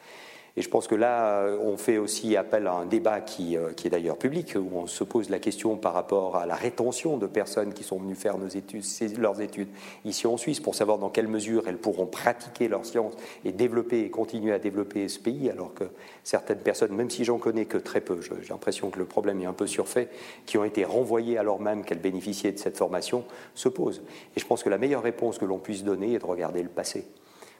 [0.56, 3.72] Et je pense que là, euh, on fait aussi appel à un débat qui, euh,
[3.72, 7.18] qui est d'ailleurs public, où on se pose la question par rapport à la rétention
[7.18, 9.68] de personnes qui sont venues faire leurs études
[10.04, 13.14] ici en Suisse, pour savoir dans quelle mesure elles pourront pratiquer leur science
[13.44, 15.84] et développer et continuer à développer ce pays, alors que
[16.22, 19.46] certaines personnes, même si j'en connais que très peu, j'ai l'impression que le problème est
[19.46, 20.08] un peu surfait,
[20.46, 23.24] qui ont été renvoyées alors même qu'elles bénéficiaient de cette formation,
[23.56, 24.02] se posent.
[24.36, 26.68] Et je pense que la meilleure réponse que l'on puisse donner est de regarder le
[26.68, 27.06] passé.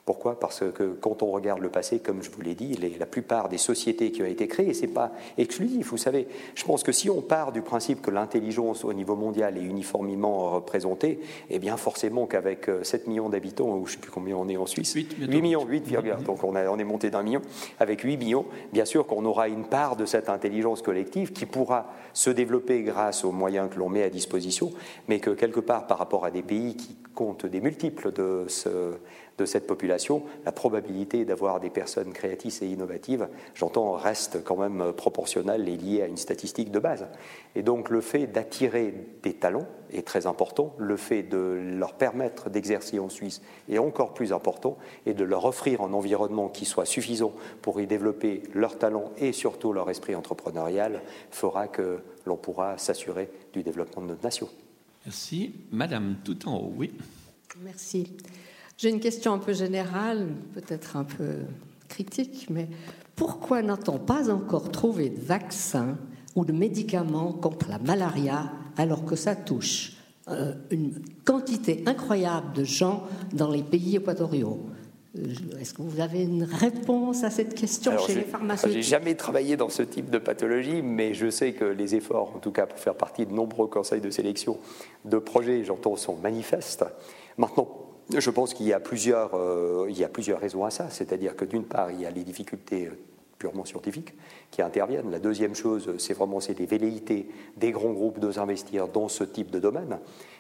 [0.05, 0.39] Pourquoi?
[0.39, 3.57] Parce que quand on regarde le passé, comme je vous l'ai dit, la plupart des
[3.57, 6.93] sociétés qui ont été créées, et ce n'est pas exclusif, vous savez, je pense que
[6.93, 11.79] si on part du principe que l'intelligence au niveau mondial est uniformément représentée, eh bien
[11.79, 14.67] forcément qu'avec 7 euh, millions d'habitants, ou je ne sais plus combien on est en
[14.67, 15.91] Suisse, 8, millions, 8,
[16.27, 17.41] donc on, on est monté d'un million,
[17.81, 18.45] avec 8 millions,
[18.75, 23.25] bien sûr qu'on aura une part de cette intelligence collective qui pourra se développer grâce
[23.25, 24.71] aux moyens que l'on met à disposition,
[25.09, 28.99] mais que quelque part par rapport à des pays qui comptent des multiples de ce
[29.39, 34.93] de cette population, la probabilité d'avoir des personnes créatrices et innovatives, j'entends, reste quand même
[34.93, 37.07] proportionnelle et liée à une statistique de base.
[37.57, 42.51] Et donc le fait d'attirer des talents est très important, le fait de leur permettre
[42.51, 46.85] d'exercer en Suisse est encore plus important, et de leur offrir un environnement qui soit
[46.85, 47.33] suffisant
[47.63, 53.31] pour y développer leurs talents et surtout leur esprit entrepreneurial fera que l'on pourra s'assurer
[53.53, 54.49] du développement de notre nation.
[55.05, 55.55] Merci.
[55.71, 56.93] Madame, tout en haut, oui.
[57.63, 58.17] Merci.
[58.77, 61.43] J'ai une question un peu générale, peut-être un peu
[61.89, 62.69] critique, mais
[63.15, 65.97] pourquoi n'a-t-on pas encore trouvé de vaccin
[66.35, 69.93] ou de médicaments contre la malaria alors que ça touche
[70.29, 70.95] euh, une
[71.25, 74.59] quantité incroyable de gens dans les pays équatoriaux?
[75.17, 75.23] Euh,
[75.61, 78.73] est-ce que vous avez une réponse à cette question chez les pharmaceutiques?
[78.73, 82.41] J'ai jamais travaillé dans ce type de pathologie, mais je sais que les efforts, en
[82.41, 84.59] tout cas pour faire partie de nombreux conseils de sélection
[85.05, 86.85] de projets, j'entends, sont manifestes.
[87.39, 90.91] Maintenant, je pense qu'il y, a plusieurs, euh, y a plusieurs raisons à ça.
[90.91, 92.99] C'est-à-dire que d'une part, il y a les difficultés euh,
[93.39, 94.15] purement scientifiques
[94.51, 95.11] qui interviennent.
[95.11, 98.31] La deuxième chose, c'est vraiment c'est les velléités des grands groupes de
[98.93, 99.99] dans ce type de domaine.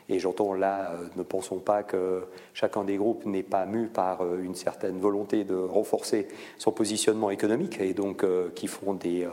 [0.08, 4.20] Et j'entends là, euh, ne pensons pas que chacun des groupes n'est pas mu par
[4.36, 6.28] une certaine volonté de renforcer
[6.58, 8.24] son positionnement économique et donc
[8.54, 9.26] qui font des,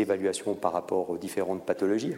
[0.00, 2.14] évaluations par rapport aux différentes pathologies.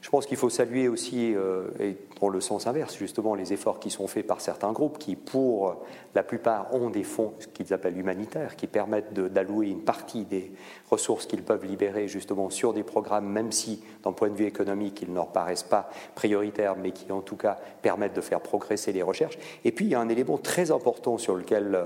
[0.00, 3.80] Je pense qu'il faut saluer aussi, euh, et dans le sens inverse, justement, les efforts
[3.80, 5.84] qui sont faits par certains groupes qui, pour
[6.14, 10.52] la plupart, ont des fonds qu'ils appellent humanitaires, qui permettent d'allouer une partie des
[10.90, 15.02] ressources qu'ils peuvent libérer justement sur des programmes, même si, d'un point de vue économique,
[15.02, 18.92] ils ne leur paraissent pas prioritaires, mais qui, en tout cas, permettent de faire progresser
[18.92, 19.38] les recherches.
[19.64, 21.84] Et puis, il y a un élément très important sur lequel euh,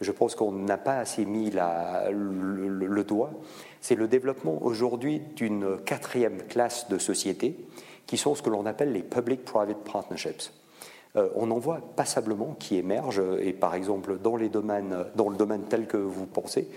[0.00, 3.32] je pense qu'on n'a pas assez mis le doigt
[3.80, 7.56] c'est le développement aujourd'hui d'une quatrième classe de sociétés
[8.06, 10.52] qui sont ce que l'on appelle les public-private partnerships.
[11.16, 15.96] Euh, on en voit passablement qui émergent, et par exemple dans le domaine tel que
[15.96, 16.68] vous pensez,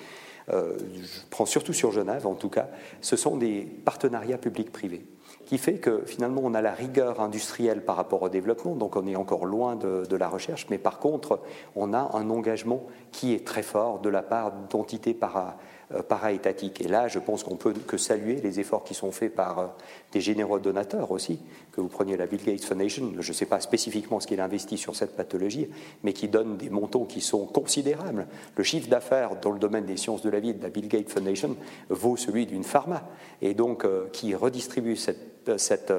[0.49, 2.67] euh, je prends surtout sur Genève en tout cas,
[3.01, 5.05] ce sont des partenariats publics-privés
[5.45, 9.05] qui fait que finalement on a la rigueur industrielle par rapport au développement, donc on
[9.07, 11.39] est encore loin de, la recherche, mais par contre
[11.75, 15.57] on a un engagement qui est très fort de la part d'entités para,
[15.93, 16.81] euh, para-étatiques.
[16.81, 19.67] Et là, je pense qu'on peut que saluer les efforts qui sont faits par euh,
[20.11, 21.39] des généreux donateurs aussi,
[21.71, 24.77] que vous preniez la Bill Gates Foundation, je ne sais pas spécifiquement ce qu'il investit
[24.77, 25.69] sur cette pathologie,
[26.03, 28.27] mais qui donne des montants qui sont considérables.
[28.55, 31.09] Le chiffre d'affaires dans le domaine des sciences de la vie de la Bill Gates
[31.09, 31.55] Foundation
[31.89, 33.03] vaut celui d'une pharma,
[33.41, 35.91] et donc euh, qui redistribue cette, cette,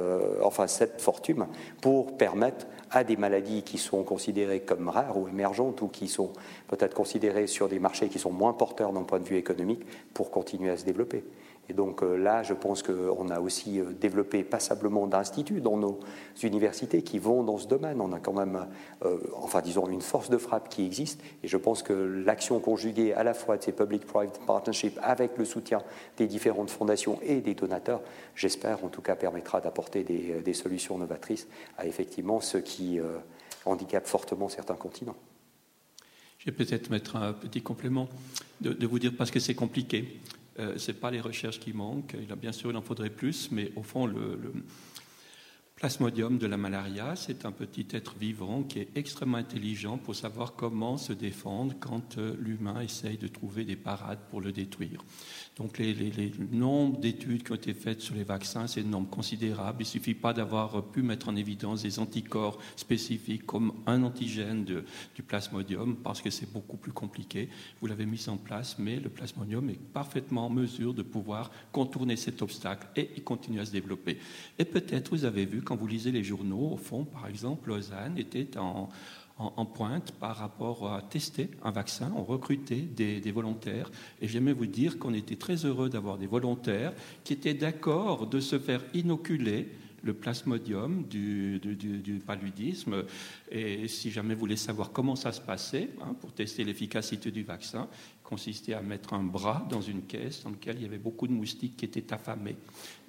[0.43, 1.47] enfin, cette fortune
[1.83, 6.33] pour permettre à des maladies qui sont considérées comme rares ou émergentes ou qui sont
[6.69, 10.31] peut-être considérées sur des marchés qui sont moins porteurs d'un point de vue économique pour
[10.31, 11.25] continuer à se développer.
[11.69, 15.99] Et donc euh, là, je pense qu'on a aussi euh, développé passablement d'instituts dans nos
[16.43, 18.01] universités qui vont dans ce domaine.
[18.01, 18.67] On a quand même,
[19.05, 21.23] euh, enfin disons, une force de frappe qui existe.
[21.43, 25.45] Et je pense que l'action conjuguée à la fois de ces public-private partnerships avec le
[25.45, 25.83] soutien
[26.17, 28.03] des différentes fondations et des donateurs,
[28.35, 33.01] j'espère en tout cas permettra d'apporter des, solutions novatrices à effectivement ce qui
[33.65, 35.17] handicape fortement certains continents.
[36.39, 38.09] Je vais peut-être mettre un petit complément
[38.61, 40.21] de vous dire parce que c'est compliqué.
[40.59, 42.17] Euh, ce n'est pas les recherches qui manquent.
[42.41, 44.39] Bien sûr, il en faudrait plus, mais au fond, le
[45.85, 50.55] plasmodium de la malaria, c'est un petit être vivant qui est extrêmement intelligent pour savoir
[50.55, 55.05] comment se défendre quand euh, l'humain essaye de trouver des parades pour le détruire.
[55.57, 59.77] Donc les, nombres d'études qui ont été faites sur les vaccins, c'est un nombre considérable.
[59.81, 64.65] Il ne suffit pas d'avoir pu mettre en évidence des anticorps spécifiques comme un antigène
[64.65, 67.51] du plasmodium, parce que c'est beaucoup plus compliqué.
[67.81, 72.17] Vous l'avez mis en place, mais le plasmodium est parfaitement en mesure de pouvoir contourner
[72.17, 74.19] cet obstacle et il continue à se développer.
[74.59, 78.19] Et peut-être vous avez vu, quand vous lisez les journaux, au fond, par exemple, Lausanne
[78.19, 82.13] était en pointe par rapport à tester un vaccin.
[82.17, 83.91] On recrutait des, volontaires.
[84.21, 86.93] Et j'aimais vous dire qu'on était très heureux d'avoir des volontaires
[87.25, 89.69] qui étaient d'accord de se faire inoculer
[90.05, 93.05] le plasmodium du, paludisme.
[93.51, 97.43] Et si jamais vous voulez savoir comment ça se passait, hein, pour tester l'efficacité du
[97.43, 97.89] vaccin,
[98.25, 101.33] consistait à mettre un bras dans une caisse dans laquelle il y avait beaucoup de
[101.33, 102.57] moustiques qui étaient affamés.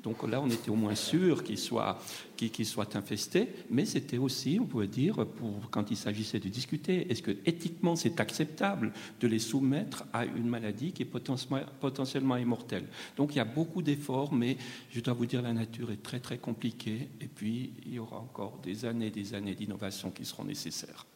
[0.04, 1.98] Donc là, on était au moins sûr qu'ils soient,
[2.38, 7.10] qu'ils soient infestés, mais c'était aussi, on pouvait dire, pour, quand il s'agissait de discuter,
[7.10, 12.86] est-ce que éthiquement c'est acceptable de les soumettre à une maladie qui est potentiellement, immortelle?
[13.18, 14.58] Donc il y a beaucoup d'efforts, mais
[14.92, 18.18] je dois vous dire, la nature est très très compliquée, et puis il y aura
[18.18, 21.08] encore des années et des années d'innovation qui seront nécessaires.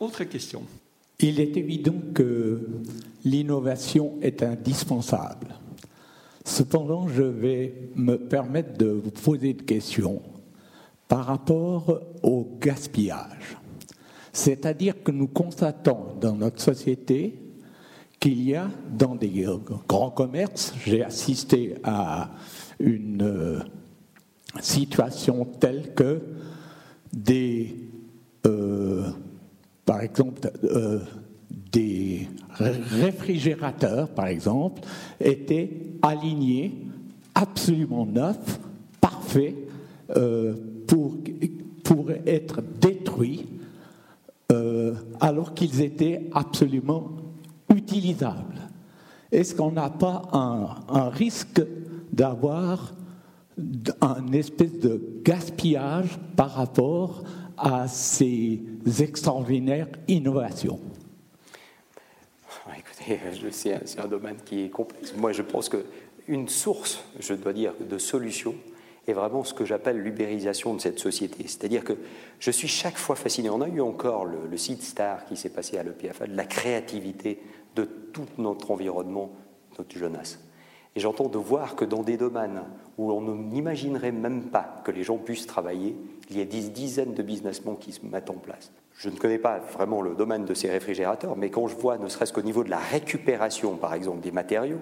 [0.00, 0.66] Autre question.
[1.20, 2.60] Il est évident que
[3.24, 5.48] l'innovation est indispensable.
[6.44, 10.22] Cependant, je vais me permettre de vous poser une question
[11.08, 13.56] par rapport au gaspillage.
[14.32, 17.36] C'est-à-dire que nous constatons dans notre société
[18.20, 19.44] qu'il y a dans des
[19.88, 22.30] grands commerces, j'ai assisté à
[22.78, 23.60] une euh,
[24.60, 26.20] situation telle que
[27.12, 27.74] des,
[28.46, 29.10] euh,
[29.88, 30.98] par exemple, euh,
[31.72, 32.28] des
[32.58, 34.82] réfrigérateurs, par exemple,
[35.18, 35.70] étaient
[36.02, 36.74] alignés,
[37.34, 38.60] absolument neufs,
[39.00, 39.54] parfaits,
[40.14, 40.56] euh,
[40.86, 41.16] pour,
[41.84, 43.46] pour être détruits
[44.52, 47.08] euh, alors qu'ils étaient absolument
[47.74, 48.60] utilisables.
[49.32, 51.62] Est-ce qu'on n'a pas un, un risque
[52.12, 52.92] d'avoir
[54.02, 57.24] un espèce de gaspillage par rapport
[57.56, 60.80] à ces extraordinaires innovations
[62.76, 63.18] Écoutez,
[63.52, 65.14] c'est un domaine qui est complexe.
[65.16, 68.54] Moi, je pense qu'une source, je dois dire, de solutions
[69.06, 71.44] est vraiment ce que j'appelle l'ubérisation de cette société.
[71.44, 71.94] C'est-à-dire que
[72.38, 73.48] je suis chaque fois fasciné.
[73.48, 76.44] On a eu encore le, le site Star qui s'est passé à l'EPFA, de la
[76.44, 77.40] créativité
[77.74, 79.32] de tout notre environnement,
[79.78, 80.40] notre jeunesse.
[80.94, 82.62] Et j'entends de voir que dans des domaines
[82.98, 85.96] où on n'imaginerait même pas que les gens puissent travailler,
[86.30, 88.72] il y a des dizaines de businessmen qui se mettent en place.
[88.98, 92.08] Je ne connais pas vraiment le domaine de ces réfrigérateurs, mais quand je vois, ne
[92.08, 94.80] serait-ce qu'au niveau de la récupération, par exemple, des matériaux,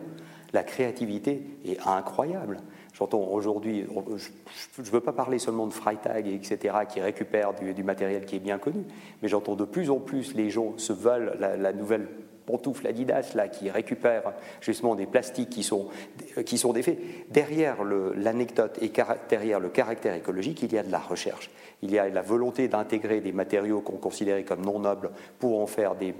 [0.54, 2.60] la créativité est incroyable.
[2.94, 8.24] J'entends aujourd'hui, je ne veux pas parler seulement de Freitag, etc., qui récupèrent du, matériel
[8.24, 8.84] qui est bien connu,
[9.20, 12.08] mais j'entends de plus en plus les gens se veulent la nouvelle
[12.46, 15.88] pantoufles Adidas là, qui récupèrent justement des plastiques qui sont,
[16.44, 16.98] qui sont défaits.
[17.30, 18.90] Derrière l'anecdote et
[19.28, 21.50] derrière le caractère écologique, il y a de la recherche.
[21.82, 25.66] Il y a la volonté d'intégrer des matériaux qu'on considérait comme non nobles pour en
[25.66, 26.14] faire des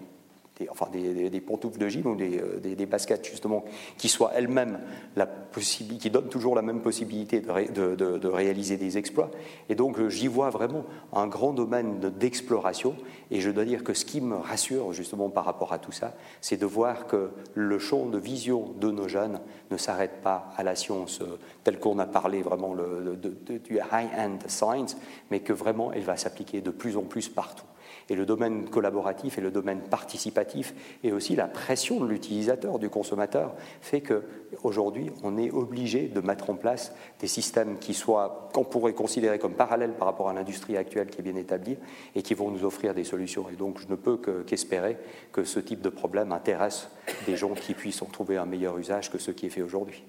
[0.58, 3.64] des, enfin des, pantoufles de gym ou euh, des, baskets justement
[3.98, 4.80] qui soient elles-mêmes
[5.14, 9.30] la possibilité, qui donnent toujours la même possibilité de, réaliser des exploits.
[9.68, 12.96] Et donc euh, j'y vois vraiment un grand domaine d'exploration.
[13.30, 16.14] Et je dois dire que ce qui me rassure justement par rapport à tout ça,
[16.40, 20.62] c'est de voir que le champ de vision de nos jeunes ne s'arrête pas à
[20.62, 24.96] la science euh, telle qu'on a parlé vraiment du high-end science,
[25.30, 27.66] mais que vraiment elle va s'appliquer de plus en plus partout.
[28.08, 32.88] Et le domaine collaboratif et le domaine participatif et aussi la pression de l'utilisateur, du
[32.88, 38.64] consommateur, fait qu'aujourd'hui, on est obligé de mettre en place des systèmes qui soient, qu'on
[38.64, 41.76] pourrait considérer comme parallèles par rapport à l'industrie actuelle qui est bien établie
[42.14, 43.48] et qui vont nous offrir des solutions.
[43.52, 44.98] Et donc, je ne peux qu'espérer
[45.32, 46.88] que ce type de problème intéresse
[47.26, 50.04] des gens qui puissent en trouver un meilleur usage que ce qui est fait aujourd'hui.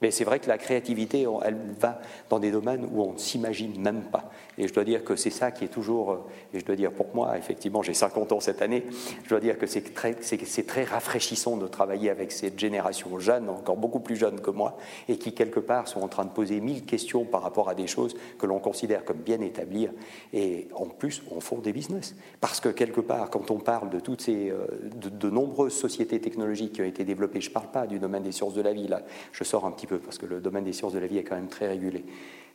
[0.00, 2.00] Mais c'est vrai que la créativité, elle va
[2.30, 4.30] dans des domaines où on ne s'imagine même pas.
[4.56, 6.92] Et je dois dire que c'est ça qui est toujours, euh, et je dois dire
[6.92, 8.84] pour moi, effectivement, j'ai 50 ans cette année,
[9.24, 13.76] je dois dire que c'est très, très rafraîchissant de travailler avec cette génération jeune, encore
[13.76, 14.76] beaucoup plus jeune que moi,
[15.08, 17.86] et qui, quelque part, sont en train de poser mille questions par rapport à des
[17.88, 19.88] choses que l'on considère comme bien établies,
[20.32, 22.14] et en plus, on font des business.
[22.40, 26.20] Parce que, quelque part, quand on parle de toutes ces, euh, de, de nombreuses sociétés
[26.20, 28.72] technologiques qui ont été développées, je ne parle pas du domaine des sciences de la
[28.72, 29.02] vie, là,
[29.32, 31.36] je sors un petit parce que le domaine des sciences de la vie est quand
[31.36, 32.04] même très régulé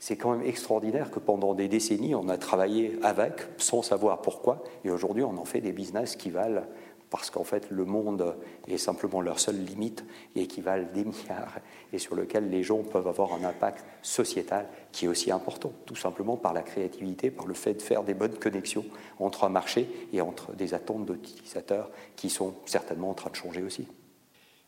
[0.04, 4.62] c'est quand même extraordinaire que pendant des décennies, on a travaillé avec, sans savoir pourquoi,
[4.84, 6.64] et aujourd'hui, on en fait des business qui valent,
[7.10, 8.36] parce qu'en fait, le monde
[8.68, 10.04] est simplement leur seule limite,
[10.36, 11.60] et qui valent des milliards,
[11.94, 15.96] et sur lequel les gens peuvent avoir un impact sociétal qui est aussi important, tout
[15.96, 18.84] simplement par la créativité, par le fait de faire des bonnes connexions
[19.22, 23.64] entre un marché et entre des attentes d'utilisateurs qui sont certainement en train de changer
[23.64, 23.88] aussi.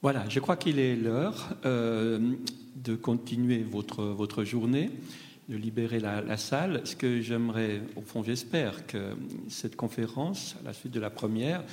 [0.02, 2.34] Voilà, je crois qu'il est l'heure euh,
[2.76, 4.92] de continuer votre, votre journée
[5.50, 6.82] de libérer la, salle.
[6.86, 9.16] Ce que j'aimerais, au fond, j'espère que
[9.48, 11.64] cette conférence, à la suite de la première,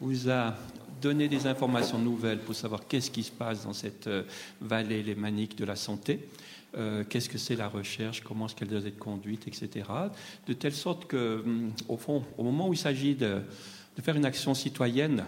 [0.00, 0.54] vous a
[1.00, 4.22] donné des informations nouvelles pour savoir qu'est-ce qui se passe dans cette euh,
[4.60, 6.28] vallée lémanique de la santé.
[6.76, 9.86] Euh, qu'est-ce que c'est la recherche, comment est-ce qu'elle doit être conduite, etc.
[10.46, 13.40] De telle sorte que, hum, au fond, au moment où il s'agit de,
[13.96, 15.24] de faire une action citoyenne,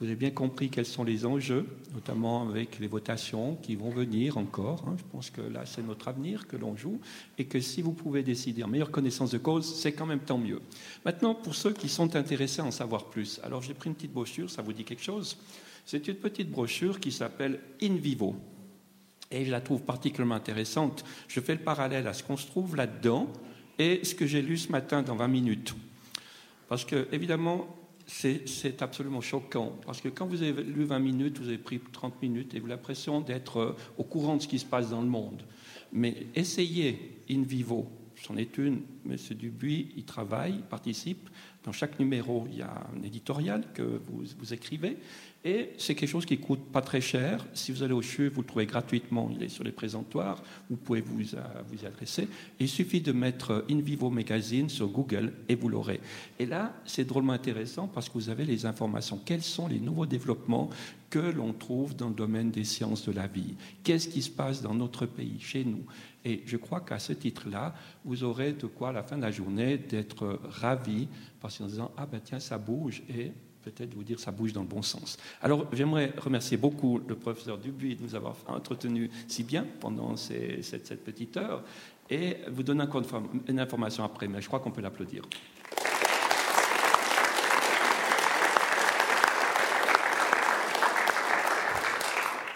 [0.00, 4.38] vous avez bien compris quels sont les enjeux, notamment avec les votations qui vont venir
[4.38, 4.84] encore.
[4.86, 4.94] Hein.
[4.96, 7.00] Je pense que là, c'est notre avenir que l'on joue
[7.36, 10.38] et que si vous pouvez décider en meilleure connaissance de cause, c'est quand même tant
[10.38, 10.60] mieux.
[11.04, 14.12] Maintenant, pour ceux qui sont intéressés à en savoir plus, alors j'ai pris une petite
[14.12, 15.36] brochure, ça vous dit quelque chose?
[15.84, 18.36] C'est une petite brochure qui s'appelle In Vivo.
[19.30, 21.04] Et je la trouve particulièrement intéressante.
[21.26, 23.26] Je fais le parallèle à ce qu'on se trouve là-dedans
[23.78, 25.74] et ce que j'ai lu ce matin dans 20 minutes.
[26.68, 27.66] Parce que, évidemment,
[28.08, 29.78] c'est absolument choquant.
[29.84, 32.66] Parce que quand vous avez lu 20 minutes, vous avez pris 30 minutes et vous
[32.66, 35.42] avez l'impression d'être euh, au courant de ce qui se passe dans le monde.
[35.92, 37.86] Mais essayez in vivo.
[38.22, 39.16] C'en est une, M.
[39.36, 41.28] Dubuis, il travaille, il participe.
[41.64, 44.96] Dans chaque numéro, il y a un éditorial que vous, écrivez.
[45.44, 47.46] Et c'est quelque chose qui coûte pas très cher.
[47.52, 49.30] Si vous allez au CHU, vous le trouvez gratuitement.
[49.34, 50.42] Il est sur les présentoirs.
[50.70, 52.28] Vous pouvez vous, euh, vous y adresser.
[52.58, 56.00] il suffit de mettre In Vivo Magazine sur Google et vous l'aurez.
[56.38, 59.20] Et là, c'est drôlement intéressant parce que vous avez les informations.
[59.24, 60.70] Quels sont les nouveaux développements
[61.10, 63.54] que l'on trouve dans le domaine des sciences de la vie?
[63.84, 65.84] Qu'est-ce qui se passe dans notre pays, chez nous?
[66.28, 67.74] Et je crois qu'à ce titre-là,
[68.04, 71.08] vous aurez de quoi, à la fin de la journée, d'être ravi
[71.40, 73.02] parce qu'en disant Ah ben tiens, ça bouge.
[73.08, 73.32] Et
[73.62, 75.16] peut-être vous dire ça bouge dans le bon sens.
[75.40, 81.02] Alors j'aimerais remercier beaucoup le professeur Dubuis de nous avoir entretenu si bien pendant cette,
[81.02, 81.64] petite heure
[82.10, 82.84] et vous donner
[83.48, 85.22] une information après, mais je crois qu'on peut l'applaudir.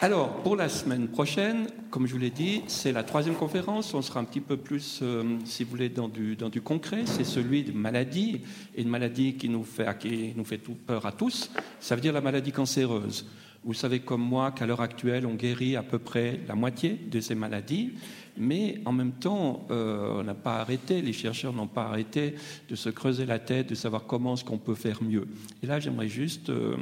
[0.02, 3.94] Alors, pour la semaine prochaine, comme je vous l'ai dit, c'est la troisième conférence.
[3.94, 7.02] On sera un petit peu plus, euh, si vous voulez, dans du, concret.
[7.06, 8.40] C'est celui de maladie,
[8.74, 11.52] et une maladie qui nous, fait, qui nous fait tout peur à tous.
[11.78, 13.26] Ça veut dire la maladie cancéreuse.
[13.62, 17.20] Vous savez comme moi qu'à l'heure actuelle, on guérit à peu près la moitié de
[17.20, 17.92] ces maladies,
[18.36, 22.34] mais en même temps, euh, on n'a pas arrêté, les chercheurs n'ont pas arrêté
[22.68, 25.28] de se creuser la tête, de savoir comment est-ce qu'on peut faire mieux.
[25.62, 26.74] Et là, j'aimerais juste, euh,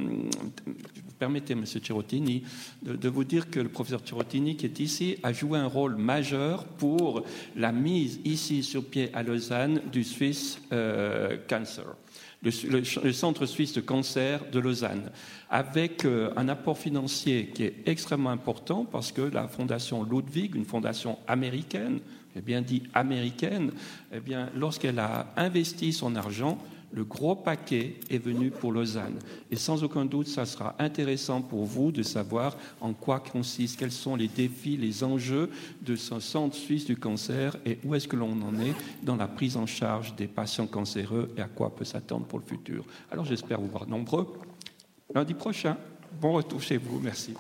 [1.21, 2.43] permettez, Monsieur Tirotini,
[2.83, 6.65] de, vous dire que le professeur Tirotini, qui est ici, a joué un rôle majeur
[6.65, 7.25] pour
[7.55, 11.85] la mise ici sur pied à Lausanne du Swiss euh, Cancer
[12.43, 15.11] le, Centre suisse de cancer de Lausanne,
[15.51, 20.65] avec euh, un apport financier qui est extrêmement important parce que la fondation Ludwig, une
[20.65, 22.01] fondation américaine,
[22.35, 23.73] j'ai bien dit américaine,
[24.13, 24.21] eh
[24.55, 26.59] lorsqu'elle a investi son argent,
[26.93, 29.19] le gros paquet est venu pour Lausanne.
[29.51, 33.93] Et sans aucun doute, ça sera intéressant pour vous de savoir en quoi consiste, quels
[33.93, 35.51] sont les défis, les enjeux
[35.83, 39.29] de ce centre suisse du cancer et où est-ce que l'on en est dans la
[39.29, 42.85] prise en charge des patients cancéreux et à quoi peut s'attendre pour le futur.
[43.11, 44.27] Alors j'espère vous voir nombreux
[45.15, 45.77] lundi prochain.
[46.21, 47.01] Bon retour chez vous.
[47.01, 47.35] Merci.